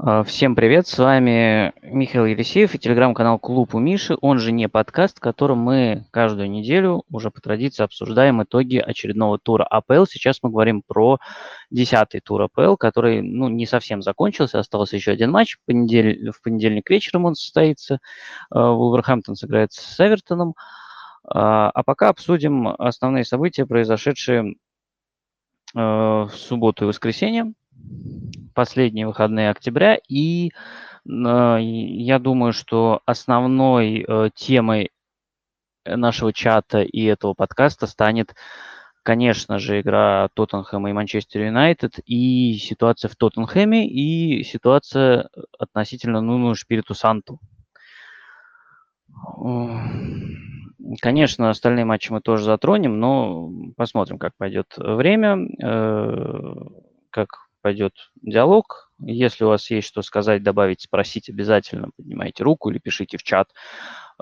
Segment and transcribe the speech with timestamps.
[0.00, 4.68] А, всем привет, с вами Михаил Елисеев и телеграм-канал Клуб у Миши, он же не
[4.68, 10.04] подкаст, в котором мы каждую неделю уже по традиции обсуждаем итоги очередного тура АПЛ.
[10.08, 11.18] Сейчас мы говорим про
[11.70, 15.56] десятый тур АПЛ, который ну, не совсем закончился, остался еще один матч.
[15.56, 17.98] В, понедельник, в понедельник вечером он состоится.
[18.50, 20.54] А, Вулверхэмптон сыграет с Эвертоном.
[21.24, 24.54] А, а пока обсудим основные события, произошедшие
[25.74, 27.52] в субботу и воскресенье
[28.58, 30.00] последние выходные октября.
[30.08, 30.50] И э,
[31.60, 34.90] я думаю, что основной э, темой
[35.86, 38.34] нашего чата и этого подкаста станет,
[39.04, 46.56] конечно же, игра Тоттенхэма и Манчестер Юнайтед, и ситуация в Тоттенхэме, и ситуация относительно Нуну
[46.56, 47.38] Шпириту Санту.
[51.00, 56.54] Конечно, остальные матчи мы тоже затронем, но посмотрим, как пойдет время, э,
[57.10, 58.90] как пойдет диалог.
[59.00, 63.50] Если у вас есть что сказать, добавить, спросить обязательно, поднимайте руку или пишите в чат.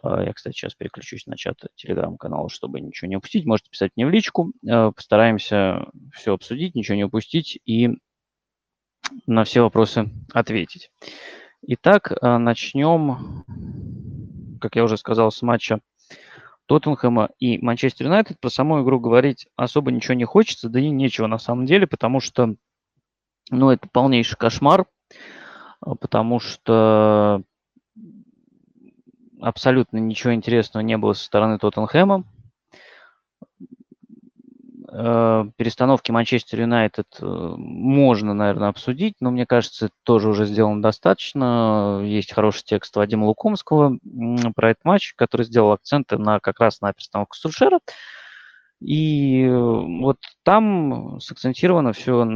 [0.03, 3.47] А, я, кстати, сейчас переключусь на чат телеграм-канала, чтобы ничего не упустить.
[3.47, 4.53] Можете писать мне в личку.
[4.69, 7.91] А, постараемся все обсудить, ничего не упустить и
[9.27, 10.91] на все вопросы ответить.
[11.63, 13.45] Итак, а, начнем,
[14.61, 15.81] как я уже сказал, с матча
[16.67, 18.41] Тоттенхэма и Манчестер Юнайтед.
[18.41, 22.21] Про саму игру говорить особо ничего не хочется, да и нечего на самом деле, потому
[22.21, 22.57] что
[23.51, 24.87] ну, это полнейший кошмар,
[25.81, 27.43] а, потому что
[29.41, 32.25] абсолютно ничего интересного не было со стороны Тоттенхэма.
[34.99, 42.01] Э, перестановки Манчестер Юнайтед э, можно, наверное, обсудить, но мне кажется, тоже уже сделано достаточно.
[42.03, 43.99] Есть хороший текст Вадима Лукомского
[44.55, 47.81] про этот матч, который сделал акценты на как раз на перестановку Сульшера.
[48.81, 52.29] И э, вот там сакцентировано все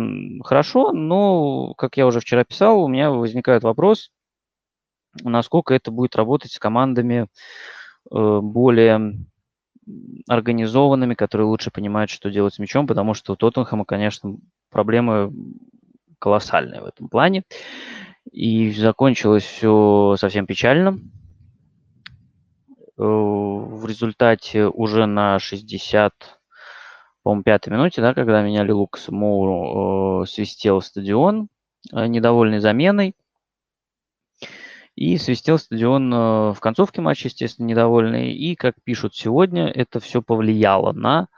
[0.42, 4.10] хорошо, но, как я уже вчера писал, у меня возникает вопрос,
[5.22, 7.26] насколько это будет работать с командами
[8.10, 9.26] э, более
[10.28, 14.36] организованными, которые лучше понимают, что делать с мячом, потому что у Тоттенхэма, конечно,
[14.70, 15.32] проблемы
[16.18, 17.42] колоссальные в этом плане.
[18.30, 21.00] И закончилось все совсем печально.
[23.00, 26.12] Э, в результате уже на 60,
[27.22, 31.48] по-моему, пятой минуте, да, когда меняли Лукас Моуру, э, свистел стадион,
[31.92, 33.14] э, недовольный заменой.
[34.96, 38.32] И свистел стадион в концовке матча, естественно, недовольный.
[38.34, 41.28] И, как пишут сегодня, это все повлияло на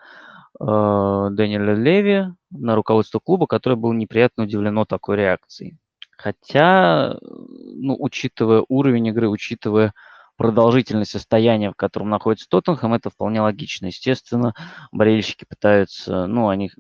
[0.59, 5.77] э, Дэниеля Леви, на руководство клуба, которое было неприятно удивлено такой реакцией.
[6.17, 9.93] Хотя, ну, учитывая уровень игры, учитывая
[10.43, 13.87] продолжительность состояния, в котором находится Тоттенхэм, это вполне логично.
[13.87, 14.55] Естественно,
[14.91, 16.73] болельщики пытаются, ну, они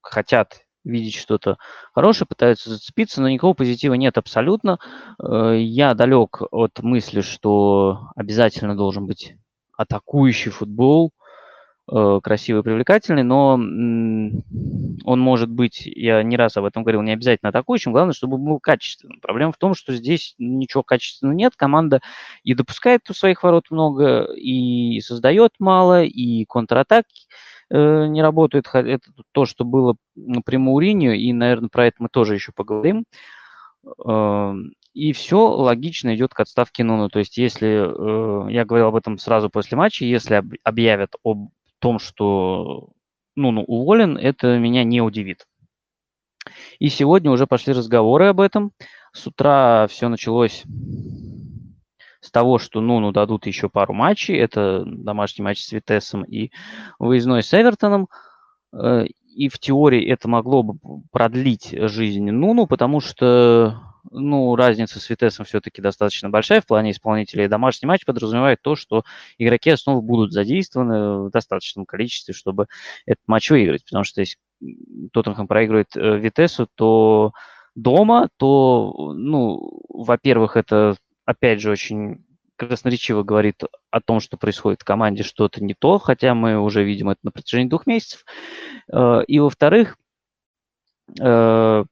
[0.00, 1.58] хотят видеть что-то
[1.92, 4.78] хорошее, пытаются зацепиться, но никакого позитива нет абсолютно.
[5.22, 9.34] Э, я далек от мысли, что обязательно должен быть
[9.76, 11.12] атакующий футбол,
[11.92, 13.58] Э, красивый, привлекательный, но
[15.10, 18.60] он может быть, я не раз об этом говорил, не обязательно атакующим, главное, чтобы был
[18.60, 19.20] качественным.
[19.20, 22.00] Проблема в том, что здесь ничего качественного нет, команда
[22.44, 27.26] и допускает у своих ворот много, и создает мало, и контратаки
[27.70, 28.68] э, не работают.
[28.72, 29.96] Это то, что было
[30.44, 33.04] при Мауринio, и, наверное, про это мы тоже еще поговорим.
[34.06, 34.54] Э,
[34.94, 37.08] и все логично идет к отставке Нуну.
[37.08, 41.50] То есть, если, э, я говорил об этом сразу после матча, если объявят об
[41.80, 42.90] том, что
[43.36, 45.46] ну, ну, уволен, это меня не удивит.
[46.78, 48.72] И сегодня уже пошли разговоры об этом.
[49.12, 50.64] С утра все началось
[52.20, 54.36] с того, что Нуну дадут еще пару матчей.
[54.36, 56.50] Это домашний матч с Витесом и
[56.98, 58.08] выездной с Эвертоном.
[58.72, 59.04] Э,
[59.34, 60.78] и в теории это могло бы
[61.12, 67.48] продлить жизнь Нуну, потому что ну, разница с Витесом все-таки достаточно большая в плане исполнителей.
[67.48, 69.04] Домашний матч подразумевает то, что
[69.38, 72.66] игроки снова будут задействованы в достаточном количестве, чтобы
[73.06, 73.84] этот матч выиграть.
[73.84, 74.38] Потому что если
[75.12, 77.32] Тоттенхэм проигрывает э, Витесу, то
[77.74, 82.24] дома, то, ну, во-первых, это, опять же, очень
[82.56, 87.08] красноречиво говорит о том, что происходит в команде что-то не то, хотя мы уже видим
[87.08, 88.24] это на протяжении двух месяцев.
[88.92, 89.96] Э, и, во-вторых,
[91.18, 91.84] э,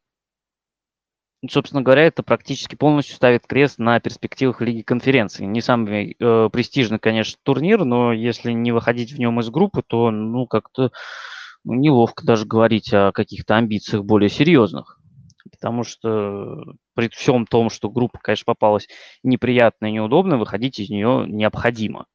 [1.49, 5.45] собственно говоря, это практически полностью ставит крест на перспективах Лиги конференции.
[5.45, 10.11] Не самый э, престижный, конечно, турнир, но если не выходить в нем из группы, то,
[10.11, 10.91] ну, как-то
[11.65, 14.99] ну, неловко даже говорить о каких-то амбициях более серьезных.
[15.51, 18.89] Потому что при всем том, что группа, конечно, попалась
[19.23, 22.07] неприятная и неудобная, выходить из нее необходимо.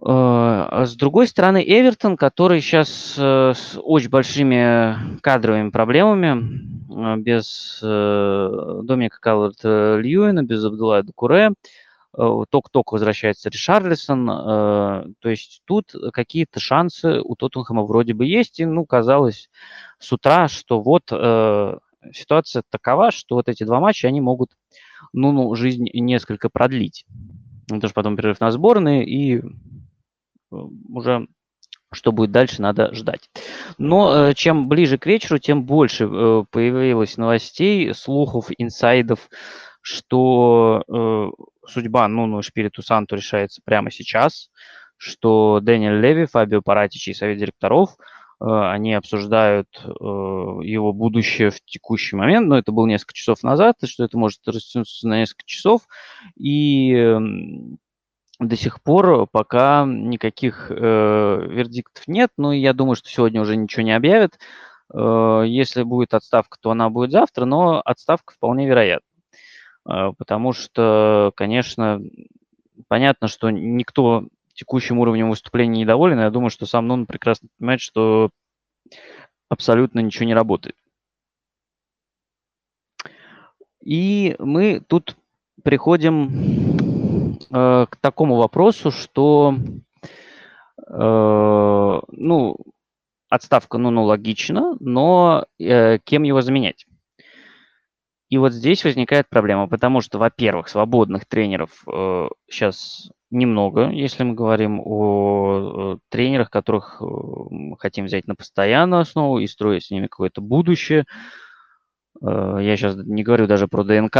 [0.00, 8.80] А с другой стороны, Эвертон, который сейчас э, с очень большими кадровыми проблемами, без э,
[8.84, 11.52] Доминика Калверта Льюина, без Абдулая Дукуре,
[12.14, 14.26] Э, ток-ток возвращается Ришарлисон.
[14.26, 18.60] То есть тут какие-то шансы у Тоттенхэма вроде бы есть.
[18.60, 19.48] И, ну, казалось
[19.98, 21.04] с утра, что вот
[22.12, 24.50] ситуация такова, что вот эти два матча, они могут,
[25.12, 27.06] ну, ну жизнь несколько продлить.
[27.66, 29.42] Что потом перерыв на сборные, и
[30.50, 31.26] уже
[31.92, 33.28] что будет дальше, надо ждать.
[33.78, 36.06] Но чем ближе к вечеру, тем больше
[36.50, 39.28] появилось новостей, слухов, инсайдов,
[39.82, 40.82] что
[41.66, 44.50] судьба Нуну Шпириту Санту решается прямо сейчас,
[44.96, 48.02] что Дэниел Леви, Фабио Паратичи и Совет директоров, э,
[48.44, 53.86] они обсуждают э, его будущее в текущий момент, но это было несколько часов назад, и
[53.86, 55.82] что это может растянуться на несколько часов,
[56.36, 57.78] и эм,
[58.40, 63.84] до сих пор пока никаких э, вердиктов нет, но я думаю, что сегодня уже ничего
[63.84, 64.38] не объявят.
[64.92, 69.06] Э, если будет отставка, то она будет завтра, но отставка вполне вероятна.
[69.84, 72.00] Потому что, конечно,
[72.86, 76.20] понятно, что никто текущим уровнем выступления недоволен.
[76.20, 78.30] Я думаю, что сам Нун прекрасно понимает, что
[79.48, 80.76] абсолютно ничего не работает.
[83.82, 85.16] И мы тут
[85.62, 89.56] приходим э, к такому вопросу, что
[90.86, 92.56] э, ну,
[93.28, 96.86] отставка Нуну логична, но э, кем его заменять?
[98.32, 104.32] И вот здесь возникает проблема, потому что, во-первых, свободных тренеров э, сейчас немного, если мы
[104.32, 109.90] говорим о, о тренерах, которых э, мы хотим взять на постоянную основу и строить с
[109.90, 111.04] ними какое-то будущее.
[112.22, 114.16] Э, я сейчас не говорю даже про ДНК,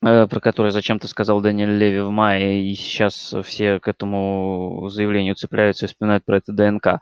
[0.00, 5.34] э, про который зачем-то сказал Дэниел Леви в мае, и сейчас все к этому заявлению
[5.34, 7.00] цепляются и вспоминают про это ДНК.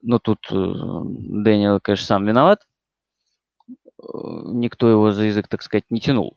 [0.00, 2.60] Но тут э, Дэниел, конечно, сам виноват
[4.12, 6.36] никто его за язык, так сказать, не тянул.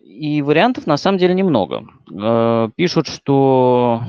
[0.00, 1.88] И вариантов на самом деле немного.
[2.12, 4.00] Э, пишут, что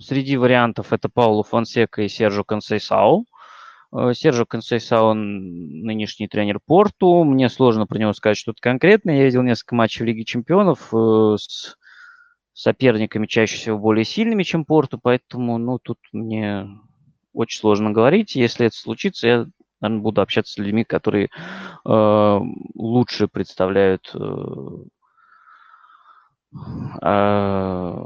[0.00, 3.26] среди вариантов это Паулу Фонсека и Сержу Консейсау.
[3.94, 7.22] Э, Сержу Консейсау нынешний тренер Порту.
[7.24, 9.18] Мне сложно про него сказать что-то конкретное.
[9.18, 11.76] Я видел несколько матчей в Лиге Чемпионов э, с
[12.54, 16.68] соперниками чаще всего более сильными, чем Порту, поэтому, ну, тут мне
[17.34, 18.36] очень сложно говорить.
[18.36, 19.46] Если это случится, я
[19.82, 21.28] наверное, буду общаться с людьми, которые
[21.84, 22.40] э,
[22.74, 24.18] лучше представляют э,
[27.02, 28.04] э,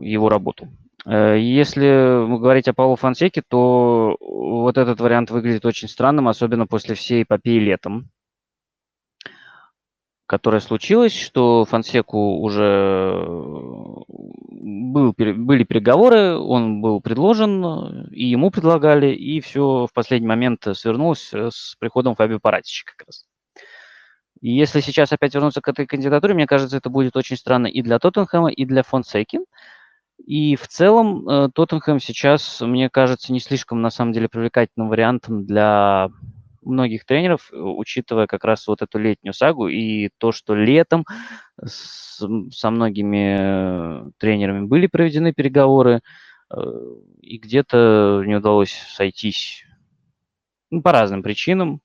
[0.00, 0.68] его работу.
[1.04, 6.94] Э, если говорить о Паулу Фансеке, то вот этот вариант выглядит очень странным, особенно после
[6.94, 8.10] всей эпопеи летом
[10.28, 13.16] которая случилась, что Фансеку уже
[14.06, 21.32] был, были переговоры, он был предложен, и ему предлагали, и все в последний момент свернулось
[21.32, 23.24] с приходом Фабио Паратича как раз.
[24.42, 27.80] И если сейчас опять вернуться к этой кандидатуре, мне кажется, это будет очень странно и
[27.80, 29.40] для Тоттенхэма, и для Фонсеки.
[30.26, 35.46] И в целом э, Тоттенхэм сейчас, мне кажется, не слишком на самом деле привлекательным вариантом
[35.46, 36.10] для
[36.68, 41.04] многих тренеров, учитывая как раз вот эту летнюю сагу и то, что летом
[41.62, 46.00] с, со многими тренерами были проведены переговоры,
[46.50, 46.56] э,
[47.20, 49.64] и где-то не удалось сойтись
[50.70, 51.80] ну, по разным причинам.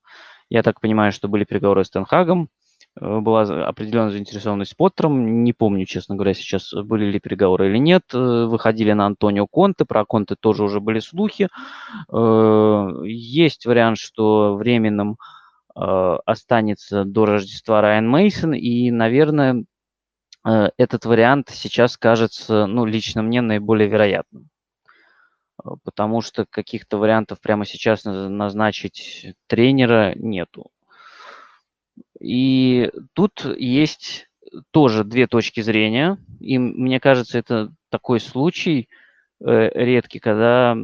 [0.48, 2.63] Я так понимаю, что были переговоры с Тенхагом, Э,
[3.00, 5.42] была определенная заинтересованность Поттером.
[5.42, 8.02] Не помню, честно говоря, сейчас были ли переговоры или нет.
[8.12, 11.48] Э, выходили на Антонио Конте, про Конте тоже уже были слухи.
[12.12, 15.16] Э, есть вариант, что временным
[15.76, 19.64] останется до Рождества Райан Мейсон, и, наверное,
[20.44, 24.50] этот вариант сейчас кажется, ну, лично мне наиболее вероятным.
[25.82, 30.70] Потому что каких-то вариантов прямо сейчас назначить тренера нету.
[32.20, 34.28] И тут есть
[34.70, 36.18] тоже две точки зрения.
[36.40, 38.88] И мне кажется, это такой случай
[39.40, 40.76] э, редкий, когда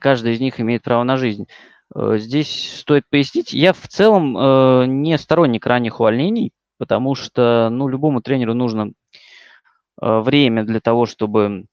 [0.00, 1.46] каждый из них имеет право на жизнь.
[1.94, 7.88] Э, здесь стоит пояснить, я в целом э, не сторонник ранних увольнений, потому что ну,
[7.88, 8.92] любому тренеру нужно
[10.02, 11.66] время для того, чтобы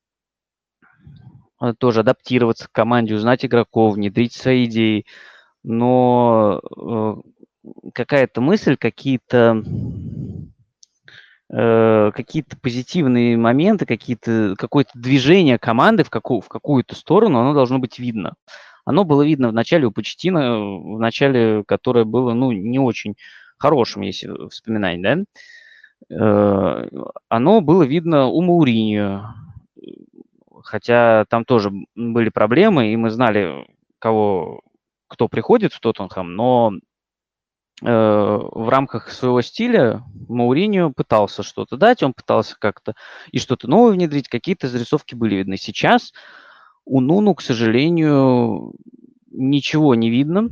[1.77, 5.06] тоже адаптироваться к команде, узнать игроков, внедрить свои идеи.
[5.63, 6.62] Но
[7.93, 9.63] какая-то мысль, какие-то
[11.51, 17.79] э, какие-то позитивные моменты, какие-то, какое-то движение команды в, какую, в какую-то сторону, оно должно
[17.79, 18.36] быть видно.
[18.86, 23.15] Оно было видно в начале у Почтина, в начале, которое было, ну, не очень
[23.57, 25.17] хорошим, если вспоминать, да,
[26.09, 26.89] э,
[27.27, 29.33] оно было видно у Мауриньо.
[30.63, 33.67] хотя там тоже были проблемы, и мы знали,
[34.00, 34.62] кого,
[35.07, 36.74] кто приходит в Тоттенхэм, но
[37.81, 42.96] в рамках своего стиля Мауриньо пытался что-то дать, он пытался как-то
[43.31, 45.57] и что-то новое внедрить, какие-то зарисовки были видны.
[45.57, 46.12] Сейчас
[46.86, 48.74] у Нуну, к сожалению,
[49.29, 50.50] ничего не видно.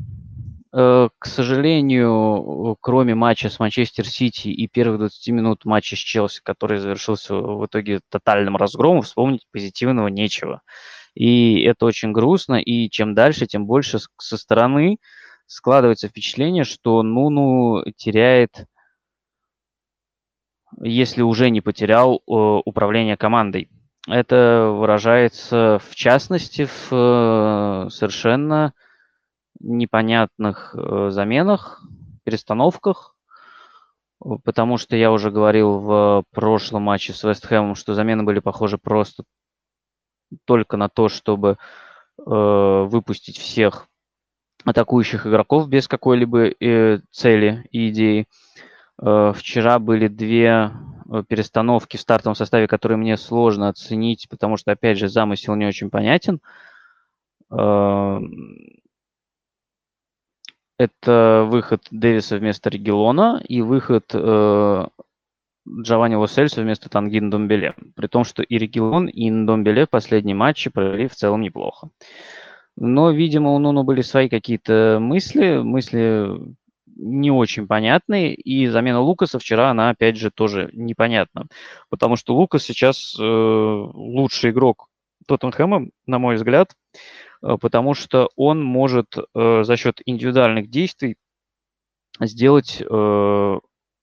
[0.73, 6.41] Э, к сожалению, кроме матча с Манчестер Сити и первых 20 минут матча с Челси,
[6.43, 10.61] который завершился в итоге тотальным разгромом, вспомнить позитивного нечего.
[11.13, 14.97] И это очень грустно, и чем дальше, тем больше со стороны
[15.47, 18.65] складывается впечатление, что Нуну теряет,
[20.81, 23.69] если уже не потерял, э, управление командой.
[24.07, 28.73] Это выражается в частности в э, совершенно
[29.59, 31.81] непонятных э, заменах,
[32.23, 33.15] перестановках,
[34.43, 39.23] потому что я уже говорил в прошлом матче с Вестхэмом, что замены были похожи просто
[40.45, 41.57] только на то, чтобы
[42.17, 43.87] выпустить всех
[44.65, 48.27] атакующих игроков без какой-либо э, цели и идеи.
[49.01, 50.71] Э, вчера были две
[51.09, 55.65] э, перестановки в стартовом составе, которые мне сложно оценить, потому что, опять же, замысел не
[55.65, 56.39] очень понятен.
[57.51, 58.19] Э,
[60.77, 64.85] это выход Дэвиса вместо Регелона и выход э,
[65.67, 67.75] Джованни Лосельса вместо Тангин Домбеле.
[67.95, 71.89] При том, что и Регелон, и Домбеле в последние матчи провели в целом неплохо.
[72.77, 76.29] Но, видимо, у Нуну были свои какие-то мысли, мысли
[76.97, 81.47] не очень понятные, и замена Лукаса вчера, она, опять же, тоже непонятна.
[81.89, 84.87] Потому что Лукас сейчас э, лучший игрок
[85.27, 86.73] Тоттенхэма, на мой взгляд.
[87.41, 91.17] Э, потому что он может э, за счет индивидуальных действий
[92.19, 93.59] сделать э,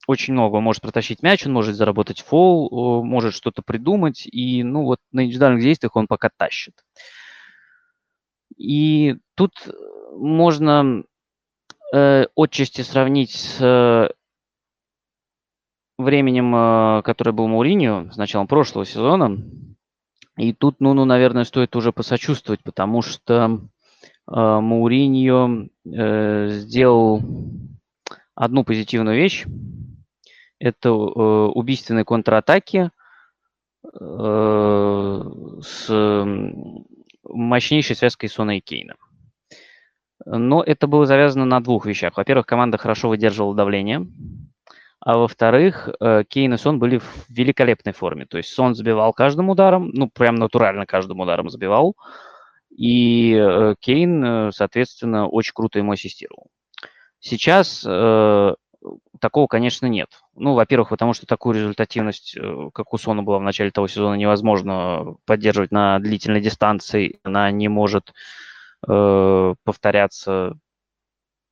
[0.07, 0.57] очень много.
[0.57, 4.27] Он может протащить мяч, он может заработать фол, может что-то придумать.
[4.27, 6.73] И ну вот на индивидуальных действиях он пока тащит.
[8.57, 9.53] И тут
[10.11, 11.03] можно
[11.93, 14.09] э, отчасти сравнить с э,
[15.97, 19.37] временем, э, которое был Мауриньо с началом прошлого сезона.
[20.37, 23.61] И тут, ну, ну, наверное, стоит уже посочувствовать, потому что
[24.31, 27.21] э, Мауриньо э, сделал
[28.35, 29.45] одну позитивную вещь.
[30.59, 32.89] Это э, убийственные контратаки
[33.83, 35.21] э,
[35.61, 35.89] с
[37.23, 38.95] мощнейшей связкой Сона и Кейна.
[40.25, 42.17] Но это было завязано на двух вещах.
[42.17, 44.07] Во-первых, команда хорошо выдерживала давление.
[44.99, 48.25] А во-вторых, э, Кейн и Сон были в великолепной форме.
[48.25, 51.95] То есть Сон забивал каждым ударом, ну, прям натурально каждым ударом забивал.
[52.69, 56.47] И э, Кейн, э, соответственно, очень круто ему ассистировал.
[57.19, 57.85] Сейчас
[59.23, 60.09] такого, конечно, нет.
[60.35, 62.37] Ну, во-первых, потому что такую результативность,
[62.73, 67.19] как у Сона была в начале того сезона, невозможно поддерживать на длительной дистанции.
[67.23, 68.13] Она не может
[68.85, 70.57] э, повторяться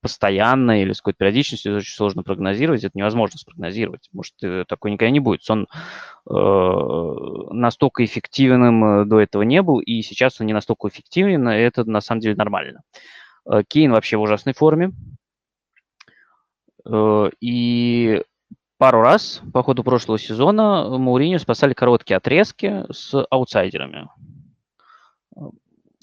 [0.02, 4.10] постоянно или с какой-то периодичностью, это очень сложно прогнозировать, это невозможно спрогнозировать.
[4.12, 5.50] Может, э, такой никогда не будет.
[5.50, 5.68] Он
[6.30, 11.56] э, настолько эффективным э, до этого не был, и сейчас он не настолько эффективен, и
[11.56, 12.82] это на самом деле нормально.
[13.50, 14.92] Э, Кейн вообще в ужасной форме.
[16.86, 18.24] Э, и
[18.78, 24.10] пару раз по ходу прошлого сезона Мауриню спасали короткие отрезки с аутсайдерами.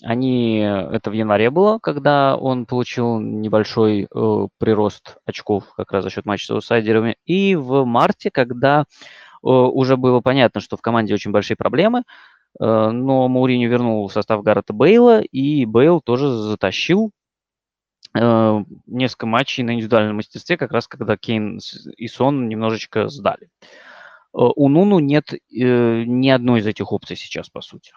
[0.05, 6.11] Они, это в январе было, когда он получил небольшой э, прирост очков как раз за
[6.11, 7.17] счет матча с аутсайдерами.
[7.27, 8.85] И в марте, когда э,
[9.43, 12.05] уже было понятно, что в команде очень большие проблемы,
[12.61, 17.11] э, но Мауриню вернул в состав Гаррета Бейла, и Бейл тоже затащил
[18.15, 21.61] несколько матчей на индивидуальном мастерстве, как раз когда Кейн
[21.97, 23.47] и Сон немножечко сдали.
[23.47, 23.49] Э,
[24.33, 25.39] у Нуну нет э,
[26.05, 27.93] ни одной из этих опций сейчас, по сути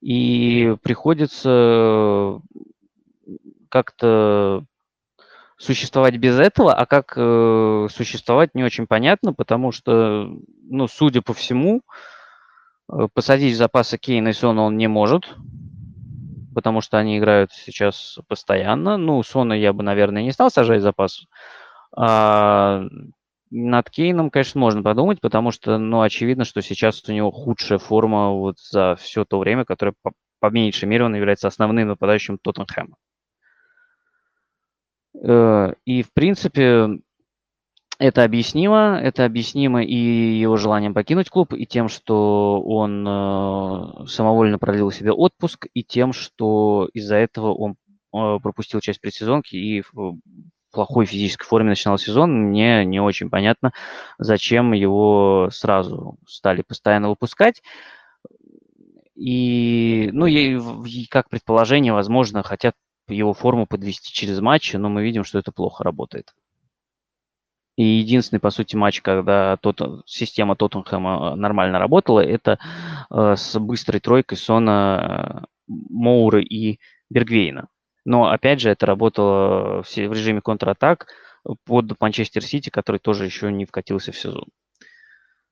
[0.00, 2.40] и приходится
[3.68, 4.64] как-то
[5.58, 10.30] существовать без этого, а как э, существовать не очень понятно, потому что,
[10.62, 11.80] ну, судя по всему,
[12.88, 15.34] э, посадить запасы Кейна и Сона он не может,
[16.56, 18.96] потому что они играют сейчас постоянно.
[18.96, 21.26] Ну, Сона я бы, наверное, не стал сажать запас.
[21.94, 22.84] А
[23.50, 28.30] над Кейном, конечно, можно подумать, потому что, ну, очевидно, что сейчас у него худшая форма
[28.30, 32.96] вот за все то время, которое, по, по меньшей мере, он является основным нападающим Тоттенхэма.
[35.22, 36.88] Э, и, в принципе,
[37.98, 38.98] это объяснимо.
[39.02, 45.12] Это объяснимо и его желанием покинуть клуб, и тем, что он э, самовольно продлил себе
[45.12, 47.76] отпуск, и тем, что из-за этого он
[48.14, 49.82] э, пропустил часть предсезонки и
[50.72, 53.72] плохой физической форме начинал сезон, мне не очень понятно,
[54.18, 57.62] зачем его сразу стали постоянно выпускать.
[59.14, 62.74] И, ну, и, как предположение, возможно, хотят
[63.08, 66.34] его форму подвести через матч, но мы видим, что это плохо работает.
[67.76, 72.58] И единственный, по сути, матч, когда тот, система Тоттенхэма нормально работала, это
[73.10, 76.80] э, с быстрой тройкой Сона, э, Моуры и
[77.10, 77.68] Бергвейна.
[78.06, 81.08] Но, опять же, это работало в, в режиме контратак
[81.66, 84.46] под Манчестер Сити, который тоже еще не вкатился в сезон.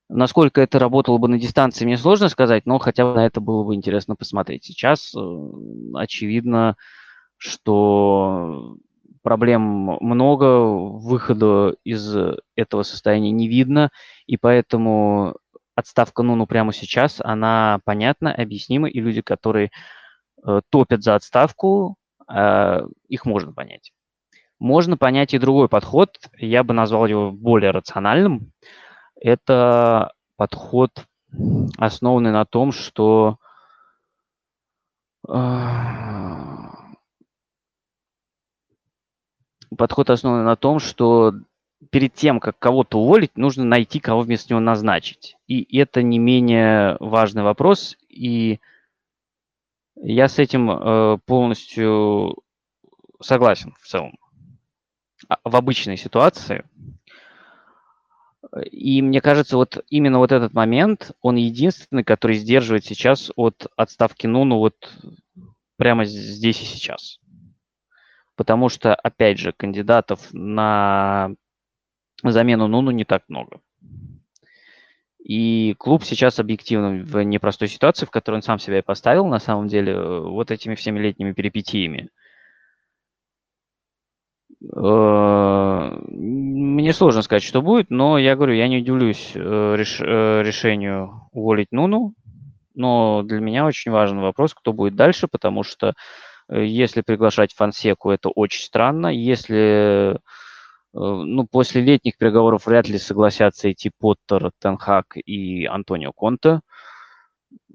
[0.09, 3.63] Насколько это работало бы на дистанции, мне сложно сказать, но хотя бы на это было
[3.63, 4.63] бы интересно посмотреть.
[4.65, 5.19] Сейчас э,
[5.93, 6.75] очевидно,
[7.37, 8.77] что
[9.25, 9.61] проблем
[10.01, 12.15] много, выхода из
[12.55, 13.89] этого состояния не видно,
[14.27, 15.35] и поэтому
[15.73, 19.71] отставка Нуну прямо сейчас, она понятна, объяснима, и люди, которые
[20.45, 21.95] э, топят за отставку,
[22.31, 23.93] э, их можно понять.
[24.59, 28.51] Можно понять и другой подход, я бы назвал его более рациональным.
[29.19, 30.91] Это подход,
[31.79, 33.37] основанный на том, что
[35.27, 35.33] э,
[39.75, 41.33] подход основан на том, что
[41.89, 45.35] перед тем, как кого-то уволить, нужно найти, кого вместо него назначить.
[45.47, 48.59] И это не менее важный вопрос, и
[49.95, 52.37] я с этим э, полностью
[53.21, 54.17] согласен в целом.
[55.27, 56.63] А, в обычной ситуации.
[58.71, 64.27] И мне кажется, вот именно вот этот момент, он единственный, который сдерживает сейчас от отставки
[64.27, 64.93] Нуну вот
[65.77, 67.19] прямо здесь и сейчас
[68.35, 71.31] потому что, опять же, кандидатов на
[72.23, 73.59] замену Нуну не так много.
[75.23, 79.39] И клуб сейчас объективно в непростой ситуации, в которой он сам себя и поставил, на
[79.39, 82.09] самом деле, вот этими всеми летними перипетиями.
[84.71, 90.43] Э, мне сложно сказать, что будет, но я говорю, я не удивлюсь э, реш, э,
[90.43, 92.13] решению уволить Нуну,
[92.75, 95.93] но для меня очень важен вопрос, кто будет дальше, потому что Э,
[96.49, 99.07] если приглашать Фансеку, это очень странно.
[99.07, 100.17] Если, э,
[100.93, 106.61] ну, после летних переговоров вряд ли согласятся идти Поттер, Тенхак и Антонио Конте.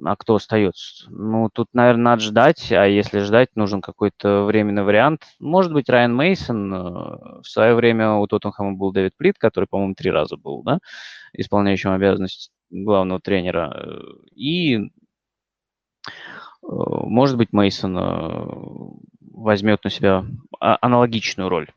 [0.05, 1.11] А кто остается?
[1.11, 5.25] Ну, тут, наверное, надо ждать, а если ждать, нужен какой-то временный вариант.
[5.39, 6.73] Может быть, Райан Мейсон.
[6.75, 6.79] Э,
[7.43, 10.79] в свое время у Тоттенхэма был Дэвид Плит, который, по-моему, три раза был, да,
[11.33, 14.01] исполняющим обязанности главного тренера.
[14.35, 14.91] И
[16.63, 18.47] может быть, Мейсон э,
[19.33, 20.25] возьмет на себя
[20.61, 21.69] а, аналогичную роль.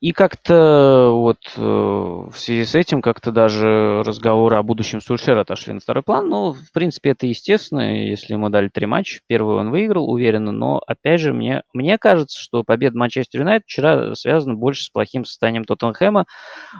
[0.00, 5.72] И как-то вот э, в связи с этим как-то даже разговоры о будущем Сульшера отошли
[5.72, 6.28] на второй план.
[6.28, 9.20] Ну, в принципе, это естественно, если ему дали три матча.
[9.26, 14.14] Первый он выиграл, уверенно, но, опять же, мне, мне кажется, что победа Манчестер Юнайтед вчера
[14.14, 16.26] связана больше с плохим состоянием Тоттенхэма.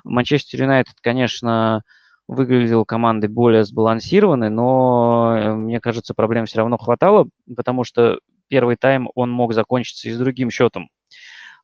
[0.04, 1.82] Манчестер Юнайтед, конечно,
[2.26, 8.76] выглядел командой более сбалансированной, но, э, мне кажется, проблем все равно хватало, потому что первый
[8.76, 10.88] тайм он мог закончиться и с другим счетом.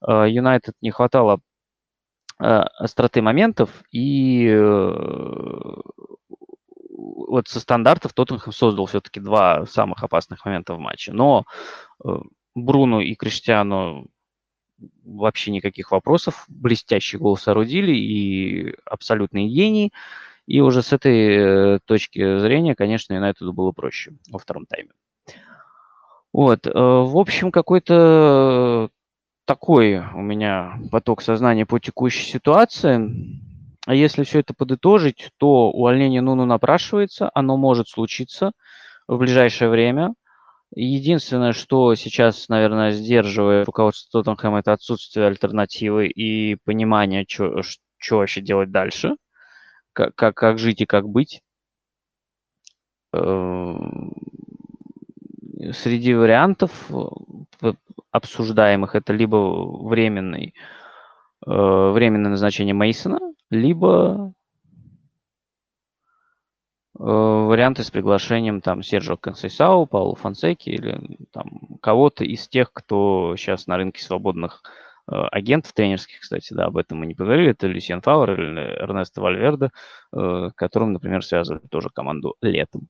[0.07, 1.41] Э, Юнайтед не хватало
[2.39, 4.55] э, остроты моментов, и
[6.97, 11.13] вот со стандартов Тоттенхэм создал все-таки два самых опасных момента в матче.
[11.13, 11.45] Но
[12.55, 14.09] Бруно и Криштиану
[15.05, 16.45] вообще никаких вопросов.
[16.49, 19.93] Блестящий гол соорудили и абсолютные гении.
[20.51, 24.91] И уже с этой э, точки зрения, конечно, Юнайтеду было проще во втором тайме.
[26.33, 28.91] Вот, э, в общем, какой-то
[29.45, 33.39] такой у меня поток сознания по текущей ситуации.
[33.87, 38.51] А если все это подытожить, то увольнение Нуну напрашивается, оно может случиться
[39.07, 40.15] в ближайшее время.
[40.75, 47.63] Единственное, что сейчас, наверное, сдерживает руководство Тоттенхэма, это отсутствие альтернативы и понимание, что
[48.11, 49.15] вообще делать дальше–
[49.93, 51.43] как, как, жить и как быть.
[53.13, 54.13] Эм,
[55.73, 56.91] среди вариантов
[57.63, 57.73] э,
[58.11, 60.55] обсуждаемых это либо временный,
[61.47, 63.19] э, временное назначение Мейсона,
[63.51, 64.33] либо
[66.99, 73.35] э, варианты с приглашением там Серджо Консейсау, Паула Фонсеки или там кого-то из тех, кто
[73.37, 74.63] сейчас на рынке свободных
[75.11, 79.71] агентов тренерских, кстати, да, об этом мы не поговорили, это Люсиан Фауэр или Эрнесто Вальверде,
[80.13, 82.89] э, которым, например, связывают тоже команду летом.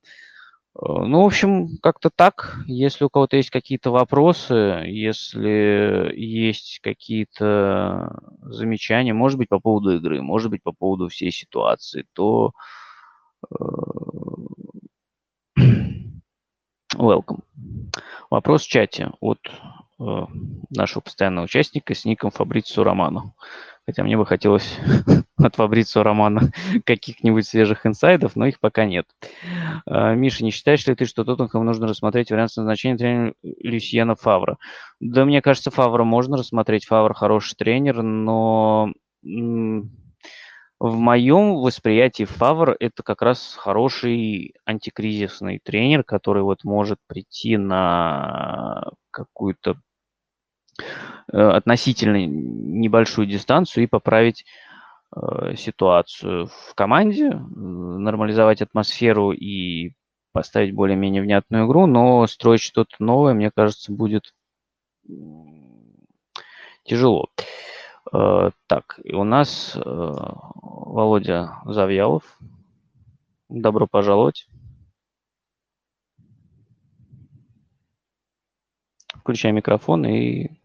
[0.74, 2.58] Э, ну, в общем, как-то так.
[2.66, 10.20] Если у кого-то есть какие-то вопросы, если есть какие-то замечания, может быть, по поводу игры,
[10.22, 12.52] может быть, по поводу всей ситуации, то
[16.96, 17.42] welcome.
[18.30, 19.79] Вопрос в чате от Э,
[20.70, 23.34] нашего постоянного участника с ником Фабрицио Романо.
[23.86, 24.78] Хотя мне бы хотелось
[25.36, 26.52] от Фабрицио Романа
[26.84, 29.06] каких-нибудь свежих инсайдов, но их пока нет.
[29.86, 34.58] А, Миша, не считаешь ли ты, что Тоттенхэм нужно рассмотреть вариант назначения тренера Люсьена Фавра?
[35.00, 36.86] Да, мне кажется, Фавра можно рассмотреть.
[36.86, 38.92] Фавр хороший тренер, но
[40.80, 48.84] в моем восприятии Фавр это как раз хороший антикризисный тренер, который вот может прийти на
[49.10, 49.74] какую-то э,
[51.32, 54.44] относительно небольшую дистанцию и поправить
[55.14, 59.92] э, ситуацию в команде, э, нормализовать атмосферу и
[60.32, 64.34] поставить более-менее внятную игру, но строить что-то новое, мне кажется, будет
[66.84, 67.28] тяжело.
[68.12, 72.38] Э, так, и у нас э, Володя Завьялов.
[73.48, 74.46] Добро пожаловать.
[79.14, 80.59] Включай микрофон и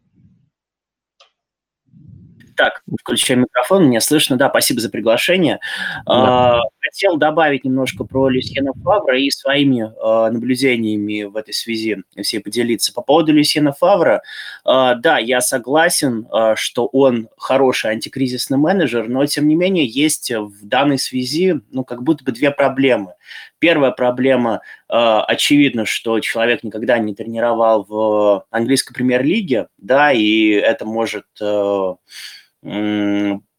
[2.56, 4.38] так, включаю микрофон, меня слышно.
[4.38, 5.60] Да, спасибо за приглашение.
[6.06, 6.60] Да.
[6.60, 12.40] А, хотел добавить немножко про Люсьена Фавра и своими а, наблюдениями в этой связи все
[12.40, 12.94] поделиться.
[12.94, 14.22] По поводу Люсьена Фавра,
[14.64, 20.66] а, да, я согласен, что он хороший антикризисный менеджер, но тем не менее есть в
[20.66, 23.14] данной связи, ну, как будто бы две проблемы.
[23.60, 31.26] Первая проблема, очевидно, что человек никогда не тренировал в английской премьер-лиге, да, и это может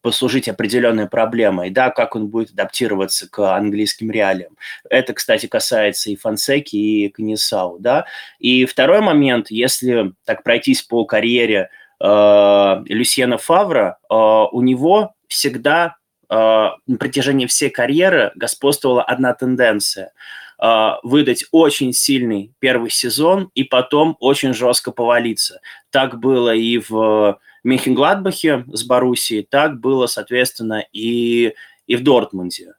[0.01, 4.55] послужить определенной проблемой, да, как он будет адаптироваться к английским реалиям.
[4.89, 8.05] Это, кстати, касается и Фансеки, и Канисау, да.
[8.39, 15.97] И второй момент, если так пройтись по карьере э, Люсьена Фавра, э, у него всегда
[16.29, 20.13] э, на протяжении всей карьеры господствовала одна тенденция
[20.61, 25.59] э,– выдать очень сильный первый сезон и потом очень жестко повалиться.
[25.91, 31.53] Так было и в Мехенгладбахе с Боруссией, так было, соответственно, и,
[31.85, 32.73] и в Дортмунде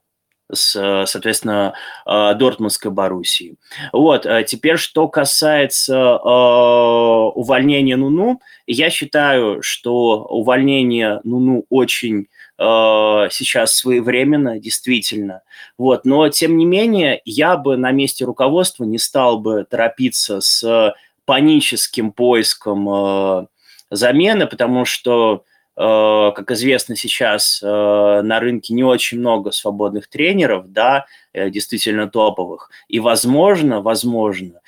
[0.51, 1.75] с, соответственно,
[2.07, 3.57] э, Дортмундской Боруссии.
[3.93, 6.29] Вот, а теперь, что касается э,
[7.35, 15.43] увольнения Нуну, я считаю, что увольнение Нуну очень э, сейчас своевременно, действительно.
[15.77, 20.95] Вот, но, тем не менее, я бы на месте руководства не стал бы торопиться с
[21.27, 23.49] паническим поиском
[23.91, 25.45] замены, потому что,
[25.77, 25.81] э,
[26.35, 32.71] как известно сейчас, э, на рынке не очень много свободных тренеров, да, э, действительно топовых.
[32.89, 34.61] И, возможно, возможно,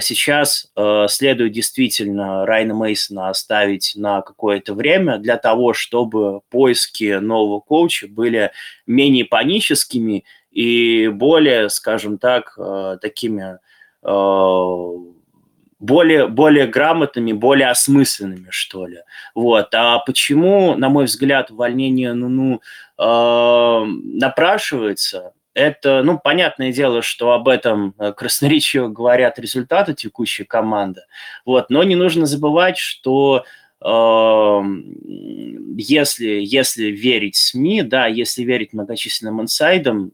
[0.00, 0.70] сейчас
[1.08, 8.50] следует действительно Райна Мейсона оставить на какое-то время для того, чтобы поиски нового коуча были
[8.86, 12.58] менее паническими и более, скажем так,
[13.00, 13.58] такими
[15.80, 18.98] более, более грамотными, более осмысленными, что ли.
[19.34, 19.74] Вот.
[19.74, 22.60] А почему, на мой взгляд, увольнение Нуну
[22.98, 25.32] э, напрашивается?
[25.54, 31.00] Это, ну, понятное дело, что об этом э, красноречиво говорят результаты текущей команды.
[31.44, 31.70] Вот.
[31.70, 33.44] Но не нужно забывать, что
[33.82, 34.60] э,
[35.76, 40.12] если, если верить СМИ, да, если верить многочисленным инсайдам,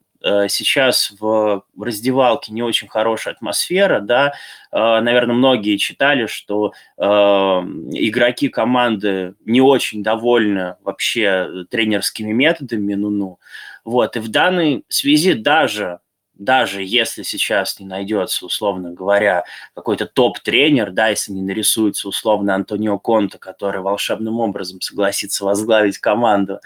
[0.49, 4.33] сейчас в раздевалке не очень хорошая атмосфера, да,
[4.73, 13.39] э, наверное, многие читали, что э, игроки команды не очень довольны вообще тренерскими методами, ну-ну,
[13.85, 16.01] вот, и в данной связи даже
[16.39, 22.99] даже если сейчас не найдется, условно говоря, какой-то топ-тренер, да, если не нарисуется условно Антонио
[22.99, 26.61] Конта, который волшебным образом согласится возглавить команду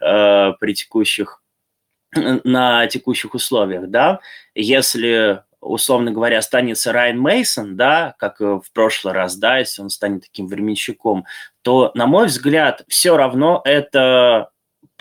[0.00, 1.40] э, при текущих
[2.44, 4.20] на текущих условиях, да,
[4.54, 10.24] если условно говоря, останется Райан Мейсон, да, как в прошлый раз, да, если он станет
[10.24, 11.24] таким временщиком,
[11.62, 14.50] то, на мой взгляд, все равно это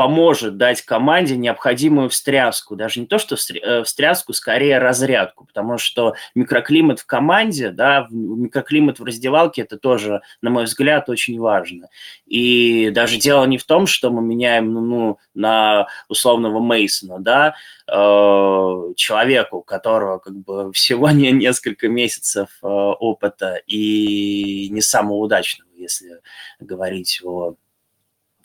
[0.04, 2.76] поможет дать команде необходимую встряску.
[2.76, 9.00] Даже не то, что э, встряску, скорее разрядку, потому что микроклимат в команде, да, микроклимат
[9.00, 11.88] в раздевалке, это тоже, на мой взгляд, очень важно.
[12.26, 17.56] И даже дело не в том, что мы меняем ну, на условного Мейсона, да,
[17.88, 25.20] э, человеку, у которого как бы всего не несколько месяцев э, опыта и не самого
[25.20, 26.20] удачного, если
[26.60, 27.56] говорить о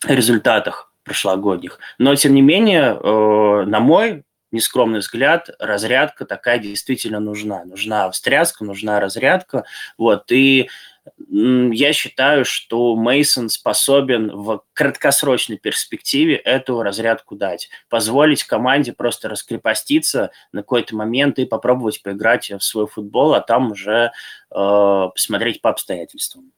[0.07, 1.81] результатах прошлогодних.
[1.99, 7.64] Но, тем не менее, э, на мой нескромный взгляд, разрядка такая действительно нужна.
[7.64, 9.64] Нужна встряска, нужна разрядка.
[9.97, 10.68] Вот, и
[11.29, 20.31] я считаю, что Мейсон способен в краткосрочной перспективе эту разрядку дать, позволить команде просто раскрепоститься
[20.53, 24.12] на какой-то момент и попробовать поиграть в свой футбол, а там уже
[24.51, 26.53] э, посмотреть по обстоятельствам.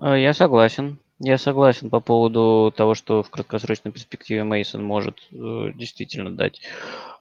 [0.00, 0.98] Э, я согласен.
[1.22, 6.62] Я согласен по поводу того, что в краткосрочной перспективе Мейсон может э, действительно дать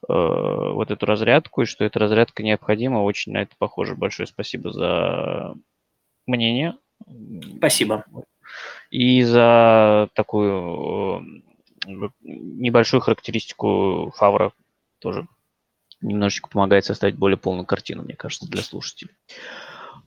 [0.07, 2.99] э, вот эту разрядку, и что эта разрядка необходима.
[2.99, 3.95] Очень на это похоже.
[3.95, 5.53] Большое спасибо за
[6.25, 6.77] мнение.
[7.57, 8.05] Спасибо.
[8.89, 11.21] И за такую
[11.85, 14.53] э, небольшую характеристику Фавра
[14.99, 15.27] тоже
[15.99, 19.13] немножечко помогает составить более полную картину, мне кажется, для слушателей.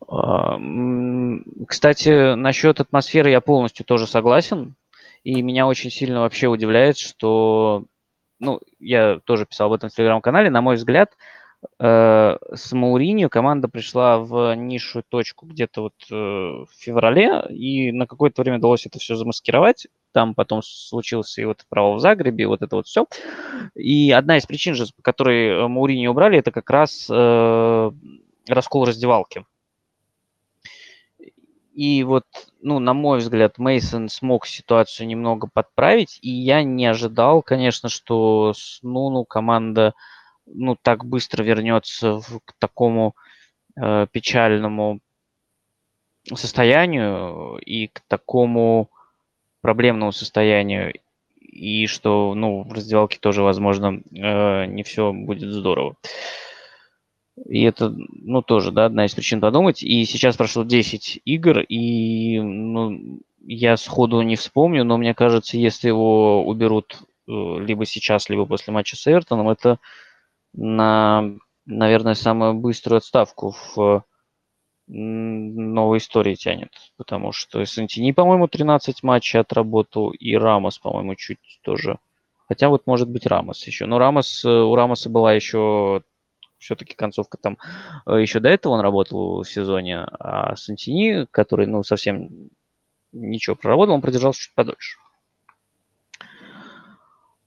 [0.09, 0.59] А,
[1.67, 4.75] кстати, насчет атмосферы я полностью тоже согласен.
[5.25, 7.85] И меня очень сильно вообще удивляет, что,
[8.41, 11.13] ну, я тоже писал об этом в телеграм-канале, на мой взгляд,
[11.79, 18.09] э, с Мауринью команда пришла в низшую точку где-то вот э, в феврале, и на
[18.09, 19.87] какое-то время удалось это все замаскировать.
[20.13, 23.07] Там потом случился и вот право в Загребе, вот это вот все.
[23.77, 27.91] И одна из причин же, по которой Мауринью убрали, это как раз э,
[28.49, 29.45] раскол раздевалки.
[31.75, 32.25] И вот,
[32.61, 38.53] ну, на мой взгляд, Мейсон смог ситуацию немного подправить, и я не ожидал, конечно, что
[38.55, 39.95] с Нуну команда,
[40.45, 43.15] ну, так быстро вернется в, к такому
[43.81, 45.01] э, печальному
[46.35, 48.91] состоянию и к такому
[49.63, 50.93] проблемному состоянию,
[51.41, 55.97] и что, ну, в раздевалке тоже, возможно, э, не все будет здорово.
[57.37, 59.83] И это, ну, тоже, да, одна из причин подумать.
[59.83, 65.89] И сейчас прошло 10 игр, и, ну, я сходу не вспомню, но мне кажется, если
[65.89, 69.79] его уберут э, либо сейчас, либо после матча с Эвертоном, это
[70.53, 71.33] на,
[71.65, 74.05] наверное, самую быструю отставку в
[74.89, 76.71] новой истории тянет.
[76.99, 81.99] Потому что Сантини, по-моему, 13 матчей отработал, и Рамос, по-моему, чуть тоже.
[82.47, 83.87] Хотя вот может быть Рамос еще.
[83.87, 86.03] Но Рамос, э, у Рамоса была еще
[86.63, 87.59] все-таки концовка там
[88.07, 92.51] э, еще до этого он работал в сезоне, а Сантини, который, ну, совсем
[93.13, 94.99] ничего проработал, он продержался чуть подольше.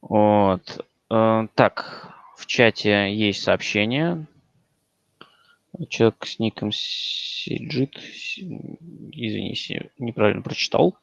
[0.02, 0.86] Вот.
[1.10, 4.28] Э, так, в чате есть сообщение.
[5.90, 7.98] Человек с ником Сиджит,
[9.12, 10.96] извините, неправильно прочитал.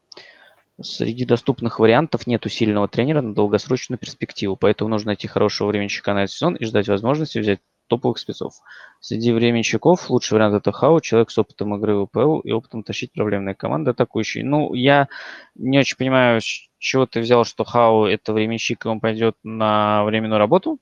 [0.80, 6.24] Среди доступных вариантов нету сильного тренера на долгосрочную перспективу, поэтому нужно найти хорошего временщика на
[6.24, 7.60] этот сезон и ждать возможности взять
[7.92, 8.54] топовых спецов.
[9.00, 13.12] Среди временщиков лучший вариант это Хау, человек с опытом игры в УПЛ и опытом тащить
[13.12, 14.44] проблемные команды атакующие.
[14.44, 15.08] Ну, я
[15.54, 20.04] не очень понимаю, с чего ты взял, что Хау это временщик, и он пойдет на
[20.04, 20.78] временную работу.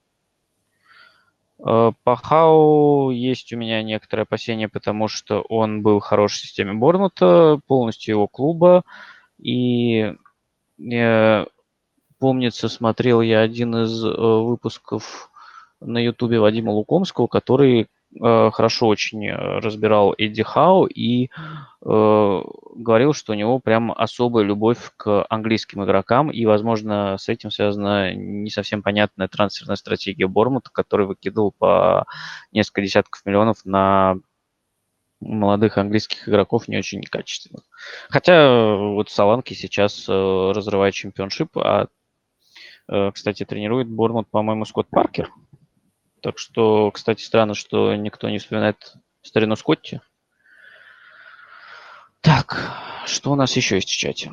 [1.58, 6.74] Э, по Хау есть у меня некоторые опасения, потому что он был в хорошей системе
[6.74, 8.84] Борнута, полностью его клуба.
[9.36, 10.14] И
[10.78, 11.46] э,
[12.20, 15.29] помнится, смотрел я один из э, выпусков
[15.80, 22.42] на ютубе Вадима Лукомского, который э, хорошо очень э, разбирал Эдди Хау и э,
[22.74, 28.14] говорил, что у него прям особая любовь к английским игрокам, и, возможно, с этим связана
[28.14, 32.06] не совсем понятная трансферная стратегия Бормута, который выкидывал по
[32.52, 34.16] несколько десятков миллионов на
[35.20, 37.64] молодых английских игроков не очень качественных.
[38.08, 41.88] Хотя э, вот Саланки сейчас э, разрывает чемпионшип, а,
[42.88, 45.30] э, кстати, тренирует Бормут, по-моему, Скотт Паркер.
[46.20, 50.00] Так что, кстати, странно, что никто не вспоминает старину Скотти.
[52.20, 52.70] Так,
[53.06, 54.32] что у нас еще есть в чате?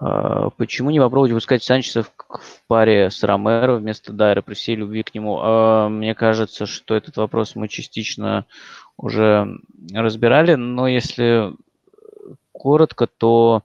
[0.00, 2.10] А, почему не попробовать выпускать Санчеса в,
[2.66, 5.38] паре с Ромеро вместо Дайра при всей любви к нему?
[5.42, 8.46] А, мне кажется, что этот вопрос мы частично
[8.96, 9.58] уже
[9.92, 11.54] разбирали, но если
[12.52, 13.62] коротко, то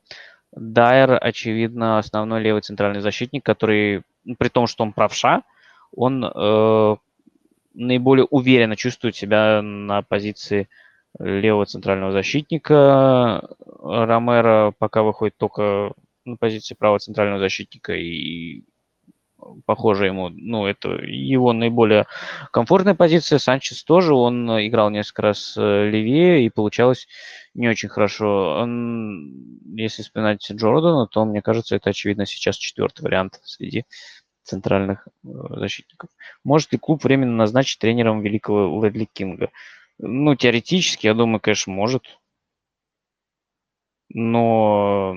[0.56, 5.44] Дайер, очевидно, основной левый центральный защитник, который, ну, при том, что он правша,
[5.94, 6.96] он э,
[7.74, 10.70] наиболее уверенно чувствует себя на позиции
[11.20, 13.48] левого центрального защитника.
[13.82, 15.94] Ромеро пока выходит только
[16.26, 18.63] на позиции правого центрального защитника и
[19.65, 22.08] похоже ему, ну, это его наиболее
[22.51, 23.39] комфортная позиция.
[23.39, 27.08] Санчес тоже, он играл несколько раз э, левее и получалось
[27.53, 28.60] не очень хорошо.
[28.62, 33.86] Он, если вспоминать Джордана, то, мне кажется, это, очевидно, сейчас четвертый вариант среди
[34.43, 35.27] центральных э,
[35.58, 36.10] защитников.
[36.43, 39.49] Может ли клуб временно назначить тренером великого Ледли Кинга?
[39.97, 42.03] Ну, теоретически, я думаю, конечно, может.
[44.10, 45.15] Но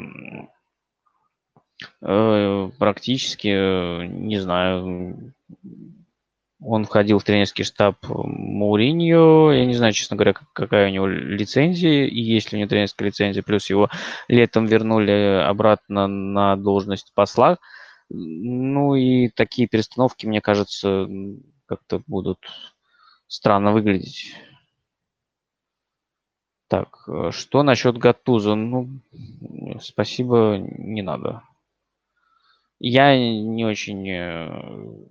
[2.03, 5.35] Э, практически, э, не знаю,
[6.61, 9.53] он входил в тренерский штаб Мауриньо.
[9.53, 13.09] Я не знаю, честно говоря, какая у него лицензия и есть ли у него тренерская
[13.09, 13.43] лицензия.
[13.43, 13.91] Плюс его
[14.27, 17.59] летом вернули обратно на должность посла.
[18.11, 21.07] Ну и такие перестановки, мне кажется,
[21.67, 22.39] как-то будут
[23.29, 24.35] странно выглядеть.
[26.69, 28.55] Так, э, что насчет Гатуза?
[28.55, 29.01] Ну,
[29.81, 31.43] спасибо, не надо.
[32.81, 35.09] Я не очень э,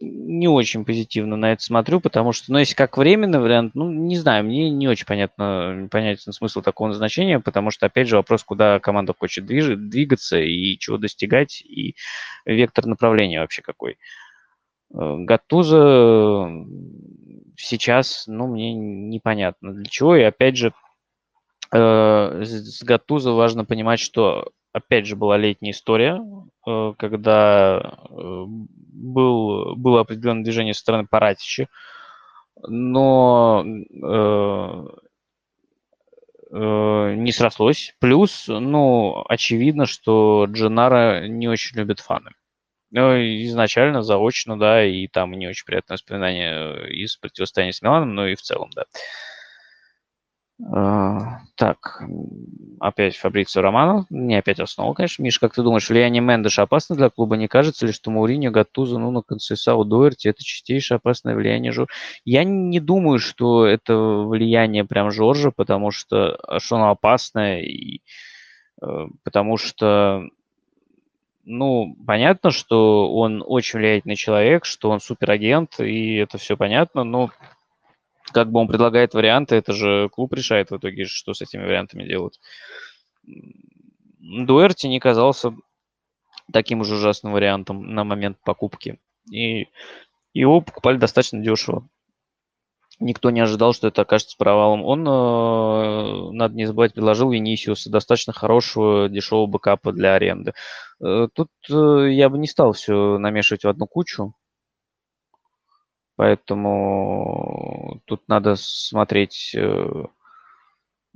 [0.00, 4.16] не очень позитивно на это смотрю, потому что, ну, если как временный вариант, ну, не
[4.16, 8.78] знаю, мне не очень понятно, понятен смысл такого назначения, потому что, опять же, вопрос, куда
[8.80, 11.96] команда хочет движ- двигаться и чего достигать, и
[12.44, 13.98] вектор направления вообще какой.
[14.94, 16.48] Э, Гатуза
[17.56, 20.72] сейчас, ну, мне непонятно для чего, и опять же,
[21.72, 26.20] э, с Гатуза важно понимать, что опять же, была летняя история,
[26.66, 31.66] э, когда э, был, было определенное движение со стороны Паратича,
[32.66, 34.84] но э,
[36.50, 37.94] не срослось.
[38.00, 42.30] Плюс, ну, очевидно, что Дженара не очень любят фаны.
[42.90, 48.26] Ну, изначально, заочно, да, и там не очень приятное воспоминание из противостояния с Миланом, но
[48.26, 48.84] и в целом, да.
[48.84, 49.27] А,
[50.60, 52.02] так,
[52.80, 55.22] опять Фабрицио Романо, не опять основа, конечно.
[55.22, 57.36] Миш, как ты думаешь, влияние Мендеша опасно для клуба?
[57.36, 61.92] Не кажется ли, что Мауриньо, Гатузо, ну, на Консейсау, Дуэрти– это чистейшее опасное влияние Жоржа?
[62.24, 68.02] Я не думаю, что это влияние прям Жоржа, потому что, а что оно опасное, и,
[68.82, 70.24] э, потому что
[71.44, 77.30] ну, понятно, что он очень влиятельный человек, что он суперагент, и это все понятно, но
[78.32, 82.04] как бы он предлагает варианты, это же клуб решает в итоге, что с этими вариантами
[82.04, 82.40] делать.
[83.24, 85.54] Дуэрти не казался
[86.52, 88.98] таким же ужасным вариантом на момент покупки.
[89.30, 89.68] И
[90.32, 91.88] его покупали достаточно дешево.
[93.00, 94.84] Никто не ожидал, что это окажется провалом.
[94.84, 100.52] Он, э, надо не забывать, предложил Венисиуса достаточно хорошего дешевого бэкапа для аренды.
[101.00, 104.34] Э, тут э, я бы не стал все намешивать в одну кучу.
[106.18, 110.04] Поэтому тут надо смотреть, э,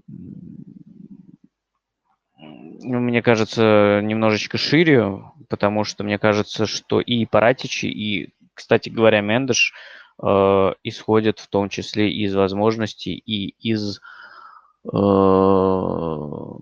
[0.07, 9.23] ну, мне кажется, немножечко шире, потому что мне кажется, что и Паратичи, и, кстати говоря,
[9.23, 9.75] Мендеш
[10.23, 14.01] э, исходят в том числе из возможностей и из э,
[14.85, 16.61] того,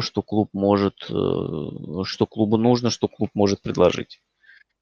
[0.00, 1.68] что клуб может, э,
[2.04, 4.22] что клубу нужно, что клуб может предложить.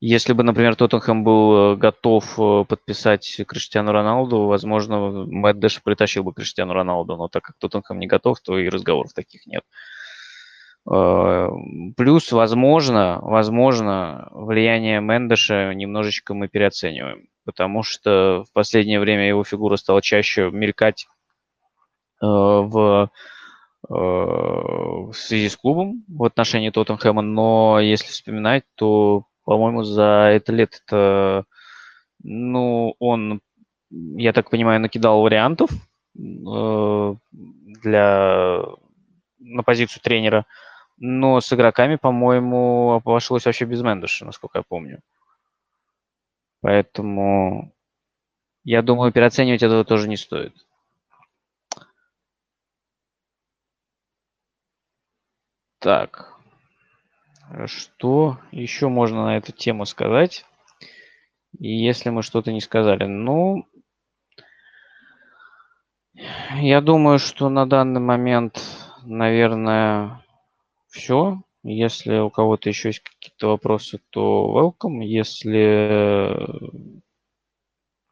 [0.05, 6.25] Если бы, например, Тоттенхэм был э, готов э, подписать Криштиану Роналду, возможно, Мэтт Дэш притащил
[6.25, 9.63] бы Криштиану Роналду, но так как Тоттенхэм не готов, то и разговоров таких нет.
[10.91, 11.49] Э,
[11.97, 19.77] плюс, возможно, возможно, влияние Мендеша немножечко мы переоцениваем, потому что в последнее время его фигура
[19.77, 21.07] стала чаще мелькать
[22.21, 23.09] в,
[23.89, 31.45] в связи с клубом в отношении Тоттенхэма, но если вспоминать, то по-моему, за это лето,
[32.23, 33.41] ну, он,
[33.91, 37.15] я так понимаю, накидал вариантов э,
[37.83, 38.63] для,
[39.39, 40.47] на позицию тренера,
[40.99, 45.01] но с игроками, по-моему, обошлось вообще без Мендеша, насколько я помню.
[46.61, 47.73] Поэтому
[48.65, 50.55] я думаю, переоценивать этого тоже не стоит.
[55.81, 56.42] Так.
[57.67, 60.47] Что еще можно на эту тему сказать?
[61.59, 63.67] И если мы что-то не сказали, ну,
[66.55, 68.63] я думаю, что на данный момент,
[69.03, 70.25] наверное,
[70.89, 71.43] все.
[71.63, 75.05] Если у кого-то еще есть какие-то вопросы, то welcome.
[75.05, 76.49] Если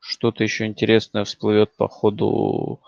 [0.01, 2.81] что-то еще интересное всплывет по ходу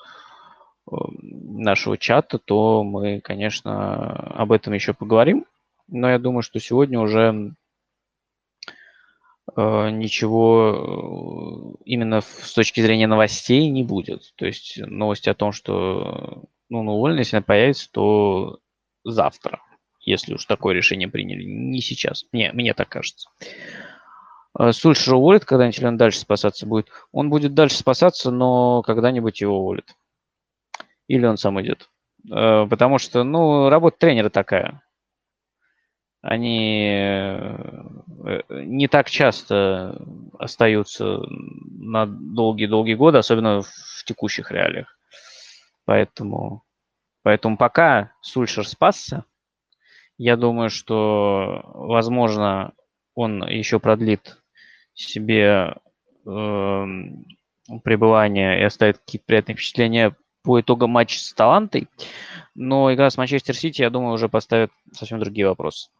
[0.87, 5.47] э, нашего чата, то мы, конечно, об этом еще поговорим
[5.93, 7.55] но я думаю, что сегодня уже
[9.55, 14.33] э, ничего э, именно с точки зрения новостей не будет.
[14.37, 18.59] То есть новости о том, что ну, на уволен, если появится, то
[19.05, 19.61] завтра,
[20.01, 21.45] если уж такое решение приняли.
[21.45, 22.25] Не сейчас.
[22.33, 23.29] Мне, мне так кажется.
[24.59, 26.89] Э, Сульшер уволит когда-нибудь, или он дальше спасаться будет?
[27.13, 29.95] Он будет дальше спасаться, но когда-нибудь его уволят.
[31.07, 31.91] Или он сам идет.
[32.25, 34.81] Потому что, ну, работа тренера такая
[36.23, 40.01] они э, не так часто
[40.39, 44.97] остаются на долгие-долгие годы, особенно в текущих реалиях.
[45.85, 46.63] Поэтому,
[47.23, 49.25] поэтому пока Сульшер спасся,
[50.17, 52.73] я думаю, что, возможно,
[53.17, 54.39] он еще продлит
[54.95, 55.75] себе
[56.25, 56.85] э,
[57.83, 61.89] пребывание и оставит какие-то приятные впечатления по итогам матча с Талантой.
[62.55, 65.91] Но игра с Манчестер Сити, я думаю, уже поставит совсем другие вопросы.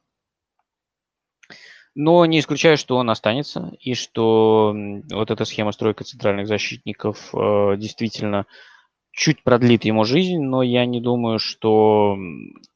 [1.95, 4.75] Но не исключаю, что он останется, и что
[5.11, 8.47] вот эта схема стройка центральных защитников э, действительно
[9.11, 12.17] чуть продлит ему жизнь, но я не думаю, что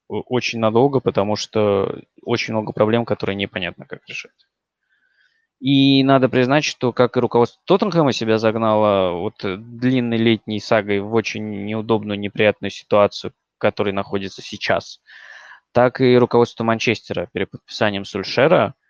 [0.08, 4.46] очень надолго, потому что очень много проблем, которые непонятно как решать.
[5.58, 11.14] И надо признать, что как и руководство Тоттенхэма себя загнало вот длинной летней сагой в
[11.14, 15.00] очень неудобную, неприятную ситуацию, в которой находится сейчас,
[15.72, 18.85] так и руководство Манчестера перед подписанием Сульшера э,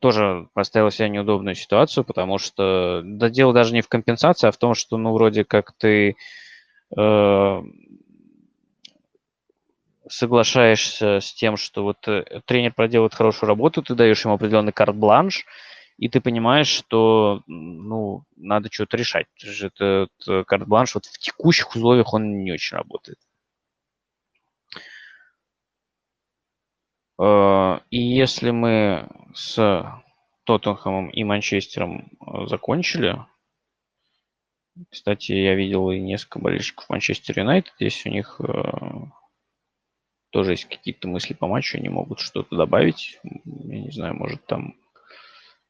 [0.00, 4.52] тоже поставило себя в неудобную ситуацию, потому что да, дело даже не в компенсации, а
[4.52, 6.16] в том, что, ну, вроде как ты
[6.96, 7.62] э,
[10.08, 15.44] соглашаешься с тем, что вот э, тренер проделает хорошую работу, ты даешь ему определенный карт-бланш,
[15.98, 19.26] и ты понимаешь, что ну, надо что-то решать.
[19.42, 20.10] Этот
[20.46, 23.18] карт-бланш вот в текущих условиях он не очень работает.
[27.20, 30.02] И если мы с
[30.44, 33.18] Тоттенхэмом и Манчестером э, закончили,
[34.90, 38.40] кстати, я видел и несколько болельщиков Манчестер Юнайтед, здесь у них
[40.30, 43.18] тоже есть какие-то мысли по матчу, они могут что-то добавить.
[43.22, 44.74] Я не знаю, может там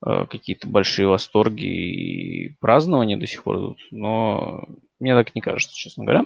[0.05, 4.65] э, какие-то большие восторги и празднования до сих пор идут, но
[4.99, 6.25] мне так не кажется, честно говоря.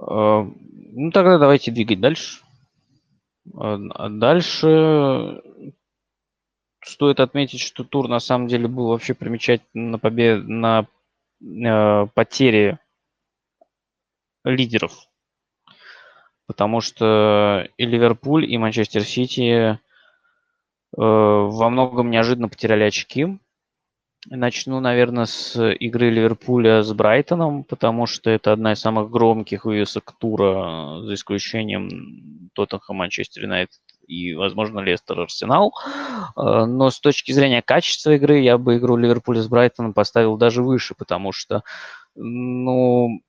[0.00, 2.42] Э, ну тогда давайте двигать дальше.
[3.54, 3.78] Э,
[4.10, 5.42] дальше
[6.84, 10.86] стоит отметить, что тур на самом деле был вообще примечательный на победе на
[11.40, 12.78] э, потере
[14.44, 15.08] лидеров
[16.48, 19.76] потому что и Ливерпуль, и Манчестер Сити э,
[20.96, 23.38] во многом неожиданно потеряли очки.
[24.30, 30.12] Начну, наверное, с игры Ливерпуля с Брайтоном, потому что это одна из самых громких вывесок
[30.18, 35.72] тура, за исключением Тоттенхэм, Манчестер Юнайтед и, возможно, Лестер, Арсенал.
[36.36, 40.62] Э, но с точки зрения качества игры я бы игру Ливерпуля с Брайтоном поставил даже
[40.62, 41.62] выше, потому что,
[42.14, 43.20] ну,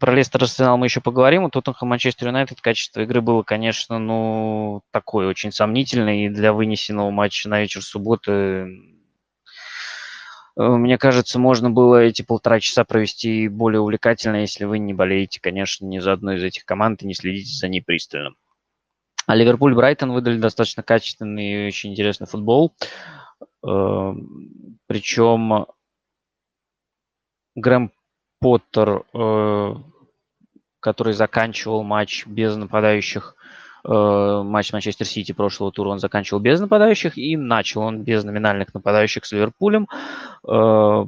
[0.00, 1.44] про Лестер Арсенал мы еще поговорим.
[1.44, 6.26] У Тоттенхэм Манчестер Юнайтед качество игры было, конечно, ну, такое очень сомнительное.
[6.26, 8.97] И для вынесенного матча на вечер субботы,
[10.58, 15.86] мне кажется, можно было эти полтора часа провести более увлекательно, если вы не болеете, конечно,
[15.86, 18.34] ни за одной из этих команд и не следите за ней пристально.
[19.26, 22.74] А Ливерпуль Брайтон выдали достаточно качественный и очень интересный футбол.
[23.64, 24.12] Э,
[24.86, 25.66] Причем
[27.54, 27.92] Грэм
[28.40, 29.74] Поттер, э,
[30.80, 33.37] который заканчивал матч без нападающих, э,
[33.88, 39.24] матч Манчестер Сити прошлого тура он заканчивал без нападающих, и начал он без номинальных нападающих
[39.24, 39.88] с Ливерпулем.
[40.46, 41.04] Э,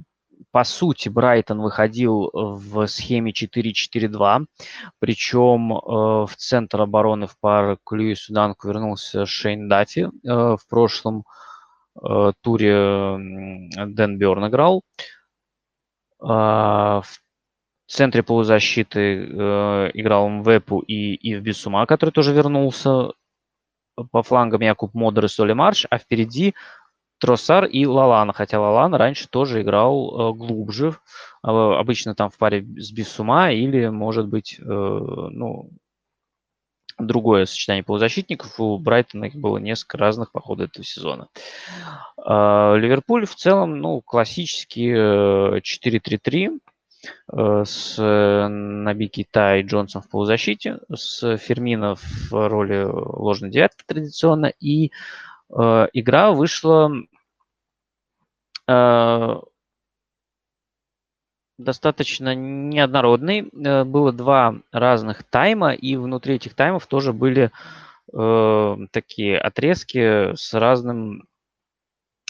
[0.53, 4.47] по сути, Брайтон выходил в схеме 4-4-2,
[4.99, 10.09] причем в центр обороны в пару к Льюису Данку вернулся Шейн Даффи.
[10.25, 11.25] В прошлом
[12.41, 13.17] туре
[13.77, 14.83] Дэн Бёрн играл.
[16.23, 17.03] А,
[17.91, 23.09] в центре полузащиты э, играл Мвепу и Ив Бисума, который тоже вернулся.
[24.13, 26.55] По флангам Якуб Модер и Соли Марш, а впереди
[27.19, 30.91] Тросар и Лалана, хотя Лалана раньше тоже играл э, глубже,
[31.45, 35.71] э, обычно там в паре с Бисума или, может быть, э, ну,
[36.97, 38.61] другое сочетание полузащитников.
[38.61, 41.27] У Брайтона их было несколько разных по ходу этого сезона.
[42.17, 46.59] А, Ливерпуль в целом, ну, классический 4-3-3 э, э,
[47.33, 54.53] с Наби Кита и Джонсом в полузащите, с Фермино в роли ложной девятки традиционно.
[54.61, 54.93] И
[55.51, 56.91] э, игра вышла
[61.65, 63.51] достаточно неоднородный.
[63.53, 67.51] Э, было два разных тайма, и внутри этих таймов тоже были
[68.13, 71.25] э, такие отрезки с разным э,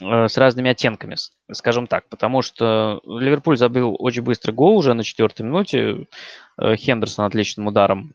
[0.00, 1.16] с разными оттенками,
[1.52, 6.06] скажем так, потому что Ливерпуль забил очень быстрый гол уже на четвертой минуте,
[6.58, 8.14] э, Хендерсон отличным ударом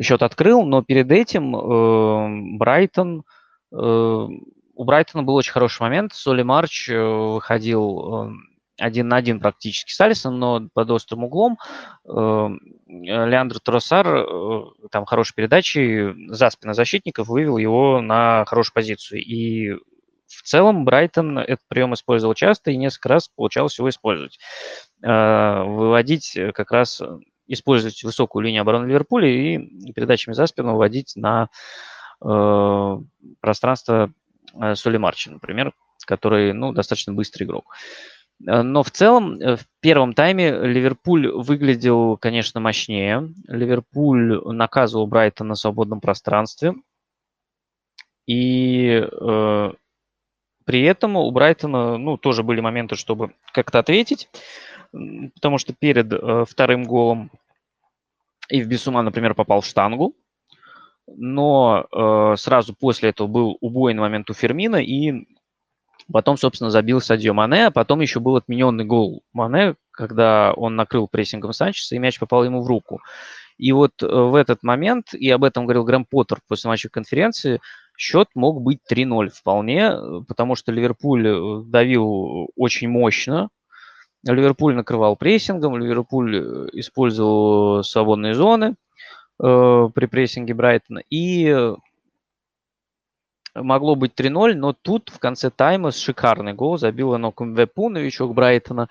[0.00, 3.24] счет открыл, но перед этим э, Брайтон,
[3.72, 8.32] э, у Брайтона был очень хороший момент, Соли Марч э, выходил
[8.78, 11.58] один на один практически с Алисом, но под острым углом.
[12.06, 12.48] Э,
[12.86, 19.20] Леандр Тросар, э, там хорошей передачи, за спину защитников вывел его на хорошую позицию.
[19.20, 19.76] И
[20.28, 24.38] в целом Брайтон этот прием использовал часто и несколько раз получалось его использовать.
[25.02, 27.02] Э, выводить как раз,
[27.46, 31.48] использовать высокую линию обороны Ливерпуля и передачами за спину выводить на
[33.40, 34.12] пространство
[34.74, 35.72] Соли Марчи, например,
[36.04, 37.72] который ну, достаточно быстрый игрок.
[38.46, 43.32] Э, но в целом э, в первом тайме Ливерпуль выглядел, конечно, мощнее.
[43.46, 46.74] Ливерпуль наказывал Брайтон на свободном пространстве.
[48.26, 49.72] И э,
[50.68, 54.28] при этом у Брайтона, ну, тоже были моменты, чтобы как-то ответить,
[54.92, 57.30] потому что перед э, вторым голом
[58.50, 60.14] и в Бесума, например, попал в штангу,
[61.06, 65.26] но э, сразу после этого был убойный момент у Фермина, и
[66.12, 71.08] потом, собственно, забил Садио Мане, а потом еще был отмененный гол Мане, когда он накрыл
[71.08, 73.00] прессингом Санчеса, и мяч попал ему в руку.
[73.56, 77.58] И вот э, в этот момент, и об этом говорил Грэм Поттер после матча конференции,
[77.98, 79.92] счет мог быть 3-0 вполне,
[80.26, 83.48] потому что Ливерпуль э, давил очень мощно,
[84.24, 88.76] Ливерпуль накрывал прессингом, Ливерпуль э, использовал свободные зоны
[89.42, 91.74] э, при прессинге Брайтона, и
[93.54, 98.88] могло быть 3-0, но тут в конце тайма шикарный гол забил Энок Мвепу, новичок Брайтона,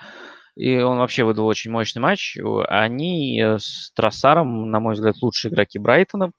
[0.57, 2.35] и он вообще выдал очень мощный матч.
[2.67, 6.31] Они с Трассаром, на мой взгляд, лучшие игроки Брайтона,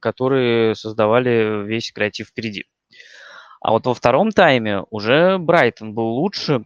[0.00, 2.64] которые создавали весь креатив впереди.
[3.60, 6.64] А вот во втором тайме уже Брайтон был лучше,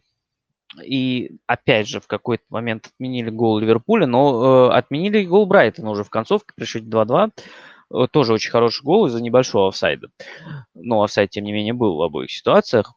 [0.83, 6.05] и опять же в какой-то момент отменили гол Ливерпуля, но э, отменили гол Брайтона уже
[6.05, 7.31] в концовке, пришли 2-2.
[7.91, 10.09] Э, тоже очень хороший гол из-за небольшого офсайда.
[10.75, 12.95] Но офсайд, тем не менее, был в обоих ситуациях.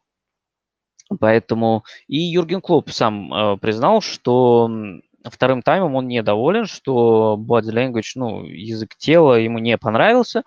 [1.19, 4.69] Поэтому и Юрген Клоп сам э, признал, что
[5.29, 10.43] вторым таймом он недоволен, что body language, ну, язык тела ему не понравился,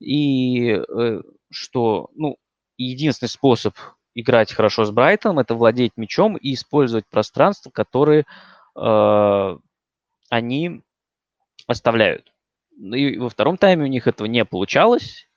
[0.00, 2.36] и э, что, ну,
[2.76, 3.74] единственный способ
[4.14, 8.24] играть хорошо с Брайтоном это владеть мячом и использовать пространство, которое
[8.76, 9.56] э,
[10.30, 10.82] они
[11.66, 12.32] оставляют.
[12.76, 15.27] И во втором тайме у них этого не получалось,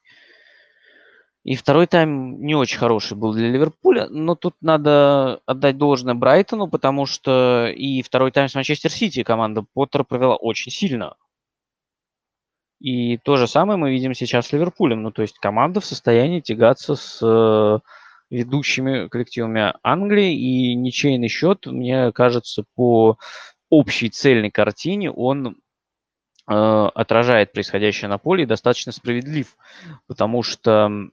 [1.43, 6.67] и второй тайм не очень хороший был для Ливерпуля, но тут надо отдать должное Брайтону,
[6.67, 11.15] потому что и второй тайм с Манчестер Сити команда Поттера провела очень сильно.
[12.79, 15.03] И то же самое мы видим сейчас с Ливерпулем.
[15.03, 17.79] Ну, то есть команда в состоянии тягаться с э,
[18.31, 23.17] ведущими коллективами Англии, и ничейный счет, мне кажется, по
[23.69, 25.57] общей цельной картине он
[26.47, 29.55] э, отражает происходящее на поле и достаточно справедлив,
[30.07, 31.09] потому что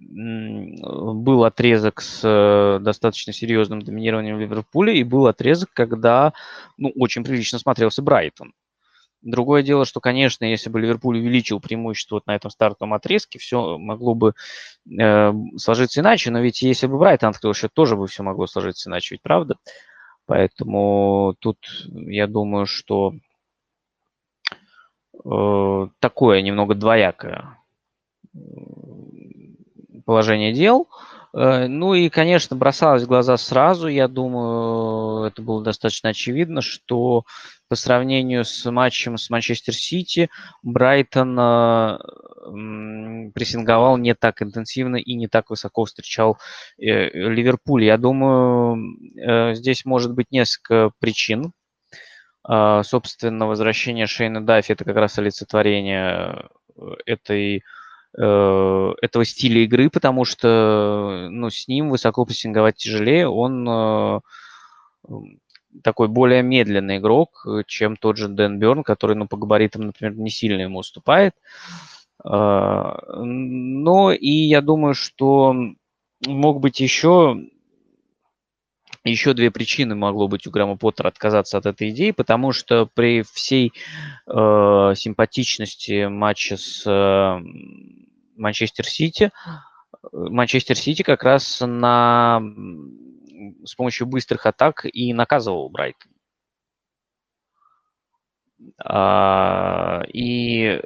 [0.00, 6.32] был отрезок с э, достаточно серьезным доминированием Ливерпуля, и был отрезок, когда
[6.78, 8.54] ну, очень прилично смотрелся Брайтон.
[9.22, 13.76] Другое дело, что, конечно, если бы Ливерпуль увеличил преимущество вот на этом стартовом отрезке, все
[13.76, 14.32] могло бы
[14.90, 18.88] э, сложиться иначе, но ведь если бы Брайтон открыл счет, тоже бы все могло сложиться
[18.88, 19.56] иначе, ведь правда?
[20.24, 21.58] Поэтому тут
[21.90, 23.12] я думаю, что
[25.22, 27.58] э, такое немного двоякое
[30.10, 30.88] положение дел.
[31.32, 37.22] Э, ну и, конечно, бросалось в глаза сразу, я думаю, это было достаточно очевидно, что
[37.68, 40.28] по сравнению с матчем с Манчестер Сити
[40.64, 41.98] Брайтон э,
[43.34, 46.38] прессинговал не так интенсивно и не так высоко встречал
[46.76, 47.84] э, Ливерпуль.
[47.84, 51.52] Я думаю, здесь может быть несколько причин.
[52.42, 56.48] Собственно, возвращение Шейна Даффи– это как раз олицетворение
[57.06, 57.62] этой
[58.12, 63.28] этого стиля игры, потому что ну, с ним высоко прессинговать тяжелее.
[63.28, 64.20] Он э,
[65.82, 70.30] такой более медленный игрок, чем тот же Дэн Берн, который ну, по габаритам, например, не
[70.30, 71.34] сильно ему уступает.
[72.24, 75.54] Э, но и я думаю, что
[76.26, 77.40] мог быть еще
[79.04, 83.22] еще две причины могло быть у Грэма Поттера отказаться от этой идеи, потому что при
[83.22, 83.72] всей
[84.26, 87.40] э, симпатичности матча с э,
[88.36, 89.30] Манчестер Сити,
[90.12, 92.42] Манчестер Сити как раз на,
[93.64, 96.12] с помощью быстрых атак и наказывал Брайтон.
[98.78, 100.82] А, и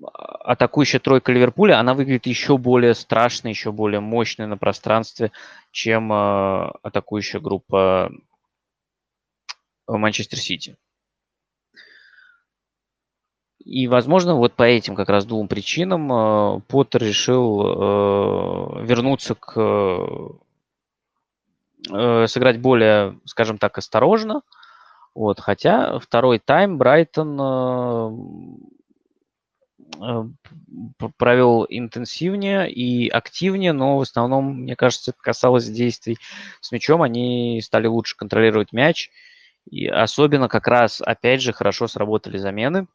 [0.00, 5.32] атакующая тройка Ливерпуля, она выглядит еще более страшной, еще более мощной на пространстве,
[5.72, 8.10] чем э, атакующая группа
[9.86, 10.76] Манчестер Сити.
[13.68, 19.60] И, возможно, вот по этим как раз двум причинам э, Поттер решил э, вернуться к
[21.90, 24.40] э, сыграть более, скажем так, осторожно.
[25.14, 27.38] Вот, хотя второй тайм Брайтон
[31.16, 36.18] провел интенсивнее и активнее, но в основном, мне кажется, это касалось действий
[36.60, 37.02] с мячом.
[37.02, 39.10] Они стали лучше контролировать мяч.
[39.70, 42.86] И особенно как раз, опять же, хорошо сработали замены.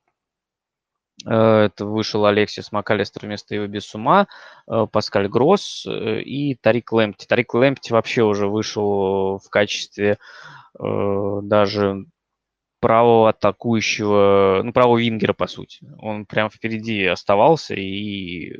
[1.25, 4.27] Э, это вышел Алексис Макалистер вместо его без ума,
[4.67, 7.27] э, Паскаль Гросс и Тарик Лэмпти.
[7.27, 10.17] Тарик Лэмпти вообще уже вышел в качестве
[10.75, 12.07] даже
[12.83, 15.79] правого атакующего, ну, правого вингера, по сути.
[15.99, 18.53] Он прям впереди оставался и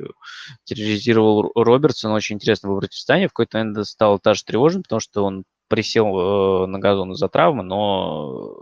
[0.64, 2.14] терроризировал Робертсона.
[2.14, 3.28] Очень интересно было противостояние.
[3.28, 7.62] В какой-то момент стало даже тревожным, потому что он присел э, на газон из-за травмы,
[7.64, 8.56] но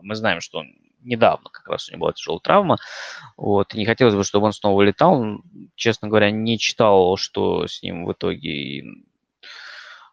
[0.00, 0.68] мы знаем, что он
[1.02, 2.78] недавно как раз у него была тяжелая травма.
[3.36, 3.74] Вот.
[3.74, 5.42] И не хотелось бы, чтобы он снова улетал.
[5.74, 8.82] Честно говоря, не читал, что с ним в итоге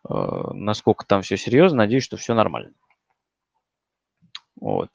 [0.10, 1.80] Э, насколько там все серьезно.
[1.80, 2.72] Надеюсь, что все нормально.
[4.64, 4.90] Вот.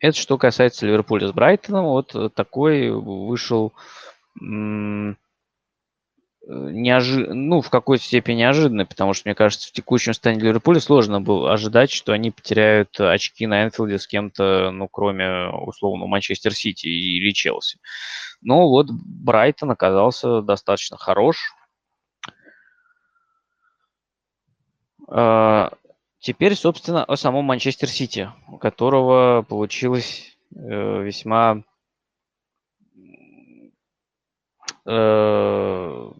[0.00, 1.84] Это что касается Ливерпуля с Брайтоном.
[1.84, 3.74] Вот такой вышел
[6.46, 7.26] неожи...
[7.34, 11.52] ну, в какой-то степени неожиданный, потому что, мне кажется, в текущем состоянии Ливерпуля сложно было
[11.52, 17.32] ожидать, что они потеряют очки на Энфилде с кем-то, ну, кроме, условно, Манчестер Сити или
[17.32, 17.78] Челси.
[18.40, 21.36] Но вот Брайтон оказался достаточно хорош,
[25.06, 25.72] А,
[26.24, 31.62] теперь, собственно, о самом Манчестер Сити, у которого получилось э, весьма
[34.86, 36.10] э,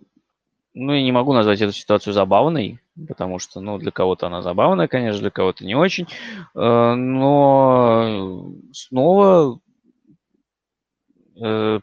[0.76, 4.88] ну, я не могу назвать эту ситуацию забавной, потому что, ну, для кого-то она забавная,
[4.88, 6.06] конечно, для кого-то не очень.
[6.54, 9.58] Э, но снова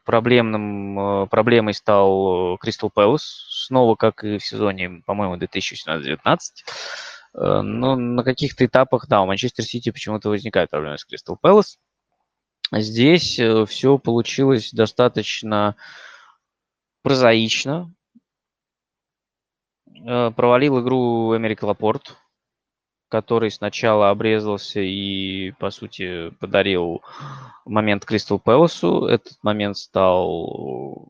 [0.06, 6.16] проблемным, проблемой стал Кристал Пэлас, снова, как и в сезоне, по-моему, 2018-19.
[7.34, 11.80] Э, но на каких-то этапах, да, у Манчестер Сити почему-то возникают проблемы с Кристал Пэлас.
[12.72, 15.76] Здесь э, все получилось достаточно
[17.04, 17.94] прозаично.
[20.06, 22.18] Э, провалил игру Эмерик Лапорт,
[23.10, 27.02] который сначала обрезался и, по сути, подарил
[27.66, 29.06] момент Кристал Пэласу.
[29.06, 31.10] Этот момент стал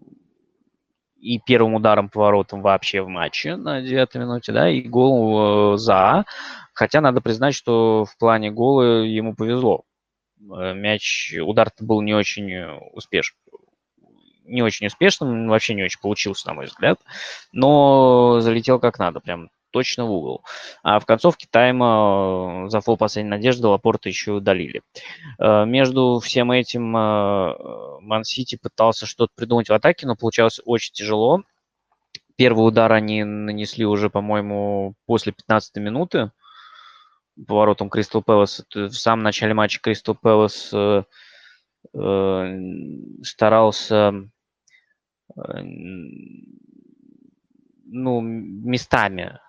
[1.22, 6.26] и первым ударом поворотом вообще в матче на девятой минуте, да, и гол э, за.
[6.74, 9.84] Хотя надо признать, что в плане гола ему повезло.
[10.40, 12.52] Э, мяч, удар-то был не очень
[12.94, 13.38] успешным.
[14.46, 17.00] Не очень успешным, вообще не очень получился, на мой взгляд.
[17.54, 20.44] Но залетел как надо, прям точно в угол.
[20.84, 24.84] А в концовке тайма э, за фол последней надежды Лапорта еще удалили.
[25.40, 30.94] Э, между всем этим э, Ман Сити пытался что-то придумать в атаке, но получалось очень
[30.94, 31.44] тяжело.
[32.36, 36.32] Первый удар они нанесли уже, по-моему, после 15 минуты
[37.48, 38.66] поворотом Кристал Пэлас.
[38.74, 40.74] В самом начале матча Кристал Пэлас
[43.24, 44.30] старался
[47.92, 49.40] ну, местами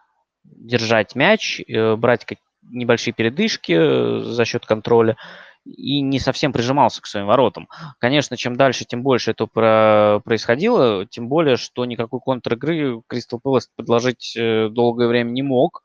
[0.45, 2.26] держать мяч, э, брать
[2.62, 5.16] небольшие передышки э, за счет контроля
[5.64, 7.68] и не совсем прижимался к своим воротам.
[7.99, 14.34] Конечно, чем дальше, тем больше это происходило, тем более, что никакой контр-игры Кристал Пэлас предложить
[14.36, 15.82] э, долгое время не мог.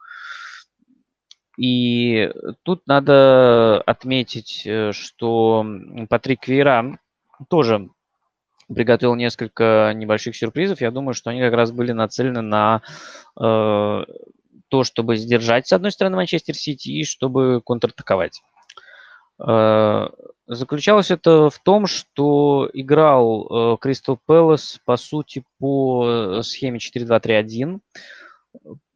[1.60, 2.32] И
[2.62, 5.66] тут надо отметить, что
[6.08, 7.00] Патрик Вейран
[7.50, 7.90] тоже
[8.72, 10.82] приготовил несколько небольших сюрпризов.
[10.82, 12.84] Я думаю, что они как раз были нацелены на
[14.70, 18.42] то, чтобы сдержать, с одной стороны, Манчестер Сити и чтобы контратаковать.
[19.46, 20.08] Э,
[20.48, 27.80] заключалось это в том, что играл Кристал Пэлас, по сути, по схеме 4-2-3-1.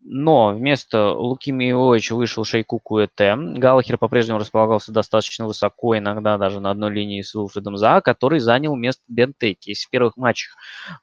[0.04, 3.36] Но вместо Луки Миовича вышел Шейку Куэте.
[3.36, 8.76] Галлахер по-прежнему располагался достаточно высоко, иногда даже на одной линии с Уилфредом За, который занял
[8.76, 9.70] место Бентеки.
[9.70, 10.56] Если в первых матчах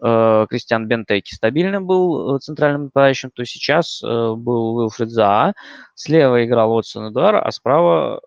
[0.02, 5.54] э, Кристиан Бентеки стабильно был э, центральным нападающим, то сейчас э, был Уилфред За.
[5.94, 8.20] Слева играл Уотсон Эдуар, а справа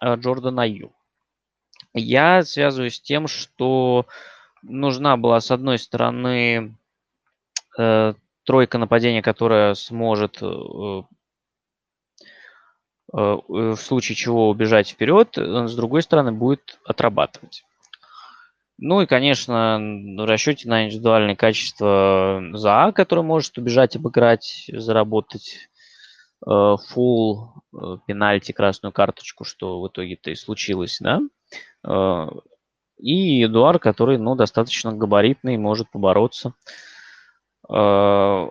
[0.00, 0.92] э, Джордан Аю.
[1.94, 4.06] Я связываюсь с тем, что
[4.62, 6.76] нужна была, с одной стороны,
[7.78, 8.14] э,
[8.46, 10.98] тройка нападения, которая сможет э, э,
[13.12, 17.64] э, в случае чего убежать вперед, с другой стороны будет отрабатывать.
[18.78, 25.70] Ну и, конечно, в расчете на индивидуальные качества ЗА, который может убежать, обыграть, заработать
[26.44, 27.54] фул,
[28.06, 31.22] пенальти, красную карточку, что в итоге-то и случилось, да.
[32.98, 36.52] И Эдуард, который, ну, достаточно габаритный, может побороться.
[37.68, 38.48] Э,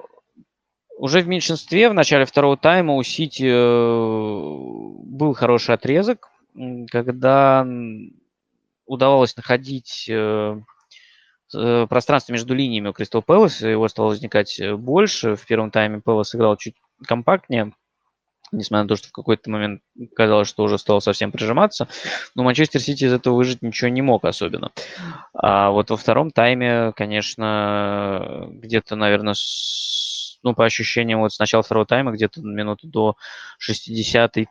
[0.97, 6.29] уже в меньшинстве в начале второго тайма у Сити э, был хороший отрезок,
[6.89, 7.67] когда
[8.85, 10.59] удавалось находить э,
[11.51, 15.35] пространство между линиями у Кристал Пэлас, его стало возникать больше.
[15.35, 17.73] В первом тайме Пэлас играл чуть компактнее,
[18.51, 19.81] несмотря на то, что в какой-то момент
[20.15, 21.87] казалось, что уже стал совсем прижиматься.
[22.35, 24.71] Но Манчестер Сити из этого выжить ничего не мог особенно.
[25.33, 29.35] А вот во втором тайме, конечно, где-то, наверное,
[30.43, 33.15] ну, по ощущениям, вот с начала второго тайма, где-то минуту до
[33.67, 34.47] 60-й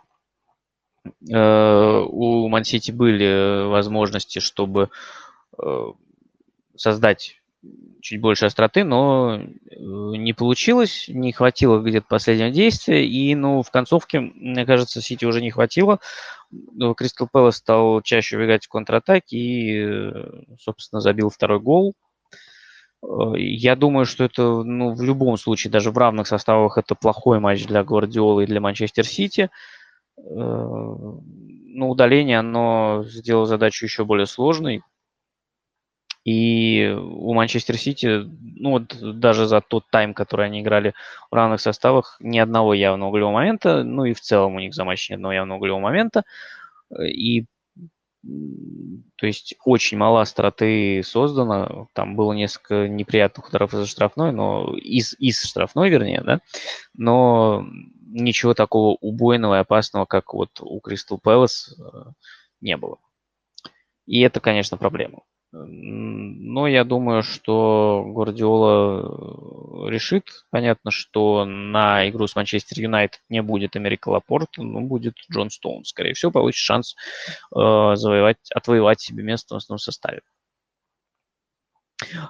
[1.28, 4.88] у Мансити были возможности, чтобы
[6.76, 7.40] создать
[8.00, 9.40] чуть больше остроты, но
[9.70, 15.40] не получилось, не хватило где-то последнего действия, и, ну, в концовке, мне кажется, Сити уже
[15.40, 16.00] не хватило.
[16.96, 19.86] Кристал Пэлас стал чаще убегать в контратаке и,
[20.60, 21.94] собственно, забил второй гол.
[23.36, 27.66] Я думаю, что это, ну, в любом случае, даже в равных составах, это плохой матч
[27.66, 29.50] для Гвардиолы и для Манчестер Сити.
[30.16, 31.20] Ну,
[31.76, 34.82] удаление, оно сделало задачу еще более сложной,
[36.24, 38.24] и у Манчестер Сити,
[38.56, 40.94] ну вот даже за тот тайм, который они играли
[41.30, 44.84] в равных составах, ни одного явного углевого момента, ну и в целом у них за
[44.84, 46.24] матч ни одного явного углевого момента.
[46.98, 47.44] И
[49.16, 51.88] то есть очень мало остроты создано.
[51.92, 56.40] Там было несколько неприятных ударов из штрафной, но из, из штрафной, вернее, да.
[56.94, 57.66] Но
[58.06, 62.10] ничего такого убойного и опасного, как вот у Кристал Пэлас, э,
[62.60, 62.98] не было.
[64.06, 65.20] И это, конечно, проблема.
[65.56, 70.24] Но я думаю, что Гвардиола э, решит.
[70.50, 75.84] Понятно, что на игру с Манчестер Юнайтед не будет Америка Лапорта, но будет Джон Стоун.
[75.84, 76.96] Скорее всего, получит шанс
[77.54, 80.22] э, завоевать, отвоевать себе место в основном составе.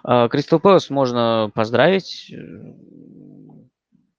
[0.06, 2.30] Э, Кристал Пэлас можно поздравить.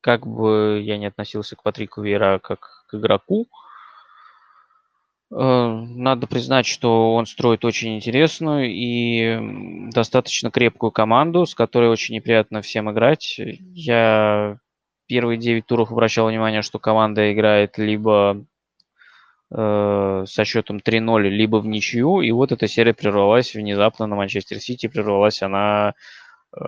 [0.02, 3.65] Как бы я не относился к Патрику Вера как к игроку, Э,
[5.32, 12.62] надо признать, что он строит очень интересную и достаточно крепкую команду, с которой очень неприятно
[12.62, 13.40] всем играть.
[13.40, 14.60] Я
[15.08, 18.46] первые 9 туров обращал внимание, что команда играет либо
[19.52, 24.60] э, со счетом 3-0, либо в ничью, и вот эта серия прервалась внезапно на Манчестер
[24.60, 25.94] Сити, прервалась она
[26.56, 26.64] э,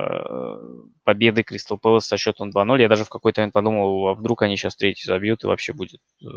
[1.04, 2.82] победой Кристал Пэлас со счетом 2-0.
[2.82, 6.02] Я даже в какой-то момент подумал, а вдруг они сейчас третий забьют и вообще будет
[6.24, 6.28] э,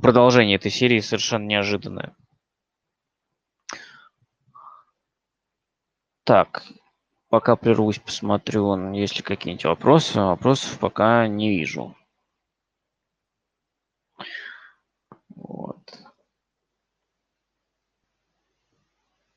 [0.00, 2.14] продолжение этой серии совершенно неожиданное.
[6.24, 6.64] Так,
[7.28, 10.20] пока прервусь, посмотрю, есть ли какие-нибудь вопросы.
[10.20, 11.96] Вопросов пока не вижу.
[15.34, 15.98] Вот.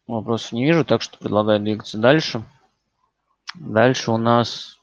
[0.06, 2.44] Вопросов не вижу, так что предлагаю двигаться дальше.
[3.56, 4.80] Дальше у нас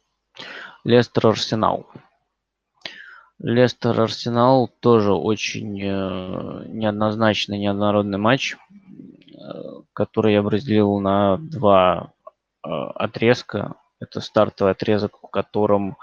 [0.83, 1.87] Лестер Арсенал.
[3.43, 9.37] Лестер Арсенал тоже очень э, неоднозначный, неоднородный матч, э,
[9.93, 12.13] который я бы разделил на два
[12.65, 13.75] э, отрезка.
[13.99, 15.97] Это стартовый отрезок, в котором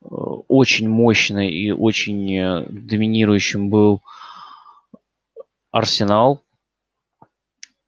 [0.00, 4.00] очень мощный и очень доминирующим был
[5.70, 6.42] Арсенал.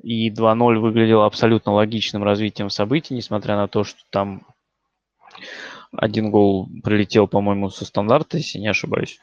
[0.01, 4.47] И 2-0 выглядел абсолютно логичным развитием событий, несмотря на то, что там
[5.97, 9.19] один гол прилетел, по-моему, со стандарта, если не ошибаюсь.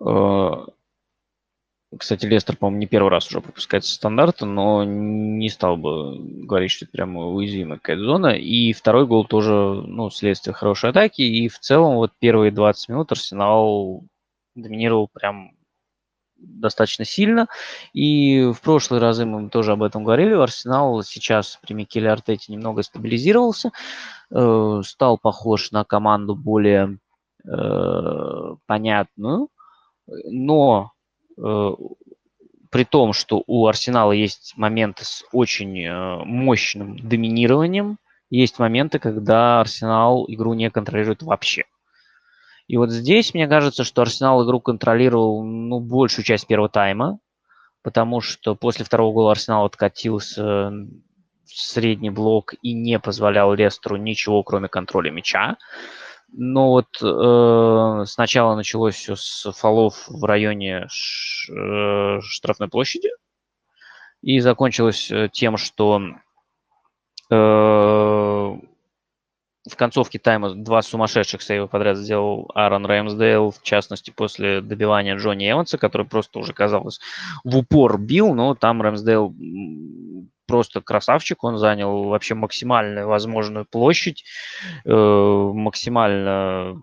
[0.00, 0.50] Э,
[1.98, 6.70] кстати, Лестер, по-моему, не первый раз уже пропускает со стандарта, но не стал бы говорить,
[6.70, 8.28] что это прямо уязвимая какая-то зона.
[8.28, 11.20] И второй гол тоже, ну, следствие хорошей атаки.
[11.20, 14.04] И в целом вот первые 20 минут Арсенал
[14.54, 15.52] доминировал прям
[16.42, 17.48] достаточно сильно.
[17.92, 20.34] И в прошлые разы мы тоже об этом говорили.
[20.34, 23.70] Арсенал сейчас при Микеле Артете немного стабилизировался,
[24.30, 26.98] э, стал похож на команду более
[27.44, 29.48] э, понятную,
[30.06, 30.92] но
[31.38, 31.70] э,
[32.70, 37.98] при том, что у Арсенала есть моменты с очень э, мощным доминированием,
[38.30, 41.64] есть моменты, когда Арсенал игру не контролирует вообще.
[42.72, 47.18] И вот здесь, мне кажется, что Арсенал игру контролировал ну, большую часть первого тайма,
[47.82, 54.42] потому что после второго гола Арсенал откатился в средний блок и не позволял Лестеру ничего,
[54.42, 55.58] кроме контроля мяча.
[56.32, 63.10] Но вот э, сначала началось все с фолов в районе ш, э, штрафной площади
[64.22, 66.00] и закончилось э, тем, что
[67.30, 67.34] э,
[69.70, 75.50] в концовке тайма два сумасшедших сейва подряд сделал Аарон Рэмсдейл, в частности, после добивания Джонни
[75.50, 77.00] Эванса, который просто уже, казалось,
[77.44, 79.34] в упор бил, но там Рэмсдейл
[80.46, 84.24] просто красавчик, он занял вообще максимальную возможную площадь,
[84.84, 86.82] э, максимально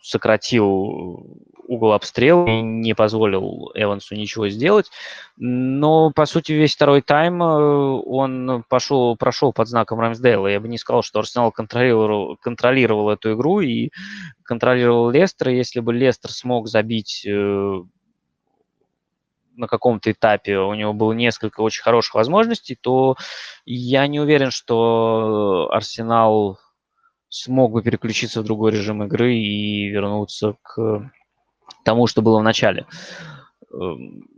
[0.00, 4.90] сократил угол обстрела и не позволил Эвансу ничего сделать.
[5.36, 10.48] Но, по сути, весь второй тайм э, он пошел, прошел под знаком Рамсдейла.
[10.48, 13.90] Я бы не сказал, что Арсенал контролировал, контролировал эту игру и
[14.42, 15.50] контролировал Лестер.
[15.50, 17.82] Если бы Лестер смог забить э,
[19.56, 23.16] на каком-то этапе у него было несколько очень хороших возможностей, то
[23.66, 26.58] я не уверен, что Арсенал
[27.28, 31.10] смог бы переключиться в другой режим игры и вернуться к
[31.88, 32.86] тому, что было в начале.
[33.72, 34.28] Эм,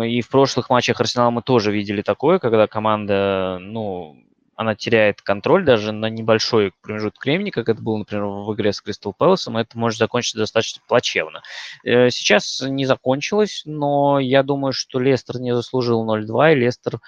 [0.00, 4.16] и в прошлых матчах Арсенала мы тоже видели такое, когда команда, ну,
[4.54, 8.80] она теряет контроль даже на небольшой промежуток времени, как это было, например, в игре с
[8.80, 11.42] Кристал Пэласом, это может закончиться достаточно плачевно.
[11.82, 17.00] Э, сейчас не закончилось, но я думаю, что Лестер не заслужил 0-2, и Лестер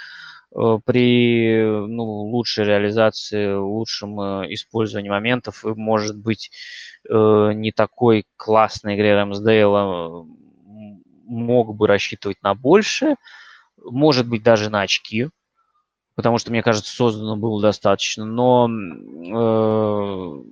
[0.85, 6.51] при ну, лучшей реализации, лучшем э, использовании моментов и, может быть,
[7.09, 10.27] не такой классной игре Рэмсдейла
[11.27, 13.15] мог бы рассчитывать на больше,
[13.85, 15.29] может быть, даже на очки,
[16.15, 18.25] потому что, мне кажется, создано было достаточно.
[18.25, 20.43] Но, э,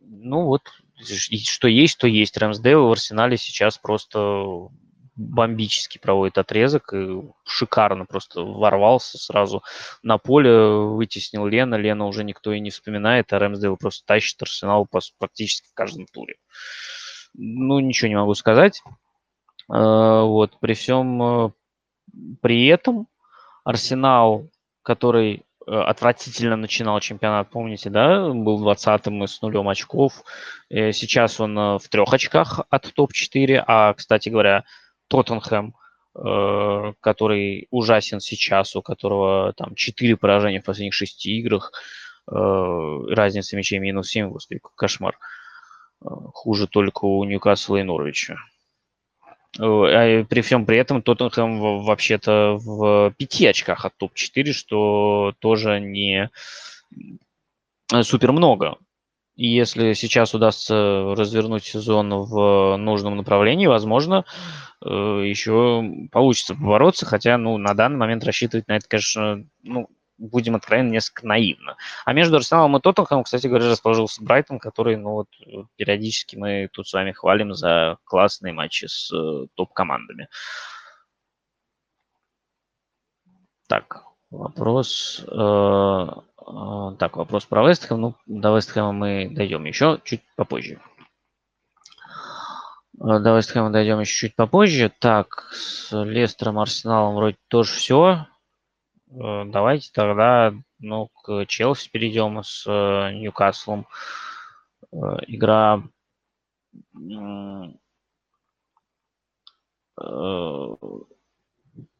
[0.00, 0.62] ну вот,
[1.00, 2.36] что есть, то есть.
[2.36, 4.68] Рэмсдейл в Арсенале сейчас просто
[5.14, 9.62] бомбически проводит отрезок и шикарно просто ворвался сразу
[10.02, 11.74] на поле, вытеснил Лена.
[11.74, 14.86] Лена уже никто и не вспоминает, а Рэмсдейл просто тащит Арсенал
[15.18, 16.36] практически в каждом туре.
[17.34, 18.82] Ну, ничего не могу сказать.
[19.70, 21.50] Э, вот, при всем э,
[22.40, 23.06] при этом
[23.64, 24.50] Арсенал
[24.82, 30.24] который э, отвратительно начинал чемпионат, помните, да, был 20-м и с нулем очков.
[30.68, 34.64] Сейчас он в трех очках от топ-4, а, кстати говоря,
[35.08, 35.74] Тоттенхэм,
[36.14, 41.72] который ужасен сейчас, у которого там 4 поражения в последних 6 играх,
[42.26, 45.18] разница мячей минус 7, господи, кошмар.
[46.00, 48.36] Хуже только у Ньюкасла и Норвича.
[49.58, 55.80] Э, а при всем при этом Тоттенхэм вообще-то в пяти очках от топ-4, что тоже
[55.80, 56.30] не
[58.02, 58.78] супер много.
[59.34, 64.24] И если сейчас удастся развернуть сезон в нужном направлении, возможно,
[64.84, 70.54] э, еще получится побороться, хотя, ну, на данный момент рассчитывать на это, конечно, ну, будем
[70.54, 71.76] откровенно, несколько наивно.
[72.04, 75.28] А между Арсеналом и Тоттенхэмом, кстати говоря, расположился Брайтон, который, ну вот,
[75.76, 80.28] периодически мы тут с вами хвалим за классные матчи с э, топ-командами.
[83.66, 85.24] Так, вопрос...
[85.28, 86.06] Э,
[86.46, 88.00] э, так, вопрос про Вестхэм.
[88.00, 90.80] Ну, до Вестхэма мы дойдем еще чуть попозже.
[92.98, 94.92] Э, до Вестхэма дойдем еще чуть попозже.
[94.98, 98.26] Так, с Лестером, Арсеналом вроде тоже все.
[99.06, 102.66] Давайте тогда ну, к Челси перейдем с
[103.12, 103.86] Ньюкаслом.
[105.26, 105.82] Игра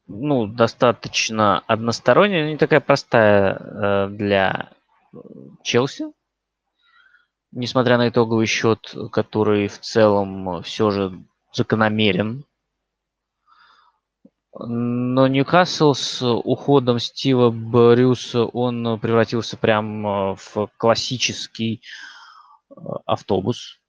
[0.07, 4.71] ну, достаточно односторонняя, не такая простая для
[5.63, 6.05] Челси.
[7.51, 11.23] Несмотря на итоговый счет, который в целом все же
[11.53, 12.45] закономерен
[14.59, 21.81] но Ньюкасл с уходом Стива Брюса, он превратился прям в классический
[22.69, 22.73] э,
[23.05, 23.79] автобус.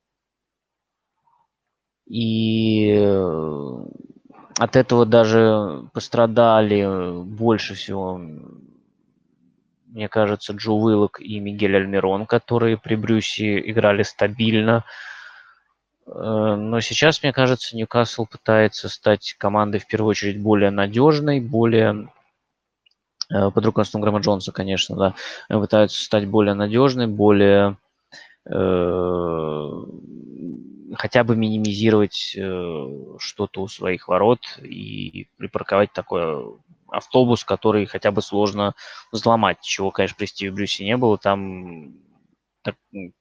[2.06, 3.84] И э,
[4.58, 8.20] от этого даже пострадали больше всего,
[9.86, 14.84] мне кажется, Джо Уиллок и Мигель Альмирон, которые при Брюсе играли стабильно.
[16.06, 22.08] Э, но сейчас, мне кажется, Ньюкасл пытается стать командой в первую очередь более надежной, более
[23.32, 25.14] э, под руководством Грэма Джонса, конечно, да,
[25.48, 27.76] э, пытаются стать более надежной, более
[28.46, 29.84] э,
[30.96, 32.86] хотя бы минимизировать э,
[33.18, 38.74] что-то у своих ворот и припарковать такой автобус, который хотя бы сложно
[39.12, 41.18] взломать, чего, конечно, при Стиве Брюсе не было.
[41.18, 41.94] Там
[42.62, 42.76] так,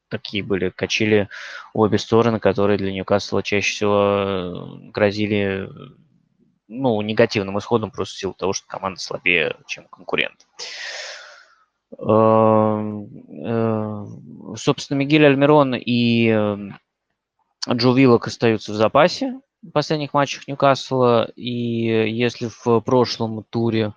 [0.09, 1.29] такие были качели
[1.73, 5.69] в обе стороны, которые для Ньюкасла чаще всего э, грозили
[6.67, 10.47] ну, негативным исходом просто в силу того, что команда слабее, чем конкурент.
[11.99, 13.09] Эм,
[13.45, 14.05] э,
[14.55, 16.57] собственно, Мигель Альмирон и э,
[17.69, 21.31] Джо Виллок остаются в запасе в последних матчах Ньюкасла.
[21.35, 23.93] И если в прошлом туре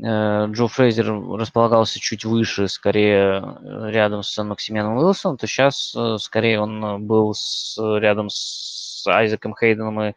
[0.00, 6.16] Э, Джо Фрейзер располагался чуть выше, скорее э, рядом с Максимианом Уилсоном, то сейчас э,
[6.18, 10.12] скорее он был с, рядом с Айзеком Хейденом и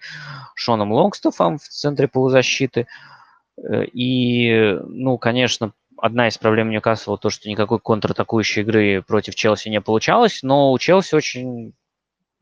[0.54, 2.88] Шоном Лонгстофом в центре полузащиты.
[3.94, 9.82] И, ну, конечно, одна из проблем Ньюкасла то, что никакой контратакующей игры против Челси не
[9.82, 11.74] получалось, но у Челси очень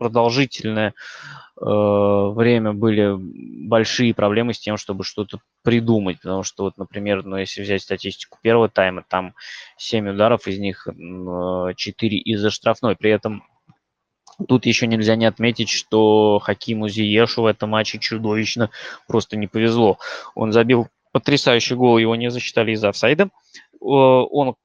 [0.04, 7.24] продолжительное э, время были большие проблемы с тем, чтобы что-то придумать, потому что вот, например,
[7.24, 9.34] ну, если взять статистику первого тайма, там
[9.78, 13.43] 7 ударов, из них 4 из-за штрафной, при этом
[14.47, 18.72] Тут еще нельзя не отметить, что Хакиму Зиешу в этом матче чудовищно
[19.08, 19.99] просто не повезло.
[20.34, 23.30] Он забил потрясающий гол, его не засчитали из офсайда.
[23.80, 24.56] Он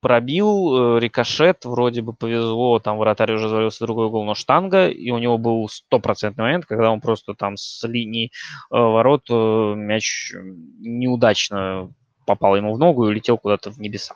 [0.00, 5.10] пробил, э, рикошет, вроде бы повезло, там вратарь уже завалился другой гол, но штанга, и
[5.10, 8.26] у него был стопроцентный момент, когда он просто там с линии
[8.70, 10.32] э, ворот э, мяч
[10.78, 11.92] неудачно
[12.26, 14.14] попал ему в ногу и улетел куда-то в небеса.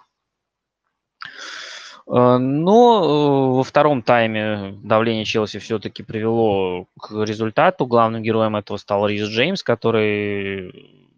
[2.06, 7.86] Но во втором тайме давление Челси все-таки привело к результату.
[7.86, 11.09] Главным героем этого стал Рис Джеймс, который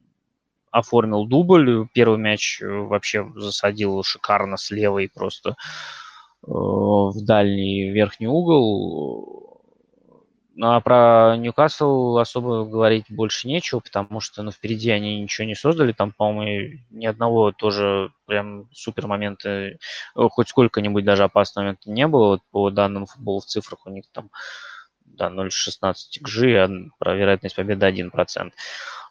[0.73, 1.87] оформил дубль.
[1.93, 5.55] Первый мяч э, вообще засадил шикарно слева и просто
[6.45, 9.53] в дальний верхний угол.
[10.55, 15.55] Ну, а про Ньюкасл особо говорить больше нечего, потому что, ну, впереди они ничего не
[15.55, 15.93] создали.
[15.93, 19.77] Там, по-моему, ни одного тоже прям супер момента, э,
[20.15, 22.27] хоть сколько-нибудь даже опасного момента не было.
[22.27, 24.31] Вот по данным футбола в цифрах у них там
[25.17, 28.11] да, 0,16 XG, а про вероятность победы 1%.
[28.49, 28.53] Э,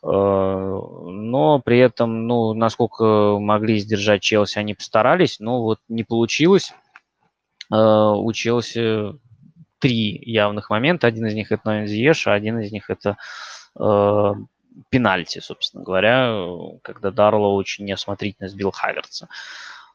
[0.03, 6.73] но при этом, ну, насколько могли сдержать Челси, они постарались, но вот не получилось.
[7.71, 9.13] Э, у Челси
[9.79, 11.07] три явных момента.
[11.07, 13.17] Один из них это Ноин Зиеш, а один из них это
[13.79, 14.33] э,
[14.89, 16.33] пенальти, собственно говоря,
[16.83, 19.27] когда Дарло очень неосмотрительно сбил Хаверца.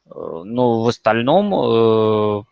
[0.06, 2.42] Э, но в остальном э,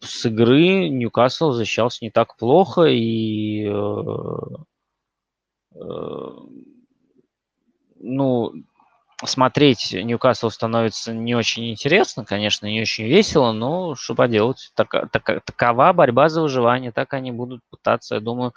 [0.00, 4.02] с игры Ньюкасл защищался не так плохо, и э,
[5.74, 6.30] э,
[8.00, 8.52] ну,
[9.22, 15.44] смотреть Ньюкасл становится не очень интересно, конечно, не очень весело, но что поделать, так, так,
[15.44, 18.54] такова борьба за выживание, так они будут пытаться, я думаю,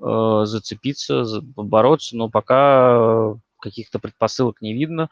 [0.00, 1.24] э, зацепиться,
[1.56, 5.08] бороться, но пока каких-то предпосылок не видно.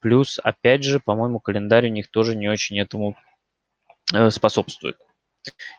[0.00, 3.16] Плюс, опять же, по-моему, календарь у них тоже не очень этому
[4.12, 4.96] э, способствует.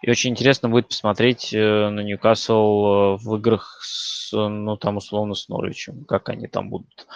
[0.02, 5.48] И очень интересно будет посмотреть э, на Ньюкасл в играх с ну, там, условно, с
[5.48, 7.08] Норвичем, как они там будут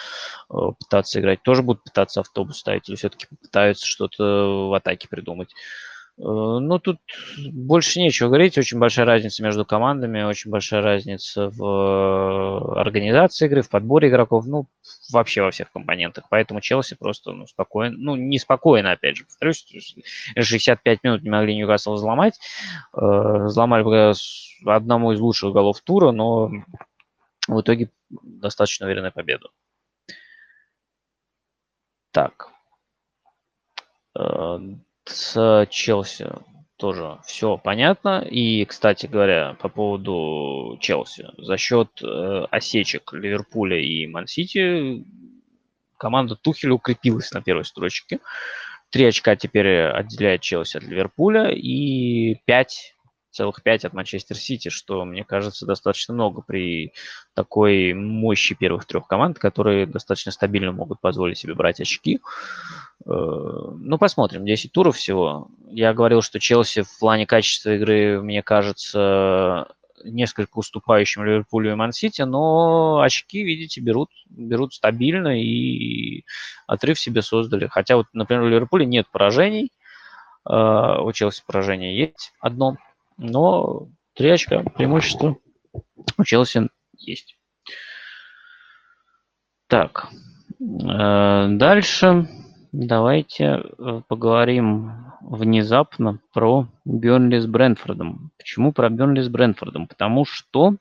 [0.49, 1.41] э, пытаться играть.
[1.43, 5.53] Тоже будут пытаться автобус ставить или все-таки попытаются что-то в атаке придумать.
[6.19, 6.99] Э, ну, тут
[7.51, 8.57] больше нечего говорить.
[8.57, 14.67] Очень большая разница между командами, очень большая разница в организации игры, в подборе игроков, ну,
[15.11, 16.25] вообще во всех компонентах.
[16.29, 19.65] Поэтому Челси просто, ну, спокойно, ну, неспокойно, опять же, повторюсь,
[20.35, 22.39] 65 минут не могли Ньюкасл взломать.
[22.93, 24.13] Э, взломали
[24.65, 26.51] одному из лучших голов тура, но
[27.47, 29.49] в итоге достаточно уверенная победа.
[32.11, 32.49] Так.
[35.07, 36.29] Э, с Челси
[36.77, 38.21] тоже все понятно.
[38.29, 41.29] И, кстати говоря, по поводу Челси.
[41.37, 45.05] За счет э, осечек Ливерпуля и Мансити
[45.97, 48.19] команда Тухеля укрепилась на первой строчке.
[48.89, 52.93] Три очка теперь отделяет Челси от Ливерпуля и пять
[53.37, 56.93] целых 5 от Манчестер Сити, что, мне кажется, достаточно много при
[57.35, 62.19] такой мощи первых трех команд, которые достаточно стабильно могут позволить себе брать очки.
[63.07, 64.45] Э, ну, посмотрим.
[64.45, 65.47] 10 туров всего.
[65.69, 69.67] Я говорил, что Челси в плане качества игры, мне кажется,
[70.03, 76.23] несколько уступающим Ливерпулю и Мансити, но очки, видите, берут, берут стабильно и
[76.67, 77.67] отрыв себе создали.
[77.67, 79.71] Хотя вот, например, у Ливерпуля нет поражений,
[80.49, 82.75] э, у Челси поражение есть одно,
[83.17, 85.37] но три очка преимущество
[86.17, 87.37] у Челси есть.
[89.67, 90.09] Так,
[90.59, 92.27] э, дальше
[92.77, 98.31] давайте э, поговорим внезапно про Бернли с Брэнфордом.
[98.37, 99.87] Почему про Бернли с Брэнфордом?
[99.87, 100.75] Потому что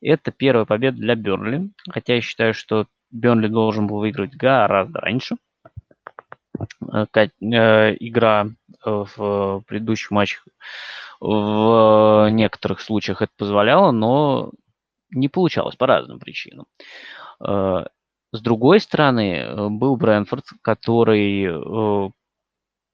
[0.00, 5.36] это первая победа для Бернли, хотя я считаю, что Бернли должен был выиграть гораздо раньше.
[6.92, 8.46] Э, игра
[8.84, 10.46] в предыдущих матчах
[11.20, 14.50] в некоторых случаях это позволяло, но
[15.10, 16.66] не получалось по разным причинам.
[18.34, 22.10] С другой стороны, э, был Брэнфорд, который, э,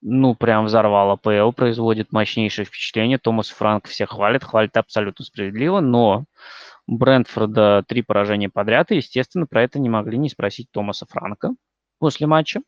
[0.02, 3.16] ну, прям взорвал АПЛ, производит мощнейшее впечатление.
[3.16, 6.24] Томас Франк всех хвалит, хвалит абсолютно справедливо, но
[6.86, 11.54] Брэнфорда три поражения подряд, и, естественно, про это не могли не спросить Томаса Франка
[11.98, 12.60] после матча.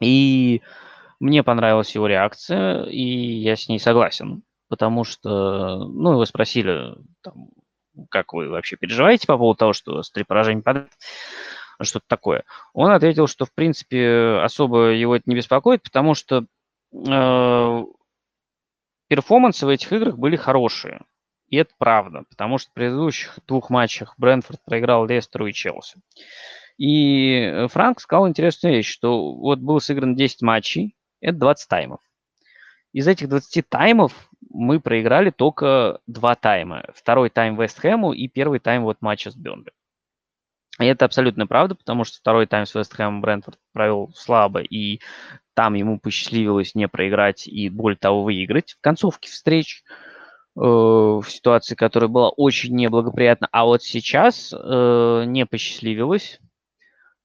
[0.00, 0.62] И
[1.20, 7.48] мне понравилась его реакция, и я с ней согласен потому что, ну, его спросили, там,
[8.10, 10.90] как вы вообще переживаете по поводу того, что с три поражения подряд,
[11.84, 12.44] что-то такое.
[12.72, 16.46] Он ответил, что, в принципе, особо его это не беспокоит, потому что
[16.92, 17.84] э,
[19.08, 21.02] перформансы в этих играх были хорошие.
[21.48, 26.00] И это правда, потому что в предыдущих двух матчах Брэнфорд проиграл Лестеру и Челси.
[26.76, 32.00] И Франк сказал интересную вещь, что вот было сыграно 10 матчей, это 20 таймов.
[32.92, 34.12] Из этих 20 таймов
[34.50, 36.84] мы проиграли только два тайма.
[36.94, 39.72] Второй тайм Вест Хэму и первый тайм вот матча с Бернли.
[40.80, 45.00] И это абсолютно правда, потому что второй тайм с Вест Хэмом Брентфорд провел слабо, и
[45.54, 49.82] там ему посчастливилось не проиграть и, более того, выиграть в концовке встреч
[50.56, 53.48] э, в ситуации, которая была очень неблагоприятна.
[53.50, 56.38] А вот сейчас э, не посчастливилось.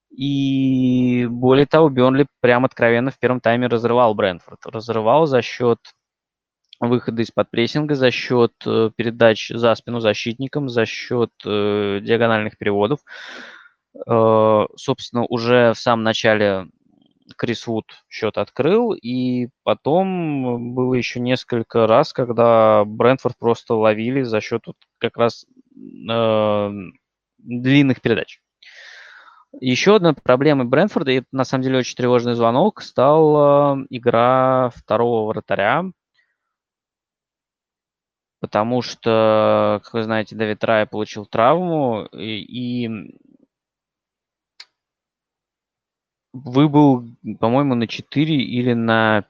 [0.10, 4.66] И более того, Бернли прям откровенно в первом тайме разрывал Брентфорд.
[4.66, 5.80] Разрывал за счет
[6.88, 13.00] выхода из-под прессинга, за счет э, передач за спину защитникам, за счет э, диагональных переводов.
[14.08, 16.68] Э, собственно, уже в самом начале
[17.38, 24.42] Крис Вуд счет открыл, и потом было еще несколько раз, когда Брентфорд просто ловили за
[24.42, 26.72] счет вот как раз э,
[27.38, 28.40] длинных передач.
[29.60, 35.28] Еще одной проблемой Брэнфорда, и это на самом деле очень тревожный звонок, стала игра второго
[35.28, 35.84] вратаря,
[38.44, 43.16] потому что, как вы знаете, Давид Рай получил травму, и, и
[46.34, 47.06] выбыл,
[47.40, 49.24] по-моему, на 4 или на,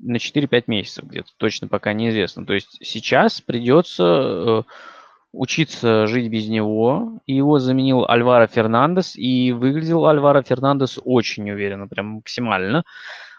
[0.00, 2.44] на 4-5 месяцев где-то, точно пока неизвестно.
[2.44, 4.62] То есть сейчас придется э,
[5.30, 7.20] учиться жить без него.
[7.24, 12.82] Его заменил Альваро Фернандес, и выглядел Альваро Фернандес очень уверенно, прям максимально.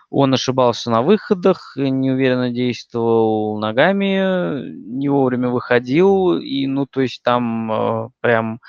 [0.09, 7.71] Он ошибался на выходах, неуверенно действовал ногами, не вовремя выходил, и, ну, то есть там
[7.71, 8.59] э, прям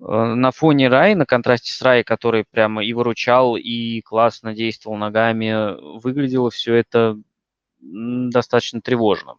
[0.00, 4.96] э, на фоне Рай, на контрасте с Рай, который прямо и выручал, и классно действовал
[4.96, 7.18] ногами, выглядело все это
[7.80, 9.34] достаточно тревожно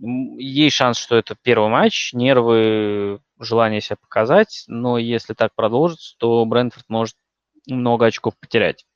[0.00, 6.44] есть шанс, что это первый матч, нервы, желание себя показать, но если так продолжится, то
[6.44, 7.16] Брэнфорд может
[7.66, 8.86] много очков потерять.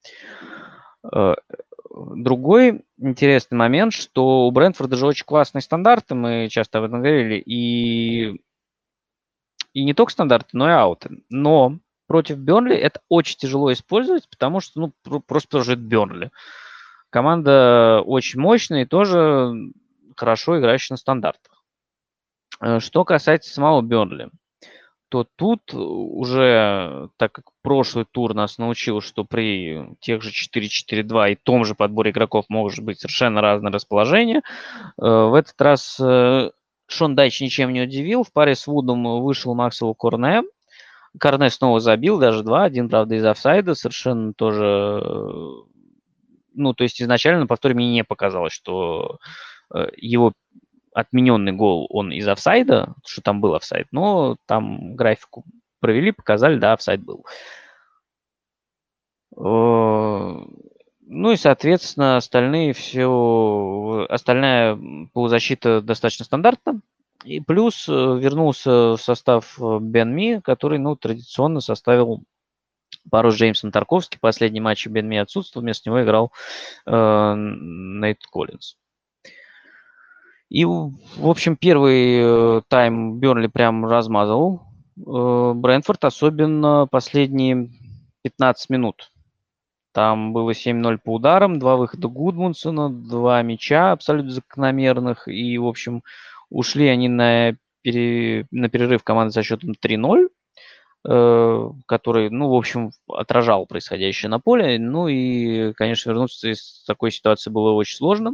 [1.11, 1.35] Э,
[1.91, 7.37] другой интересный момент, что у Брэнфорда же очень классные стандарты, мы часто об этом говорили,
[7.39, 8.41] и,
[9.73, 11.23] и не только стандарты, но и ауты.
[11.29, 16.31] Но против Бернли это очень тяжело использовать, потому что, ну, просто что это Бернли.
[17.11, 19.53] Команда очень мощная и тоже
[20.17, 21.63] хорошо играющий на стандартах.
[22.61, 24.31] Э, что касается самого Бернли,
[25.13, 31.35] то тут уже, так как прошлый тур нас научил, что при тех же 4-4-2 и
[31.35, 34.43] том же подборе игроков может быть совершенно разное расположение, э,
[34.97, 36.51] в этот раз э,
[36.87, 38.25] Шон Дайч ничем не удивил.
[38.25, 40.45] В паре с Вудом вышел Максвелл Корне.
[41.19, 42.65] Корне снова забил, даже два.
[42.65, 43.75] Один, правда, из офсайда.
[43.75, 45.05] Совершенно тоже...
[46.55, 49.19] Ну, то есть изначально на повторе мне не показалось, что
[49.75, 50.33] Э, его
[50.95, 55.45] отмененный гол, он из офсайда, что там был офсайд, но там графику
[55.81, 57.27] провели, показали, да, офсайд был.
[59.37, 60.45] Э,
[61.05, 64.79] ну и, соответственно, остальные все, остальная
[65.13, 66.81] полузащита достаточно стандартна.
[67.25, 72.23] И плюс э, вернулся в состав Бен Ми, который, ну, традиционно составил
[73.11, 74.19] пару с Джеймсом Тарковски.
[74.21, 76.33] Последний матч Бен Ми отсутствовал, вместо него играл
[76.87, 78.77] э, Нейт Коллинз.
[80.53, 80.93] И, в
[81.23, 84.61] общем, первый э, тайм Бернли прям размазал.
[84.99, 87.71] Э, Брэнфорд, особенно последние
[88.23, 89.13] 15 минут.
[89.95, 95.27] Там было 7-0 по ударам, два выхода Гудмунсона, два мяча абсолютно закономерных.
[95.27, 96.03] И, в общем,
[96.51, 98.47] ушли они на, пере...
[98.51, 100.29] на перерыв команды со счетом 3-0,
[101.09, 104.79] э, который, ну, в общем, отражал происходящее на поле.
[104.79, 108.33] Ну и, конечно, вернуться из такой ситуации было очень сложно.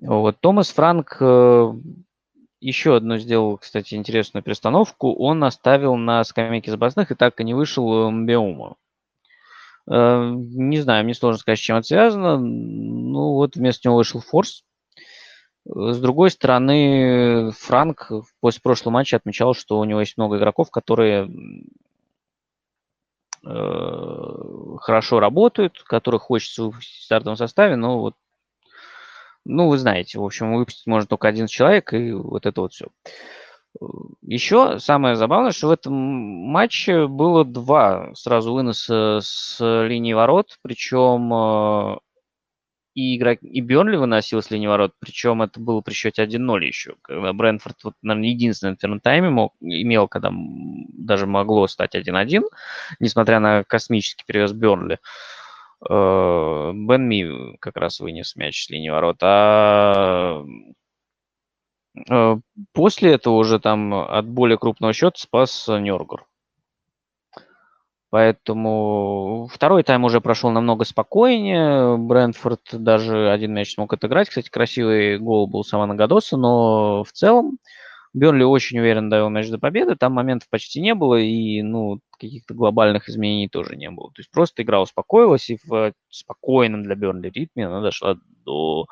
[0.00, 0.40] Вот.
[0.40, 1.72] Томас Франк э,
[2.60, 5.12] еще одну сделал, кстати, интересную перестановку.
[5.14, 8.76] Он оставил на скамейке запасных и так и не вышел Мбеума.
[9.90, 12.36] Э, не знаю, мне сложно сказать, с чем это связано.
[12.38, 14.64] Ну вот вместо него вышел Форс.
[15.64, 18.10] С другой стороны, Франк
[18.40, 21.28] после прошлого матча отмечал, что у него есть много игроков, которые
[23.44, 28.14] э, хорошо работают, которых хочется в стартовом составе, но вот
[29.44, 32.86] ну, вы знаете, в общем, выпустить может только один человек, и вот это вот все.
[34.22, 41.32] Еще самое забавное, что в этом матче было два сразу выноса с линии ворот, причем
[41.32, 41.98] э,
[42.98, 46.94] и, игрок, и Бернли выносил с линии ворот, причем это было при счете 1-0 еще,
[47.02, 52.42] когда Брэнфорд, вот, наверное, единственный в первом тайме мог, имел, когда даже могло стать 1-1,
[52.98, 54.98] несмотря на космический перевес Бернли.
[55.80, 59.18] Бен Ми как раз вынес мяч с линии ворот.
[59.22, 60.42] А
[62.10, 62.36] э,
[62.72, 66.26] после этого уже там от более крупного счета спас Нюргур.
[68.10, 71.98] Поэтому второй тайм уже прошел намного спокойнее.
[71.98, 74.30] Брэнфорд даже один мяч смог отыграть.
[74.30, 77.58] Кстати, красивый гол был Савана Гадоса, но в целом
[78.14, 82.54] Бернли очень уверенно довел мяч до победы, там моментов почти не было, и, ну, каких-то
[82.54, 84.08] глобальных изменений тоже не было.
[84.08, 88.86] То есть просто игра успокоилась, и в спокойном для Бернли ритме она дошла до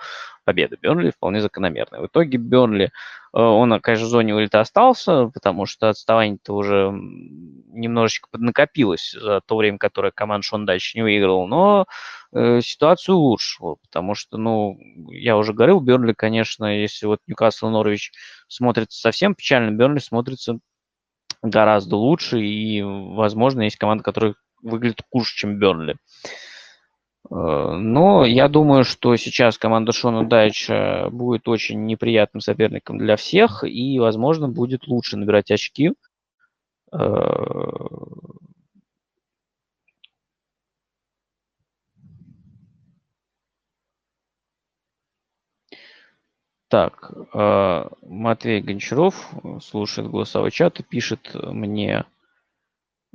[0.45, 2.01] победы Бернли вполне закономерной.
[2.01, 2.89] В итоге Бернли, э,
[3.33, 9.79] он, конечно, в зоне вылета остался, потому что отставание-то уже немножечко поднакопилось за то время,
[9.79, 11.87] которое команда Шон дальше не выиграл, но
[12.33, 14.79] э, ситуацию улучшила, потому что, ну,
[15.11, 18.13] я уже говорил, Бернли, конечно, если вот Ньюкасл Норвич
[18.49, 20.59] смотрится совсем печально, Бернли смотрится
[21.43, 25.97] гораздо лучше, и, возможно, есть команда, которая выглядит хуже, чем Бернли.
[27.31, 33.65] Э, но я думаю, что сейчас команда Шона Дайча будет очень неприятным соперником для всех
[33.65, 35.93] и, возможно, будет лучше набирать очки.
[46.77, 49.31] Так, э, Матвей Гончаров
[49.63, 52.05] слушает голосовой чат и пишет мне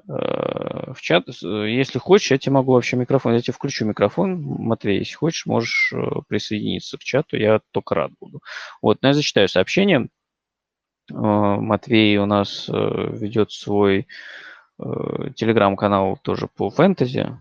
[0.07, 1.27] Э, в чат.
[1.27, 5.93] Если хочешь, я тебе могу вообще микрофон, я тебе включу микрофон, Матвей, если хочешь, можешь
[5.93, 8.41] э, присоединиться к чату, я только рад буду.
[8.81, 10.07] Вот, но я зачитаю сообщение.
[11.09, 14.07] Матвей у нас ведет свой
[14.79, 17.37] телеграм-канал тоже по фэнтези,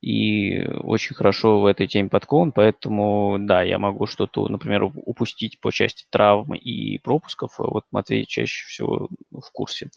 [0.00, 5.72] и очень хорошо в этой теме подкован, поэтому, да, я могу что-то, например, упустить по
[5.72, 7.54] части травм и пропусков.
[7.58, 9.90] Вот Матвей чаще всего в курсе.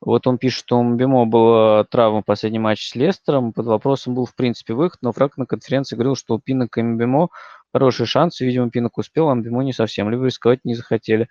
[0.00, 3.52] Вот он пишет, что у Мбимо была травма в последнем матче с Лестером.
[3.52, 6.82] Под вопросом был, в принципе, выход, но Фрак на конференции говорил, что у Пинок и
[6.82, 7.28] Мбимо
[7.72, 8.44] хорошие шансы.
[8.44, 10.10] Видимо, Пинок успел, а Мбимо не совсем.
[10.10, 11.28] Либо рисковать не захотели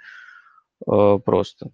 [0.88, 1.70] э, просто.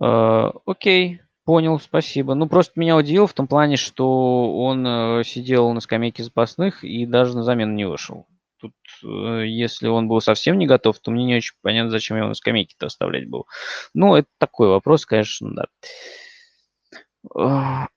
[0.00, 2.34] Э, окей, понял, спасибо.
[2.34, 7.06] Ну, просто меня удивило в том плане, что он э, сидел на скамейке запасных и
[7.06, 8.26] даже на замену не вышел.
[8.60, 8.74] Тут,
[9.04, 12.34] э, если он был совсем не готов, то мне не очень понятно, зачем его на
[12.34, 13.46] скамейке-то оставлять был.
[13.94, 15.66] Ну, это такой вопрос, конечно, да.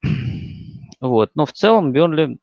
[1.02, 2.40] Вот, но в целом Бернли,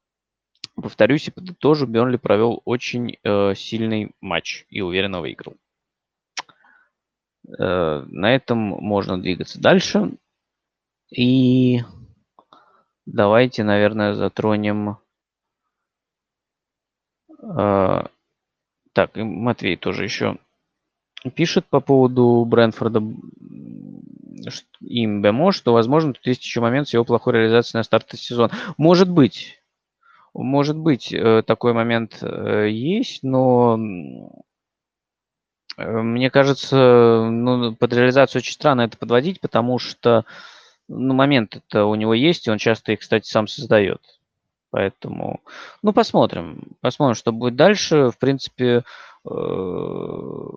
[0.74, 5.56] повторюсь и подытожу, Бернли провел очень э, сильный матч и уверенно выиграл.
[7.58, 10.16] Э, на этом можно двигаться дальше.
[11.10, 11.80] И
[13.04, 14.98] давайте, наверное, затронем
[17.42, 18.06] а,
[18.92, 20.38] так, Матвей тоже еще
[21.34, 23.02] пишет по поводу Брэнфорда
[24.80, 28.50] им БМО, что, возможно, тут есть еще момент с его плохой реализацией на старт сезона.
[28.76, 29.60] Может быть,
[30.34, 33.78] может быть, э, такой момент э, есть, но
[35.78, 40.26] э, мне кажется, ну, под реализацию очень странно это подводить, потому что
[40.88, 44.00] ну, момент это у него есть, и он часто их, кстати, сам создает.
[44.70, 45.40] Поэтому,
[45.82, 46.76] ну, посмотрим.
[46.80, 48.10] Посмотрим, что будет дальше.
[48.10, 48.84] В принципе,
[49.28, 50.48] э,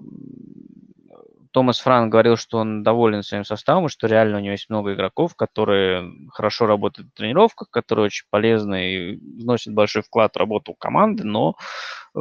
[1.51, 4.93] Томас Франк говорил, что он доволен своим составом, и что реально у него есть много
[4.93, 10.73] игроков, которые хорошо работают в тренировках, которые очень полезны и вносят большой вклад в работу
[10.73, 11.56] команды, но
[12.15, 12.19] э,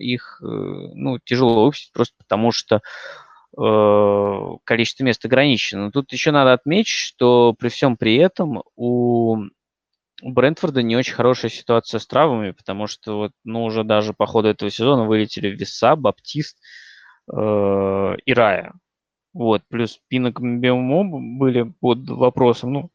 [0.00, 2.80] их э, ну, тяжело выпустить просто потому, что
[3.56, 5.86] количество мест ограничено.
[5.86, 9.46] Но тут еще надо отметить, что при всем при этом у
[10.22, 14.48] Брентфорда не очень хорошая ситуация с травмами, потому что вот, ну, уже даже по ходу
[14.48, 16.58] этого сезона вылетели Веса, Баптист
[17.30, 18.74] э, и Рая.
[19.34, 21.04] Вот, плюс Пинок Беумо
[21.38, 22.90] были под вопросом, ну,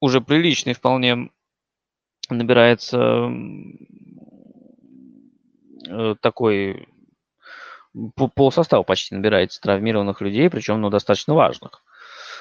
[0.00, 1.30] уже приличный вполне
[2.28, 3.28] набирается
[5.88, 6.88] э, такой
[8.34, 11.82] пол состава почти набирается травмированных людей, причем ну, достаточно важных.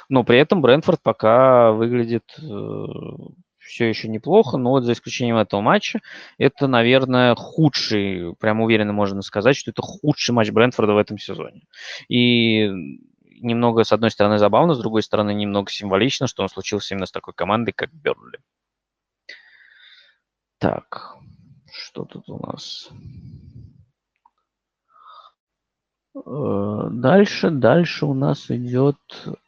[0.09, 2.85] Но при этом Брентфорд пока выглядит э,
[3.59, 6.01] все еще неплохо, но вот за исключением этого матча,
[6.37, 11.61] это, наверное, худший, прям уверенно можно сказать, что это худший матч Брентфорда в этом сезоне.
[12.07, 12.67] И
[13.41, 17.11] немного, с одной стороны, забавно, с другой стороны, немного символично, что он случился именно с
[17.11, 18.39] такой командой, как Бернли.
[20.57, 21.15] Так,
[21.71, 22.89] что тут у нас?
[26.15, 28.97] Э, дальше, дальше у нас идет...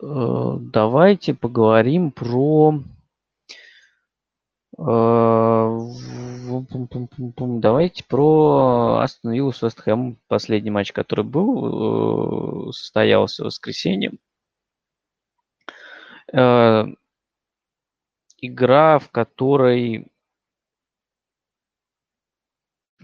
[0.01, 2.81] Э, давайте поговорим про
[4.77, 5.79] Э,
[7.59, 9.83] давайте про Астон Виллу с Вест
[10.27, 14.13] Последний матч, который был, состоялся в воскресенье.
[18.43, 20.07] Игра, в которой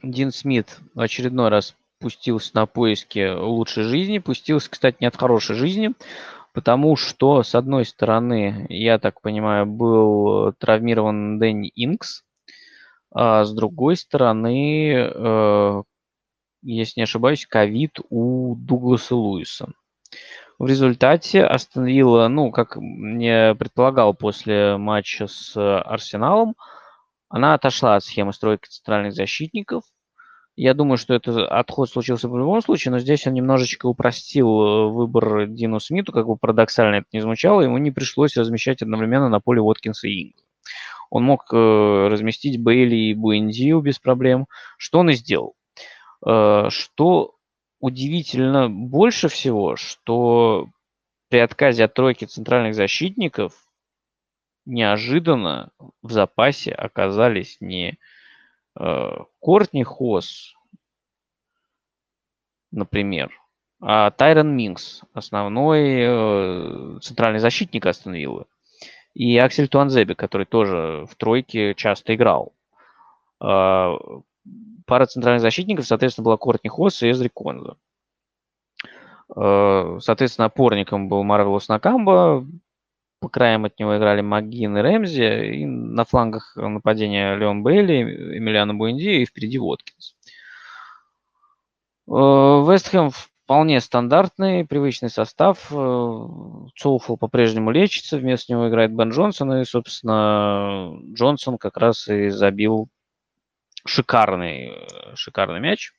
[0.01, 4.19] Дин Смит в очередной раз пустился на поиски лучшей жизни.
[4.19, 5.93] Пустился, кстати, не от хорошей жизни,
[6.57, 12.23] Потому что, с одной стороны, я так понимаю, был травмирован Дэнни Инкс,
[13.13, 15.83] а с другой стороны, э,
[16.63, 19.67] если не ошибаюсь, ковид у Дугласа Луиса.
[20.57, 26.55] В результате остановила, ну, как мне предполагал после матча с Арсеналом,
[27.29, 29.83] она отошла от схемы стройки центральных защитников.
[30.57, 34.87] Я думаю, что это отход случился в любом случае, но здесь он немножечко упростил э,
[34.89, 39.39] выбор Дину Смиту, как бы парадоксально это не звучало, ему не пришлось размещать одновременно на
[39.39, 40.43] поле Уоткинса и Ингла.
[41.11, 44.47] Он мог э, разместить Бейли и Буэндию без проблем,
[44.79, 45.53] что он и сделал.
[46.25, 47.35] Э, что
[47.79, 50.69] удивительно больше всего, что
[51.29, 53.53] при отказе от тройки центральных защитников
[54.65, 55.69] неожиданно
[56.01, 57.99] в запасе оказались не
[59.39, 60.53] Кортни Хос,
[62.71, 63.31] например,
[63.79, 68.45] а Тайрон Минкс, основной э, центральный защитник Астон Виллы,
[69.13, 72.53] и Аксель Туанзеби, который тоже в тройке часто играл.
[73.39, 73.93] Э,
[74.85, 77.77] пара центральных защитников, соответственно, была Кортни Хос и Эзри Конза.
[79.35, 82.47] Э, соответственно, опорником был Марвелус Накамба,
[83.19, 88.75] по краям от него играли Магин и Рэмзи, и на флангах нападения Леон Бейли, Эмилиано
[88.75, 90.15] Буэнди и впереди Воткинс.
[92.07, 95.67] Э, Вестхэм вполне стандартный, привычный состав.
[95.71, 96.27] Э,
[96.75, 102.87] Цоуфл по-прежнему лечится, вместо него играет Бен Джонсон, и, собственно, Джонсон как раз и забил
[103.85, 104.73] шикарный,
[105.15, 105.91] шикарный мяч.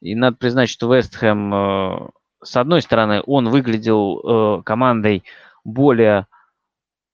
[0.00, 2.10] И надо признать, что Вестхэм, э,
[2.42, 5.24] с одной стороны, он выглядел командой
[5.68, 6.26] более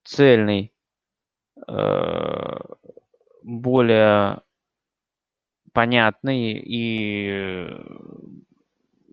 [0.05, 0.73] цельной,
[1.67, 2.59] э,
[3.43, 4.43] более
[5.73, 7.69] понятной и,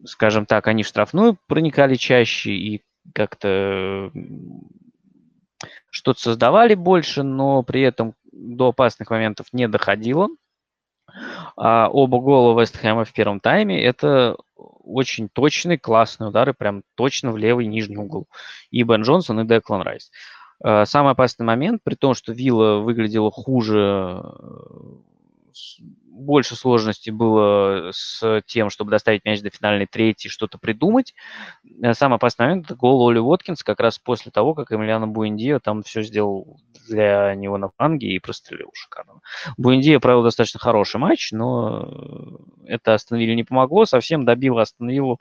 [0.06, 2.84] скажем так, они в штрафную проникали чаще и
[3.16, 4.12] как-то
[5.90, 10.30] что-то создавали больше, но при этом до опасных моментов не доходило.
[11.58, 14.38] А оба гола Вестхэма в первом тайме– это
[14.92, 18.28] очень точные, классные удары, прям точно в левый нижний угол.
[18.70, 20.12] И Бен Джонсон, и Деклан Райс.
[20.64, 24.22] А, самый опасный момент, при том, что Вилла выглядела хуже
[26.04, 31.14] больше сложностей было с тем, чтобы доставить мяч до финальной трети, что-то придумать.
[31.82, 35.60] Э, самый опасный момент– это гол Оли Уоткинс как раз после того, как Эмилиано Буэндио
[35.60, 39.22] там все сделал для него на фланге и прострелил шикарно.
[39.58, 45.20] Буэндио провел достаточно хороший матч, но это остановили не помогло, совсем добил остановил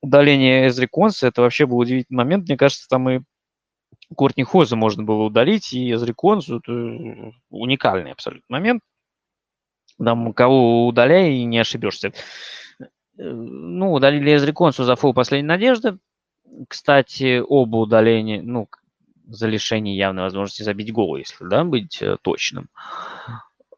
[0.00, 1.28] удаление Эзри Конса.
[1.28, 2.48] Это вообще был удивительный момент.
[2.48, 3.20] Мне кажется, там и
[4.16, 8.82] Кортни Хоза можно было удалить, и Эзри Консу– это уникальный абсолютно момент.
[10.02, 12.12] Там кого удаляй и не ошибешься.
[13.18, 15.98] Э, ну, удалили Эзриконсу за фул последней надежды.
[16.68, 18.68] Кстати, оба удаления, ну,
[19.26, 22.68] за лишение явной возможности забить гол, если, да, быть э, точным
[23.26, 23.30] э,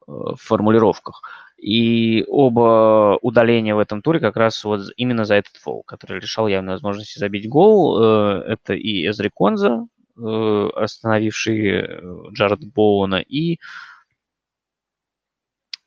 [0.07, 1.23] в формулировках.
[1.59, 6.49] И оба удаления в этом туре как раз вот именно за этот фол, который лишал
[6.49, 8.03] явной возможности забить гол.
[8.03, 9.87] Это и Эзри Конза,
[10.17, 11.87] остановивший
[12.33, 13.59] Джаред Боуна, и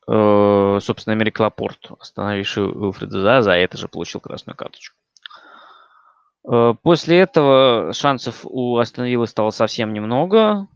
[0.05, 4.95] собственно, Америк Лапорт, остановивший Уилфреда за, за это же получил красную карточку.
[6.49, 10.67] Э, после этого шансов у Астон Виллы стало совсем немного,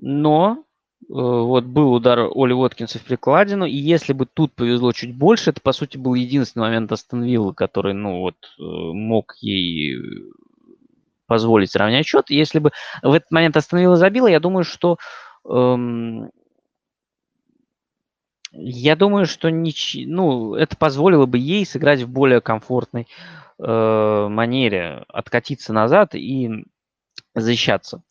[0.00, 0.64] но
[1.02, 5.50] э, вот был удар Оли Уоткинса в прикладину, и если бы тут повезло чуть больше,
[5.50, 9.96] это, по сути, был единственный момент Астон Виллы, который, ну, вот, мог ей
[11.26, 12.30] позволить сравнять счет.
[12.30, 12.72] Если бы
[13.02, 14.96] в этот момент Астон Вилла забила, я думаю, что
[15.46, 16.30] эм,
[18.52, 19.96] я думаю, что нич...
[20.06, 23.06] ну, это позволило бы ей сыграть в более комфортной
[23.58, 26.64] э, манере, откатиться назад и
[27.34, 28.02] защищаться.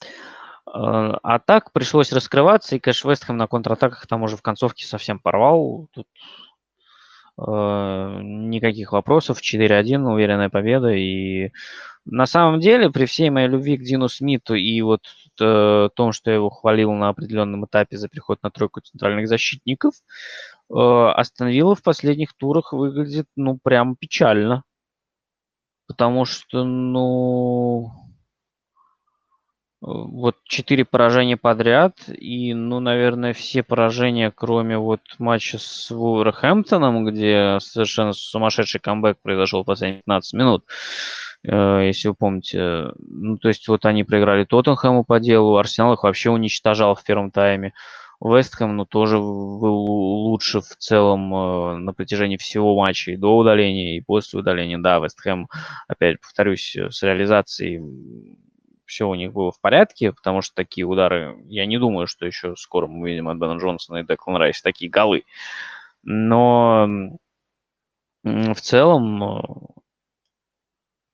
[0.68, 5.20] Э, а так пришлось раскрываться, и Кэш Вестхэм на контратаках там уже в концовке совсем
[5.20, 5.88] порвал.
[5.92, 6.08] Тут
[7.40, 9.42] э, никаких вопросов.
[9.42, 10.92] 4-1, уверенная победа.
[10.94, 11.52] И
[12.06, 15.02] на самом деле, при всей моей любви к Дину Смиту и вот
[15.42, 19.96] э, том, что я его хвалил на определенном этапе за переход на тройку центральных защитников,
[20.70, 24.64] э, Астон в последних турах выглядит, ну, прям печально.
[25.88, 27.92] Потому что, ну,
[29.80, 37.58] вот четыре поражения подряд, и, ну, наверное, все поражения, кроме вот матча с Вулверхэмптоном, где
[37.62, 42.92] совершенно сумасшедший камбэк произошел в последние 15 минут, Э, если вы помните.
[42.98, 47.32] Ну, то есть вот они проиграли Тоттенхэму по делу, Арсенал их вообще уничтожал в первом
[47.32, 47.74] тайме.
[48.20, 53.98] Вестхэм, ну, тоже был лучше в целом э, на протяжении всего матча, и до удаления,
[53.98, 54.80] и после удаления.
[54.80, 55.48] Да, Вестхэм,
[55.88, 57.80] опять повторюсь, с реализацией
[58.86, 62.56] все у них было в порядке, потому что такие удары, я не думаю, что еще
[62.56, 65.24] скоро мы увидим от Бена Джонсона и Деклан Райс такие голы.
[66.04, 66.88] Но
[68.24, 69.68] в целом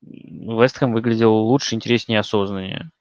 [0.05, 2.91] Вестхэм выглядел лучше, интереснее, осознаннее.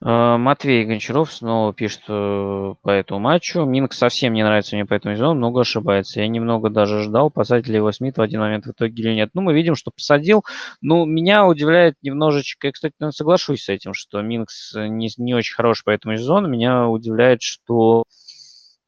[0.00, 3.64] Э, Матвей Гончаров снова пишет э, по этому матчу.
[3.64, 6.20] Минк совсем не нравится мне по этому сезону, много ошибается.
[6.20, 9.30] Я немного даже ждал, посадить ли его Смит в один момент в итоге или нет.
[9.34, 10.44] Ну, мы видим, что посадил.
[10.80, 15.84] Ну, меня удивляет немножечко, я, кстати, соглашусь с этим, что Минкс не, не очень хороший
[15.84, 16.48] по этому сезону.
[16.48, 18.04] Меня удивляет, что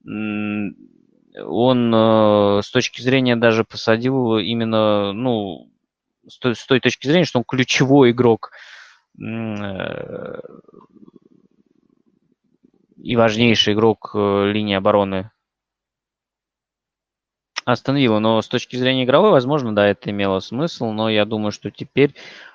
[0.05, 5.71] он э, с точки зрения даже посадил именно, ну,
[6.27, 8.53] с той, с той точки зрения, что он ключевой игрок
[13.03, 15.31] и важнейший игрок э, линии обороны
[17.65, 18.19] Астон Вилла.
[18.19, 22.15] Но с точки зрения игровой, возможно, да, это имело смысл, но я думаю, что теперь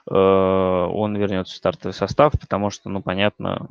[0.10, 3.70] э, он вернется в стартовый состав, потому что, ну, понятно,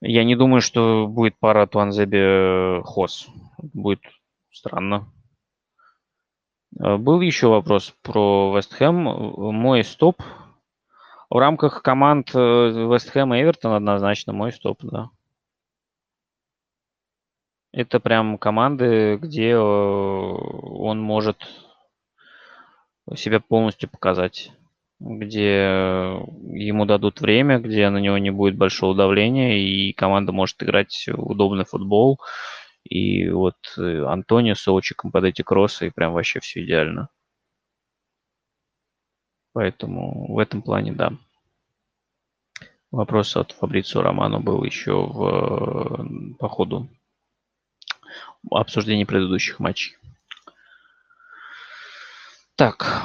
[0.00, 3.28] я не думаю, что будет пара Туанзеби Хос.
[3.58, 4.02] Будет
[4.52, 5.10] странно.
[6.78, 8.94] Э, был еще вопрос про Вестхэм.
[8.94, 10.22] Мой стоп
[11.30, 15.10] в рамках команд э, Вест Хэм и Эвертон однозначно мой стоп, да.
[17.72, 21.36] Это прям команды, где э, он может
[23.14, 24.50] себя полностью показать,
[24.98, 26.20] где
[26.52, 31.64] ему дадут время, где на него не будет большого давления, и команда может играть удобный
[31.64, 32.18] футбол.
[32.86, 37.08] И вот э, Антонио с Олчиком под эти кроссы, и прям вообще все идеально.
[39.52, 41.12] Поэтому в этом плане да.
[42.90, 46.88] Вопрос от Фабрицио Романо был еще в, по ходу
[48.50, 49.96] обсуждения предыдущих матчей.
[52.54, 53.02] Так,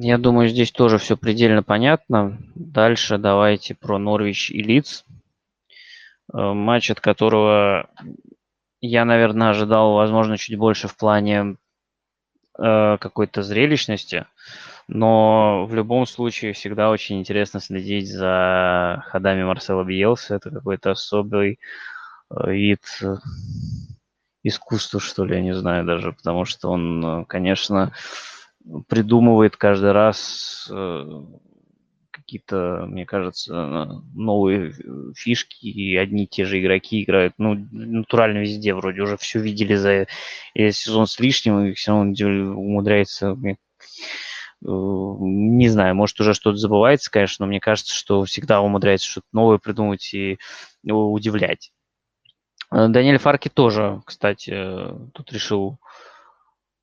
[0.00, 2.38] я думаю, здесь тоже все предельно понятно.
[2.54, 5.04] Дальше давайте про Норвич и Лиц.
[6.32, 7.90] Э, матч, от которого
[8.80, 11.56] я, наверное, ожидал, возможно, чуть больше в плане
[12.58, 14.26] э, какой-то зрелищности.
[14.88, 20.36] Но в любом случае всегда очень интересно следить за ходами Марсела Биелса.
[20.36, 21.60] Это какой-то особый
[22.30, 23.16] э, вид э,
[24.42, 27.92] искусства, что ли, я не знаю даже, потому что он, э, конечно,
[28.88, 30.70] придумывает каждый раз
[32.28, 34.74] какие-то, мне кажется, новые
[35.16, 39.74] фишки, и одни и те же игроки играют, ну, натурально везде, вроде уже все видели
[39.76, 40.06] за
[40.54, 42.12] сезон с лишним, и все равно
[42.54, 43.34] умудряется
[44.60, 49.58] не знаю, может, уже что-то забывается, конечно, но мне кажется, что всегда умудряется что-то новое
[49.58, 50.38] придумать и
[50.84, 51.70] удивлять.
[52.72, 54.50] Э, Даниэль Фарки тоже, кстати,
[55.14, 56.07] тут решил э,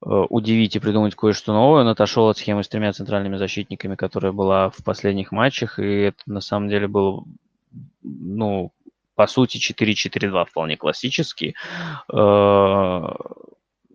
[0.01, 1.81] удивить и придумать кое-что новое.
[1.81, 6.21] Он отошел от схемы с тремя центральными защитниками, которая была в последних матчах, и это
[6.25, 7.23] на самом деле было,
[8.03, 8.71] ну,
[9.15, 11.55] по сути, 4-4-2 вполне классический.
[12.13, 13.01] Э,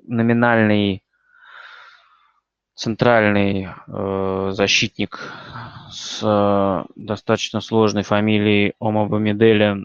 [0.06, 1.02] номинальный
[2.74, 5.30] центральный э, защитник
[5.90, 9.76] с э, достаточно сложной фамилией Омабамиделя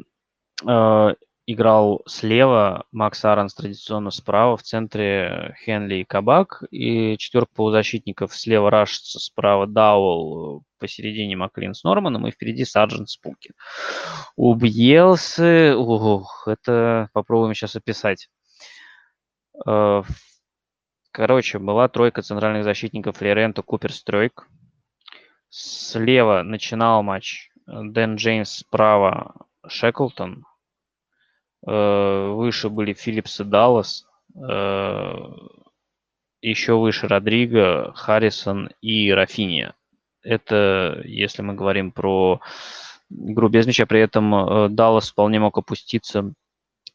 [0.66, 1.14] э,
[1.46, 8.70] играл слева, Макс Аронс традиционно справа, в центре Хенли и Кабак, и четверка полузащитников слева
[8.72, 13.52] Рашица, справа Дауэлл, посередине Маклин с Норманом, и впереди Сарджент Спуки.
[14.36, 18.30] У Бьелсы, ох, это попробуем сейчас описать.
[19.68, 20.04] Э,
[21.16, 24.50] Короче, была тройка центральных защитников Леренто, Купер, Стройк.
[25.48, 29.34] Слева начинал матч Дэн Джеймс, справа
[29.66, 30.44] Шеклтон.
[31.66, 34.06] Э, выше были Филлипс и Даллас.
[34.36, 35.14] Э,
[36.42, 39.74] еще выше Родриго, Харрисон и Рафиния.
[40.22, 42.42] Это если мы говорим про
[43.10, 43.86] игру без мяча.
[43.86, 46.34] При этом э, Даллас вполне мог опуститься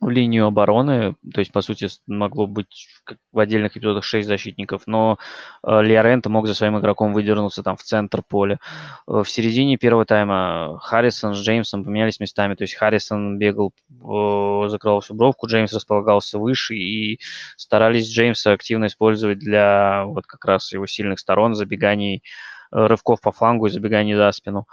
[0.02, 2.88] линию обороны, то есть, по сути, могло быть
[3.32, 5.18] в отдельных эпизодах 6 защитников, но
[5.62, 8.58] э, Лиоренто мог за своим игроком выдернуться там в центр поля.
[9.06, 14.68] Э, в середине первого тайма Харрисон с Джеймсом поменялись местами, то есть Харрисон бегал, э,
[14.68, 17.20] закрывал всю бровку, Джеймс располагался выше, и
[17.56, 22.22] старались Джеймса активно использовать для вот как раз его сильных сторон, забеганий,
[22.70, 24.66] рывков по флангу и забеганий за спину.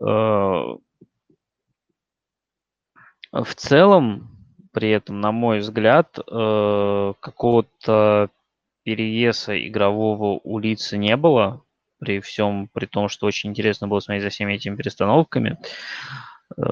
[0.00, 0.78] В
[3.56, 4.37] целом,
[4.72, 8.30] при этом, на мой взгляд, э, какого-то
[8.84, 11.62] перевеса игрового у лица не было,
[11.98, 15.58] при всем, при том, что очень интересно было смотреть за всеми этими перестановками.
[16.56, 16.62] Э,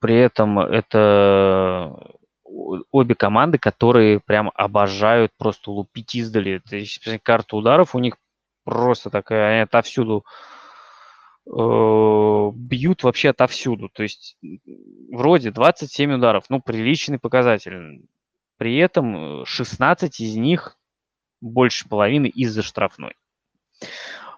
[0.00, 1.96] при этом это
[2.44, 6.58] обе команды, которые прям обожают просто лупить издали.
[6.58, 8.16] То есть карта ударов у них
[8.64, 10.53] просто такая, они отовсюду э,
[11.46, 13.88] бьют вообще отовсюду.
[13.90, 14.38] То есть
[15.10, 18.02] вроде 27 ударов, ну, приличный показатель.
[18.56, 20.78] При этом 16 из них
[21.40, 23.14] больше половины из-за штрафной.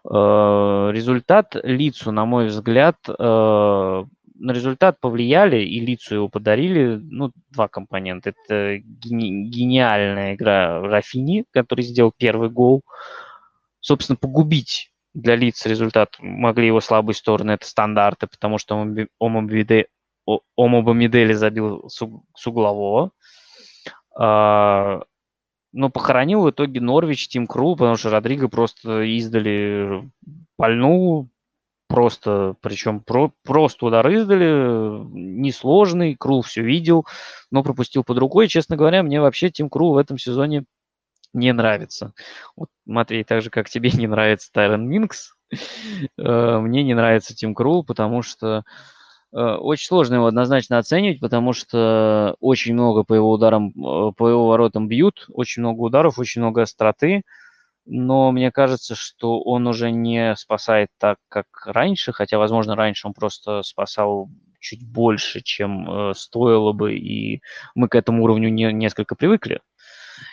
[0.09, 3.13] Э, результат лицу, на мой взгляд, э,
[4.39, 8.31] на результат повлияли и лицу его подарили, ну, два компонента.
[8.31, 12.83] Это гени- гениальная игра Рафини, который сделал первый гол.
[13.81, 18.87] Собственно, погубить для лиц результат могли его слабые стороны, это стандарты, потому что
[20.57, 23.13] Омобамидели забил с углового.
[24.19, 25.03] А,
[25.73, 30.11] но похоронил в итоге Норвич, Тим Кру, потому что Родриго просто издали
[30.57, 31.31] пальнул,
[31.89, 37.07] просто, причем про, просто удар издали, несложный, Крул все видел,
[37.51, 38.49] но пропустил под рукой.
[38.49, 40.65] Честно говоря, мне вообще Тим Крул в этом сезоне
[41.37, 42.13] не нравится.
[42.57, 45.35] Вот, Матвей, так же, как тебе не нравится Тайрон Минкс,
[46.19, 48.65] э, мне не нравится Тим Крул, потому что
[49.37, 54.29] Э, очень сложно его однозначно оценивать, потому что очень много по его ударам, э, по
[54.29, 57.23] его воротам бьют, очень много ударов, очень много остроты,
[57.85, 63.15] но мне кажется, что он уже не спасает так, как раньше, хотя, возможно, раньше он
[63.15, 64.31] просто спасал
[64.61, 67.43] чуть больше, чем э, стоило бы, и
[67.75, 69.61] мы к этому уровню не, несколько привыкли.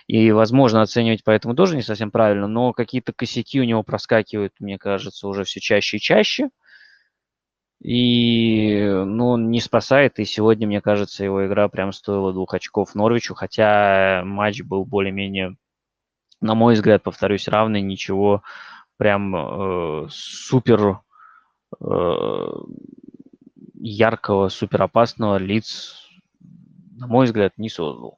[0.07, 4.77] И, возможно, оценивать поэтому тоже не совсем правильно, но какие-то косяки у него проскакивают, мне
[4.77, 6.49] кажется, уже все чаще и чаще–
[7.83, 13.35] и, ну, не спасает, и сегодня, мне кажется, его игра прям стоила двух очков Норвичу,
[13.35, 15.57] хотя матч был более-менее,
[16.39, 18.41] на мой взгляд, повторюсь, равный, ничего
[18.95, 21.01] прям э, супер
[21.81, 22.47] э,
[23.81, 26.07] яркого, супер опасного лиц,
[26.95, 28.17] на мой взгляд, не создал.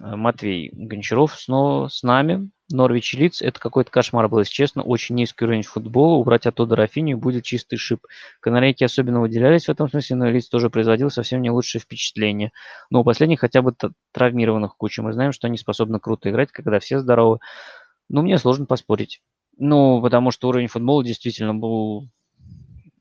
[0.00, 2.50] Э, Матвей Гончаров снова с нами.
[2.70, 4.82] Норвич Лиц– это какой-то кошмар был, если честно.
[4.82, 6.16] Очень низкий уровень футбола.
[6.16, 8.06] Убрать оттуда Рафинию будет чистый шип.
[8.40, 12.50] Канарейки особенно выделялись в этом смысле, но Лиц тоже производил совсем не лучшее впечатление.
[12.90, 13.72] Но у последних хотя бы
[14.12, 15.02] травмированных куча.
[15.02, 17.38] Мы знаем, что они способны круто играть, когда все здоровы.
[18.08, 19.20] Ну, мне сложно поспорить.
[19.58, 22.08] Ну, потому что уровень футбола действительно был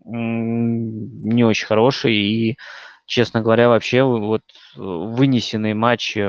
[0.06, 2.16] не очень хороший.
[2.16, 2.58] И,
[3.06, 4.44] честно говоря, вообще вот
[4.76, 6.20] вынесенные матчи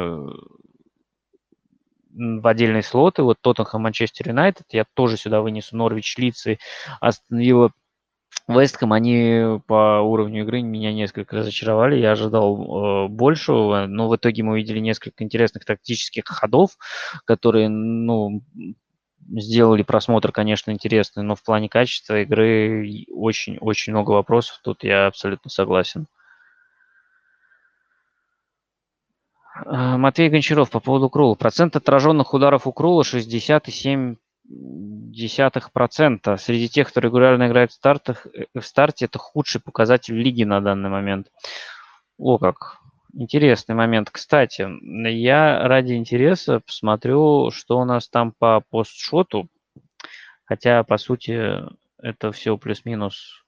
[2.17, 3.23] в отдельные слоты.
[3.23, 6.47] Вот Тоттенхэм, Манчестер Юнайтед, я тоже сюда вынесу Норвич, Лиц
[7.01, 7.73] остановила
[8.49, 11.99] Вестхэм, они по уровню игры меня несколько разочаровали.
[11.99, 16.71] Я ожидал э, большего, но в итоге мы увидели несколько интересных тактических ходов,
[17.25, 18.43] которые, ну,
[19.29, 24.61] сделали просмотр, конечно, интересный, но в плане качества игры очень-очень много вопросов.
[24.63, 26.07] Тут я абсолютно согласен.
[26.07, 26.27] А,
[29.65, 31.35] Матвей Гончаров по поводу Крула.
[31.35, 34.17] Процент отраженных ударов у Крула 67
[34.49, 36.37] десятых процента.
[36.37, 40.61] Среди тех, кто регулярно играет в, стартах, э, в старте, это худший показатель лиги на
[40.61, 41.29] данный момент.
[42.19, 42.79] О, как.
[43.13, 44.11] Интересный момент.
[44.11, 44.69] Кстати,
[45.09, 49.49] я ради интереса посмотрю, что у нас там по постшоту.
[50.45, 51.65] Хотя, по сути,
[51.99, 53.43] это все плюс-минус,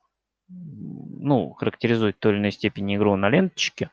[0.49, 3.91] ну, характеризует в той или иной степени игру на ленточке.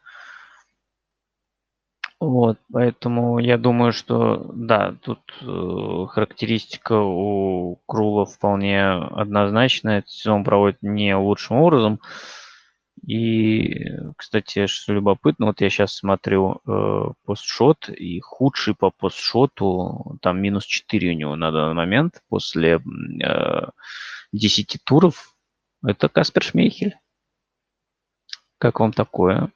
[2.19, 9.99] Вот, поэтому я думаю, что да, тут э, характеристика у Крула вполне однозначная.
[9.99, 11.99] Этот сезон проводит не лучшим образом.
[13.05, 20.41] И, кстати, что любопытно, вот я сейчас смотрю э, постшот, и худший по постшоту, там
[20.41, 22.79] минус 4 у него на данный момент после
[23.23, 23.67] э,
[24.31, 25.35] 10 туров,
[25.85, 26.97] это Каспер Шмейхель.
[28.57, 29.51] Как вам такое?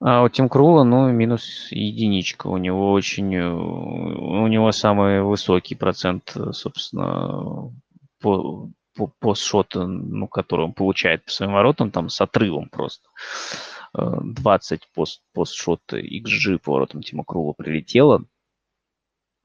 [0.00, 2.46] А у Тим Крула, ну, минус единичка.
[2.46, 3.34] У него очень...
[3.34, 7.72] Э, у него самый высокий процент, собственно,
[8.20, 13.08] по, по, по шоту, ну, который он получает по своим воротам, там с отрывом просто.
[13.94, 18.24] 20 пост, постшота XG по воротам Тима Крула прилетело.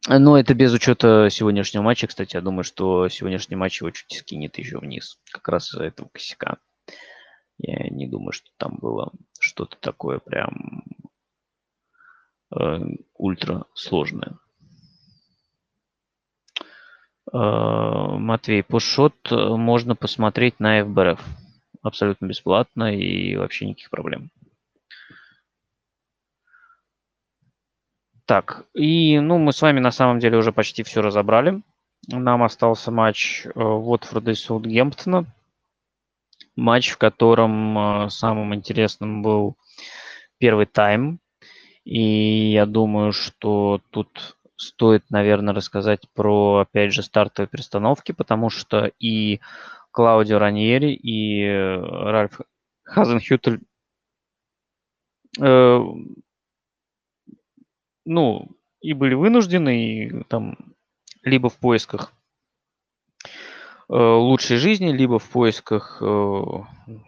[0.07, 2.07] Но это без учета сегодняшнего матча.
[2.07, 5.17] Кстати, я думаю, что сегодняшний матч его чуть скинет еще вниз.
[5.31, 6.57] Как раз из-за этого косяка.
[7.65, 10.83] Я не думаю, что там было что-то такое прям
[12.53, 12.79] э,
[13.13, 14.37] ультра сложное.
[17.31, 21.21] Э, Матвей, пушот э, можно посмотреть на FBRF.
[21.81, 24.29] Абсолютно бесплатно и вообще никаких проблем.
[28.25, 31.61] Так, и ну, мы с вами на самом деле уже почти все разобрали.
[32.07, 35.33] Нам остался матч Уотфорда и Саутгемптона
[36.55, 39.57] матч, в котором э, самым интересным был
[40.37, 41.19] первый тайм.
[41.83, 48.91] И я думаю, что тут стоит, наверное, рассказать про, опять же, стартовые перестановки, потому что
[48.99, 49.41] и
[49.91, 52.39] Клаудио Раньери, и Ральф
[52.83, 53.61] Хазенхютель
[55.39, 55.79] э,
[58.05, 58.47] ну,
[58.81, 60.57] и были вынуждены, и там
[61.21, 62.22] либо в поисках э,
[63.89, 66.43] лучшей жизни, либо в поисках э,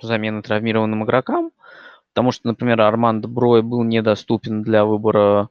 [0.02, 1.52] замены травмированным игрокам,
[2.14, 5.50] потому что, например, Армандо Брой был недоступен для выбора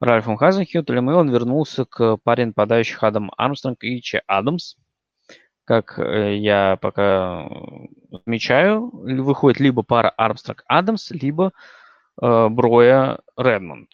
[0.00, 4.76] Ральфом Хазенхютелем, и он вернулся к паре нападающих Адам Армстронг и Че Адамс.
[5.64, 7.48] Как э, я пока
[8.12, 11.52] отмечаю, выходит либо пара Армстронг Адамс, либо
[12.20, 13.88] э, Броя Редмонд.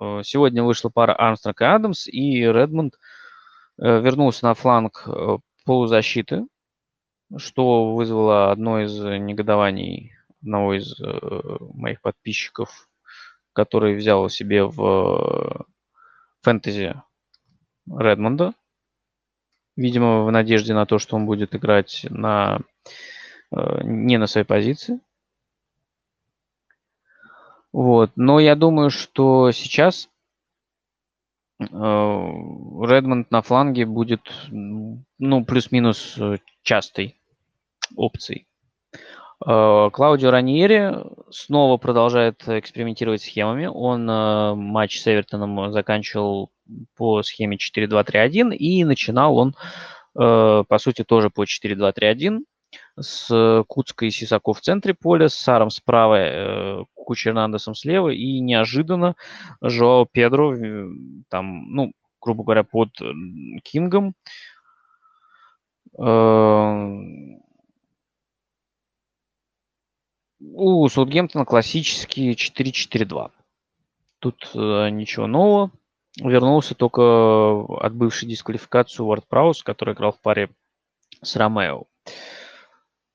[0.00, 2.94] Э, сегодня вышла пара Армстронг и Адамс, и Редмонд
[3.80, 5.38] э, вернулся на фланг э,
[5.68, 6.46] полузащиты,
[7.36, 10.98] что вызвало одно из негодований одного из
[11.74, 12.88] моих подписчиков,
[13.52, 15.66] который взял себе в
[16.40, 16.94] фэнтези
[17.86, 18.54] Редмонда.
[19.76, 22.60] Видимо, в надежде на то, что он будет играть на,
[23.50, 25.00] не на своей позиции.
[27.74, 28.12] Вот.
[28.16, 30.08] Но я думаю, что сейчас э,
[31.60, 34.20] Редмонд на фланге будет,
[34.50, 37.16] ну, плюс-минус э, частой
[37.96, 38.46] опцией.
[39.44, 40.94] Э, Клаудио Раньери
[41.30, 43.66] снова продолжает экспериментировать схемами.
[43.66, 46.50] Он матч с Эвертоном заканчивал
[46.96, 49.54] по схеме 4-2-3-1 и начинал он,
[50.14, 52.44] по сути, тоже по 4-2-3-1
[52.98, 59.16] с Куцкой и Сисако в центре поля, с Саром справа, Куча Эрнандесом слева, и неожиданно
[59.62, 60.88] Жоао Педро, э,
[61.30, 62.90] там, ну, грубо говоря, под
[63.62, 64.14] Кингом,
[65.98, 66.88] э,
[70.40, 73.30] у Саутгемптона классический 4-4-2.
[74.18, 75.70] Тут э, ничего нового.
[76.20, 80.50] Вернулся только отбывший дисквалификацию Уорд Праус, который играл в паре
[81.22, 81.84] с Ромео.
[82.04, 82.10] Э,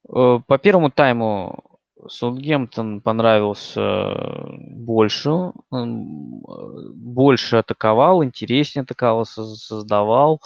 [0.07, 1.63] по первому тайму
[2.07, 4.13] Саутгемптон понравился
[4.49, 10.41] больше, больше атаковал, интереснее атаковал, создавал.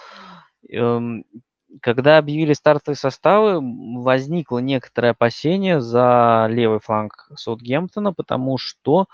[1.81, 3.60] Когда объявили стартовые составы,
[4.02, 9.07] возникло некоторое опасение за левый фланг Саутгемптона, потому что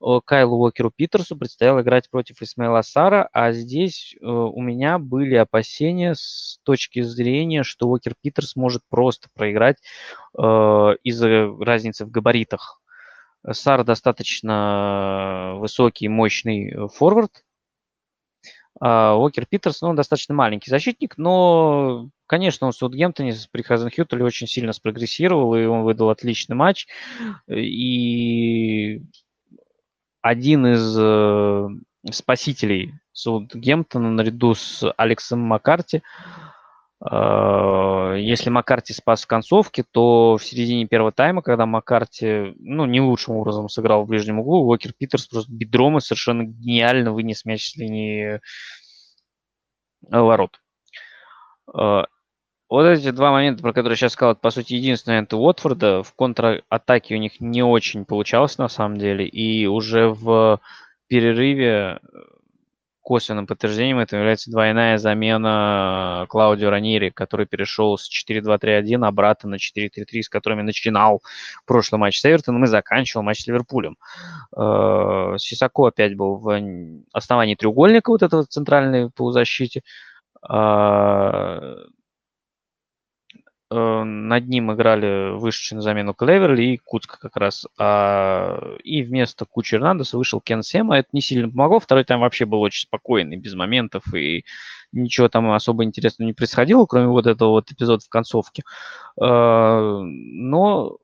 [0.00, 5.34] Э, Кайлу Уокеру Питерсу предстояло играть против Исмаила Сара, а здесь э, у меня были
[5.36, 9.78] опасения с точки зрения, что Уокер Питерс может просто проиграть
[10.38, 10.42] э,
[11.02, 12.80] из-за разницы в габаритах.
[13.48, 17.44] Сар достаточно высокий, мощный форвард,
[18.80, 24.46] Уокер Питерс, ну, он достаточно маленький защитник, но, конечно, он в Саутгемптоне при Хазенхютеле очень
[24.46, 26.86] сильно спрогрессировал, и он выдал отличный матч.
[27.48, 29.02] И
[30.20, 31.68] один из э,
[32.10, 36.02] спасителей Саутгемптона наряду с Алексом Маккарти.
[37.04, 43.00] Э, если Маккарти спас в концовке, то в середине первого тайма, когда Маккарти ну, не
[43.00, 47.70] лучшим образом сыграл в ближнем углу, Уокер Питерс просто бедром и совершенно гениально вынес мяч
[47.70, 48.40] с линии
[50.10, 50.60] ворот.
[51.74, 52.04] Э,
[52.68, 56.02] вот эти два момента, про которые сейчас сказал, это, по сути, единственный момент Уотфорда.
[56.02, 59.26] В контратаке у них не очень получалось, на самом деле.
[59.26, 60.60] И уже в
[61.06, 61.98] перерыве э,
[63.06, 70.22] косвенным подтверждением этого является двойная замена Клаудио Раньери, который перешел с 4-2-3-1 обратно на 4-3-3,
[70.22, 71.22] с которыми начинал
[71.66, 73.96] прошлый матч с Эвертоном и заканчивал матч с Ливерпулем.
[74.56, 76.60] Э, Сисако опять был в
[77.12, 79.82] основании треугольника вот этого центральной полузащиты.
[83.68, 87.66] Э, над ним играли вышедший на замену Клеверли и Куцка как раз.
[87.78, 90.98] А, и вместо Кучи Эрнандеса вышел Кен Сема.
[90.98, 91.80] Это не сильно помогло.
[91.80, 94.14] Второй тайм вообще был очень спокойный, без моментов.
[94.14, 94.44] И
[94.92, 98.62] ничего там особо интересного не происходило, кроме вот этого вот эпизода в концовке.
[99.20, 100.98] А, но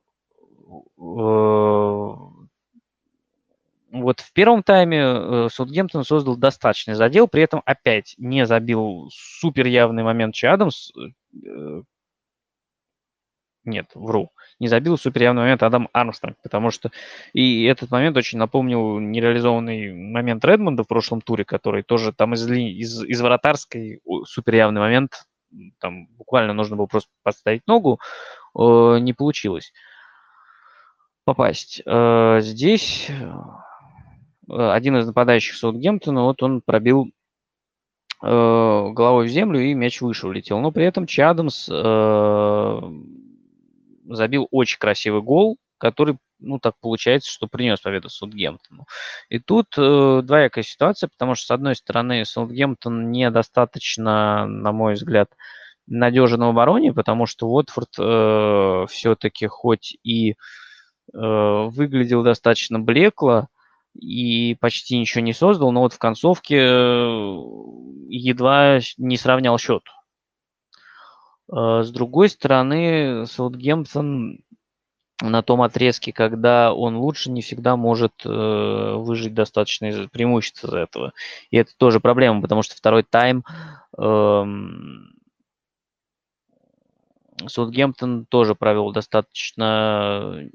[0.69, 2.13] э,
[3.91, 9.67] вот в первом тайме э, Саутгемптон создал достаточный задел, при этом опять не забил супер
[9.67, 10.91] явный момент Чи Адамс,
[13.65, 14.31] нет, вру.
[14.59, 16.91] Не забил суперявный момент Адам Армстронг, потому что
[17.33, 22.49] и этот момент очень напомнил нереализованный момент Редмонда в прошлом туре, который тоже там из,
[22.49, 25.23] из, из вратарской суперявный момент,
[25.79, 27.99] там буквально нужно было просто подставить ногу,
[28.57, 29.71] э, не получилось
[31.25, 31.81] попасть.
[31.85, 33.31] Э, здесь э,
[34.47, 37.11] один из нападающих Саутгемптона, вот он пробил
[38.21, 40.59] э, головой в землю и мяч выше улетел.
[40.59, 42.81] Но при этом Чадамс э,
[44.07, 48.85] забил очень красивый гол, который, ну, так получается, что принес победу Саутгемптону.
[49.29, 55.29] И тут э, двоякая ситуация, потому что, с одной стороны, Саутгемптон недостаточно, на мой взгляд,
[55.87, 60.35] надежен в обороне, потому что Уотфорд э, все-таки хоть и э,
[61.13, 63.47] выглядел достаточно блекло
[63.93, 67.37] и почти ничего не создал, но вот в концовке э,
[68.07, 69.83] едва не сравнял счет.
[71.53, 74.39] Э, с другой стороны, Саутгемптон
[75.21, 81.13] на том отрезке, когда он лучше, не всегда может э, выжить достаточное преимущество из этого.
[81.51, 83.43] И это тоже проблема, потому что второй тайм
[83.97, 84.45] э,
[87.47, 90.49] Саутгемптон тоже провел достаточно,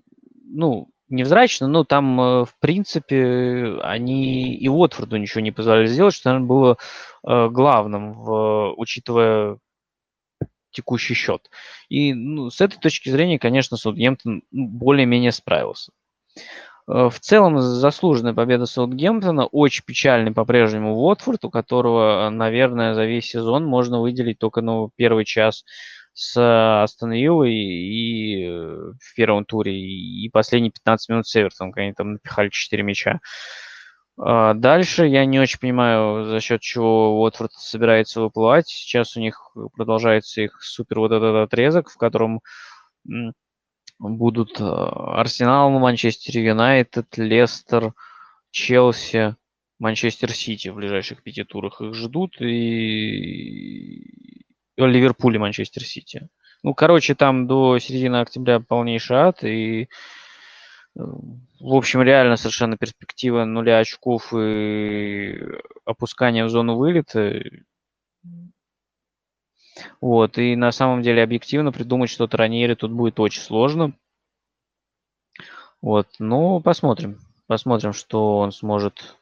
[0.45, 6.29] ну, невзрачно, но там, э, в принципе, они и Уотфорду ничего не позволяли сделать, что,
[6.29, 6.77] наверное, было
[7.27, 9.59] э, главным, в, учитывая
[10.79, 11.51] текущий счет.
[11.89, 15.93] И ну, с этой точки зрения, конечно, Саутгемптон более-менее справился.
[16.89, 19.47] Э, в целом заслуженная победа Саутгемптона.
[19.47, 25.25] Очень печальный по-прежнему Уотфорд, у которого, наверное, за весь сезон можно выделить только ну, первый
[25.25, 25.65] час
[26.15, 31.85] с Астон Виллой и э, в первом туре, и последние 15 минут с Эвертоном, когда
[31.85, 33.21] они там напихали 4 мяча.
[34.19, 38.69] Дальше я не очень понимаю, за счет чего Уотфорд собирается выплывать.
[38.69, 42.41] Сейчас у них продолжается их супер вот этот отрезок, в котором
[43.99, 47.95] будут а, Арсенал, Манчестер Юнайтед, Лестер,
[48.51, 49.37] Челси,
[49.79, 54.03] Манчестер Сити в ближайших пяти турах их ждут, и
[54.77, 56.29] Ливерпуль и Манчестер Сити.
[56.63, 59.89] Ну, короче, там до середины октября полнейший ад, и
[60.99, 65.41] в общем, реально совершенно перспектива нуля очков и
[65.85, 67.41] опускания в зону вылета.
[70.01, 73.93] Вот, и на самом деле объективно придумать что-то Раньери тут будет очень сложно.
[75.81, 77.21] Вот, ну, посмотрим.
[77.47, 79.17] Посмотрим, что он сможет,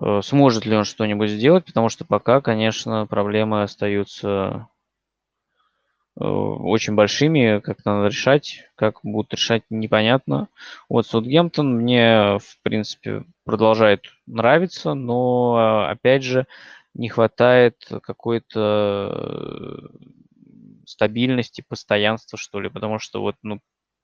[0.00, 4.68] э, сможет ли он что-нибудь сделать, потому что пока, конечно, проблемы остаются
[6.16, 10.48] очень большими, как надо решать, как будут решать, непонятно.
[10.88, 16.46] Вот Саутгемптон мне, в принципе, продолжает нравиться, но, опять же,
[16.94, 23.60] не хватает какой-то э, стабильности, постоянства, что ли, потому что вот, ну,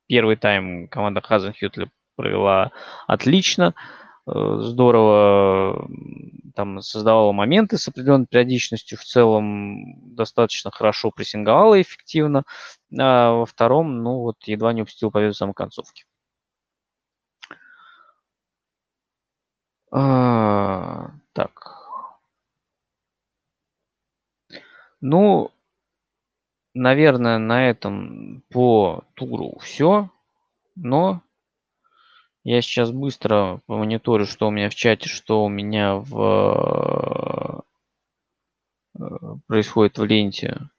[0.08, 2.72] первый тайм команда Хазенхютля провела
[3.06, 5.88] отлично, Э, здорово
[6.54, 12.44] там создавала моменты с определенной периодичностью, в целом достаточно хорошо прессинговала эффективно,
[12.98, 16.04] а во втором, ну вот, едва не упустил победу в самой концовке.
[19.92, 21.76] А, так.
[25.00, 25.50] Ну,
[26.74, 30.10] наверное, на этом по туру все,
[30.76, 31.22] но
[32.42, 37.64] я сейчас быстро мониторю, что у меня в чате, что у меня в
[38.98, 39.04] э,
[39.46, 40.70] происходит в ленте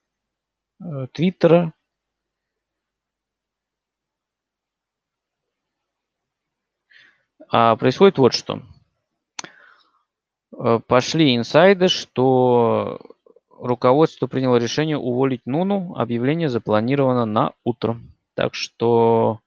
[0.84, 1.74] э, Твиттера.
[7.50, 8.62] А происходит вот что.
[10.58, 13.00] Э, пошли инсайды, что
[13.50, 15.94] руководство приняло решение уволить Нуну.
[15.96, 18.00] Объявление запланировано на утро.
[18.34, 19.42] Так что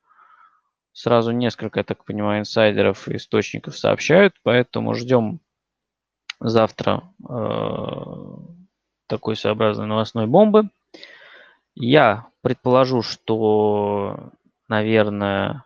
[0.95, 5.41] сразу несколько, я так понимаю, инсайдеров и источников сообщают, поэтому ждем
[6.41, 8.05] завтра э,
[9.09, 10.71] такой своеобразной новостной бомбы.
[11.75, 14.31] Я предположу, что,
[14.69, 15.65] наверное,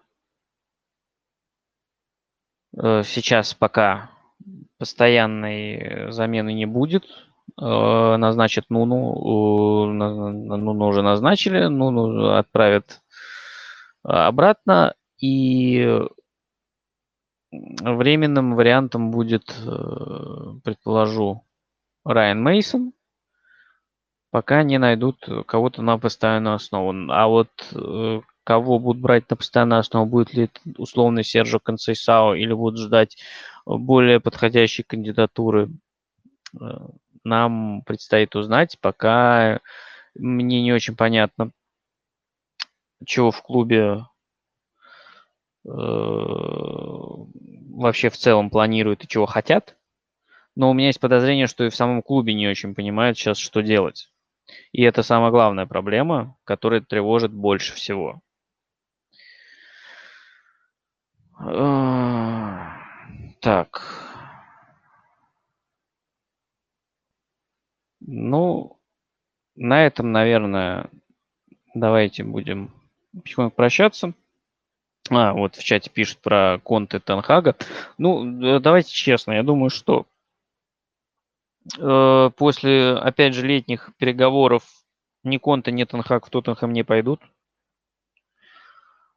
[2.76, 4.10] э, сейчас пока
[4.78, 7.04] постоянной замены не будет.
[7.60, 13.02] Э, назначат Нуну, э, Нуну уже назначили, Нуну отправят
[14.02, 14.94] обратно.
[15.18, 16.00] И
[17.50, 21.44] временным вариантом будет, э, предположу,
[22.04, 22.92] Райан Мейсон,
[24.30, 27.10] пока не найдут кого-то на постоянную основу.
[27.10, 32.34] А вот э, кого будут брать на постоянную основу, будет ли это условный Сержо Консейсао
[32.34, 33.18] или будут ждать
[33.66, 35.70] более подходящей кандидатуры,
[36.60, 36.66] э,
[37.24, 38.78] нам предстоит узнать.
[38.80, 39.60] Пока
[40.14, 41.50] мне не очень понятно,
[43.04, 44.17] чего в клубе Э,
[47.76, 49.76] вообще в целом планируют и чего хотят.
[50.56, 53.60] Но у меня есть подозрение, что и в самом клубе не очень понимают сейчас, что
[53.60, 54.10] делать.
[54.72, 58.22] И это самая главная проблема, которая тревожит больше всего.
[63.40, 63.82] Так.
[68.00, 68.80] Ну,
[69.54, 70.90] на этом, наверное,
[71.74, 72.72] давайте будем
[73.12, 74.14] потихоньку прощаться.
[75.10, 77.56] А, вот в чате пишут про Конте Танхага.
[77.96, 80.06] Ну, давайте честно, я думаю, что
[81.78, 84.64] э, после, опять же, летних переговоров
[85.24, 87.20] ни Конте, ни Танхаг в Тоттенхэм не пойдут.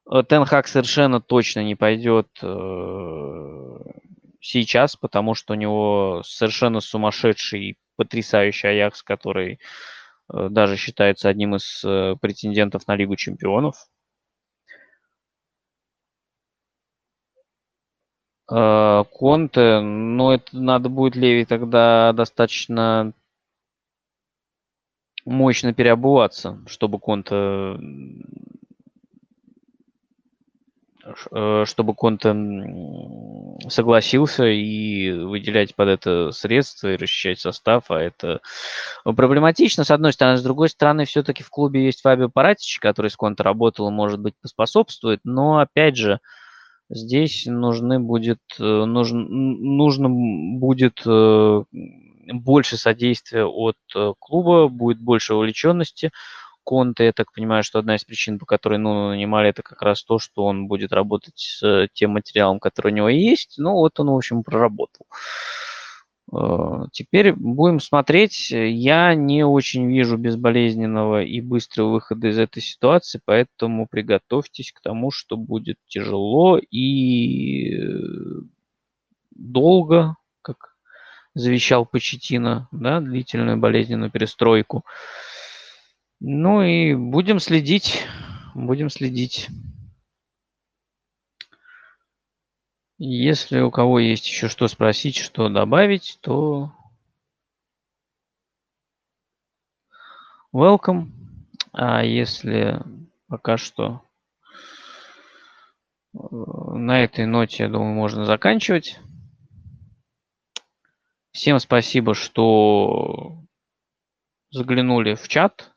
[0.09, 3.77] Э, Тенхак совершенно точно не пойдет э,
[4.39, 9.59] сейчас, потому что у него совершенно сумасшедший, потрясающий Аякс, который
[10.33, 11.81] э, даже считается одним из
[12.19, 13.75] претендентов на Лигу чемпионов.
[18.51, 23.13] Конте, ну это надо будет Леви тогда достаточно
[25.25, 27.77] мощно переобуваться, чтобы Конте
[31.31, 32.35] Э, чтобы Конте
[33.69, 38.41] согласился и выделять под это средства и расчищать состав, а это
[39.03, 40.37] проблематично, с одной стороны.
[40.37, 44.35] С другой стороны, все-таки в клубе есть Фабио Паратич, который с Конте работал может быть,
[44.41, 46.19] поспособствует, но, опять же,
[46.91, 51.63] здесь нужны будет, э, нужно, нужно будет э,
[52.33, 53.77] больше содействия от
[54.19, 56.11] клуба, будет больше увлеченности,
[56.63, 60.03] Конте, я так понимаю, что одна из причин, по которой ну, нанимали, это как раз
[60.03, 63.55] то, что он будет работать с тем материалом, который у него есть.
[63.57, 65.07] Ну, вот он, в общем, проработал.
[65.09, 65.15] Э,
[66.91, 68.51] теперь будем смотреть.
[68.51, 75.11] Я не очень вижу безболезненного и быстрого выхода из этой ситуации, поэтому приготовьтесь к тому,
[75.11, 77.77] что будет тяжело и
[79.31, 80.75] долго, как
[81.33, 84.85] завещал Почетина, да, длительную болезненную перестройку.
[86.19, 88.03] Ну и будем следить,
[88.53, 89.49] будем следить.
[93.03, 96.71] Если у кого есть еще что спросить, что добавить, то
[100.53, 101.07] welcome.
[101.71, 102.79] А если
[103.27, 104.03] пока что
[106.13, 108.99] э, на этой ноте, я думаю, можно заканчивать.
[111.31, 113.41] Всем спасибо, что
[114.51, 115.73] заглянули в чат.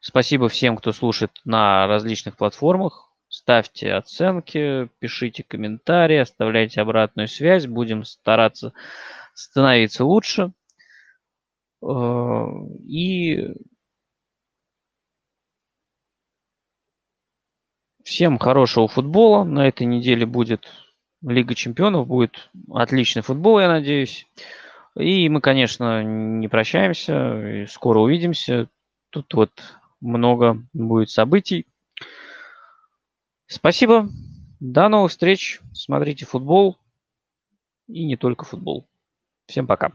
[0.00, 3.07] Спасибо всем, кто слушает на различных платформах.
[3.28, 7.66] Ставьте оценки, пишите комментарии, оставляйте обратную связь.
[7.66, 8.72] Будем стараться
[9.34, 10.52] становиться лучше.
[11.82, 12.46] Э,
[12.86, 13.54] и
[18.02, 19.44] всем хорошего футбола.
[19.44, 20.66] На этой неделе будет
[21.20, 24.26] Лига чемпионов, будет отличный футбол, я надеюсь.
[24.96, 28.68] И мы, конечно, не прощаемся, скоро увидимся.
[29.10, 29.50] Тут вот
[30.00, 31.66] много будет событий.
[33.48, 34.10] Спасибо.
[34.60, 35.60] До новых встреч.
[35.72, 36.76] Смотрите футбол.
[37.86, 38.86] И не только футбол.
[39.46, 39.92] Всем пока.